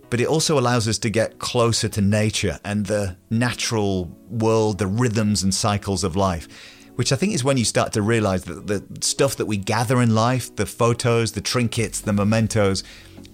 But 0.09 0.19
it 0.19 0.27
also 0.27 0.59
allows 0.59 0.87
us 0.87 0.97
to 0.99 1.09
get 1.09 1.39
closer 1.39 1.87
to 1.87 2.01
nature 2.01 2.59
and 2.65 2.85
the 2.85 3.15
natural 3.29 4.05
world, 4.29 4.79
the 4.79 4.87
rhythms 4.87 5.43
and 5.43 5.53
cycles 5.53 6.03
of 6.03 6.15
life, 6.15 6.47
which 6.95 7.11
I 7.11 7.15
think 7.15 7.33
is 7.33 7.43
when 7.43 7.57
you 7.57 7.65
start 7.65 7.93
to 7.93 8.01
realize 8.01 8.43
that 8.45 8.67
the 8.67 8.83
stuff 9.01 9.35
that 9.37 9.45
we 9.45 9.57
gather 9.57 10.01
in 10.01 10.15
life, 10.15 10.53
the 10.55 10.65
photos, 10.65 11.33
the 11.33 11.41
trinkets, 11.41 12.01
the 12.01 12.13
mementos, 12.13 12.83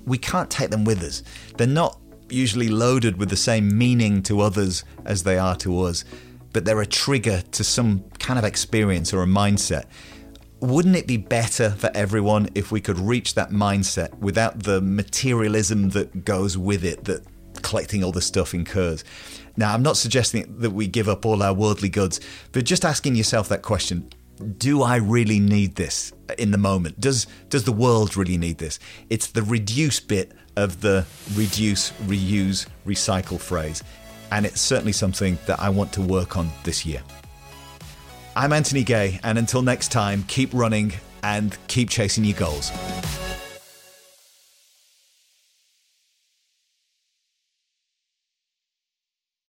we 0.06 0.18
can't 0.18 0.52
take 0.52 0.70
them 0.70 0.84
with 0.84 1.02
us. 1.02 1.24
They're 1.58 1.66
not 1.66 2.00
usually 2.30 2.70
loaded 2.70 3.18
with 3.18 3.30
the 3.30 3.38
same 3.38 3.78
meaning 3.78 4.24
to 4.24 4.42
others 4.42 4.84
as 5.06 5.24
they 5.24 5.38
are 5.38 5.56
to 5.58 5.82
us, 5.82 6.04
but 6.54 6.66
they're 6.66 6.82
a 6.82 6.86
trigger 6.86 7.42
to 7.52 7.64
some 7.64 8.04
kind 8.20 8.40
of 8.40 8.46
experience 8.46 9.14
or 9.14 9.24
a 9.24 9.28
mindset 9.28 9.86
wouldn't 10.66 10.96
it 10.96 11.08
be 11.08 11.18
better 11.18 11.72
for 11.72 11.92
everyone 11.94 12.50
if 12.56 12.72
we 12.72 12.82
could 12.82 12.98
reach 12.98 13.36
that 13.36 13.50
mindset 13.50 14.18
without 14.20 14.64
the 14.64 14.82
materialism 14.82 15.90
that 15.90 16.26
goes 16.26 16.58
with 16.58 16.84
it 16.84 17.04
that 17.06 17.24
collecting 17.62 18.04
all 18.04 18.12
the 18.12 18.22
stuff 18.22 18.54
incurs? 18.54 19.04
Now, 19.58 19.74
I'm 19.74 19.84
not 19.84 19.98
suggesting 19.98 20.60
that 20.60 20.72
we 20.72 20.88
give 20.88 21.08
up 21.08 21.26
all 21.26 21.44
our 21.44 21.54
worldly 21.54 21.90
goods, 21.90 22.20
but 22.52 22.66
just 22.66 22.86
asking 22.86 23.16
yourself 23.16 23.50
that 23.50 23.62
question 23.62 24.10
do 24.58 24.84
I 24.84 24.98
really 24.98 25.40
need 25.40 25.76
this 25.76 26.12
in 26.38 26.52
the 26.52 26.58
moment? 26.58 27.00
Does 27.00 27.26
does 27.48 27.64
the 27.64 27.72
world 27.72 28.18
really 28.18 28.38
need 28.38 28.58
this? 28.58 28.80
It's 29.10 29.28
the 29.28 29.42
reduce 29.42 30.02
bit 30.02 30.34
of 30.58 30.82
the 30.82 31.06
reduce, 31.34 31.92
reuse, 32.04 32.68
recycle 32.86 33.40
phrase. 33.40 33.84
And 34.32 34.46
it's 34.46 34.62
certainly 34.62 34.92
something 34.92 35.38
that 35.46 35.60
I 35.60 35.70
want 35.70 35.94
to 35.94 36.02
work 36.02 36.38
on 36.38 36.50
this 36.64 36.86
year. 36.86 37.02
I'm 38.36 38.52
Anthony 38.52 38.84
Gay, 38.84 39.20
and 39.24 39.38
until 39.38 39.62
next 39.62 39.92
time, 39.92 40.24
keep 40.28 40.50
running 40.54 40.94
and 41.24 41.58
keep 41.68 41.90
chasing 41.90 42.26
your 42.26 42.38
goals. 42.38 42.72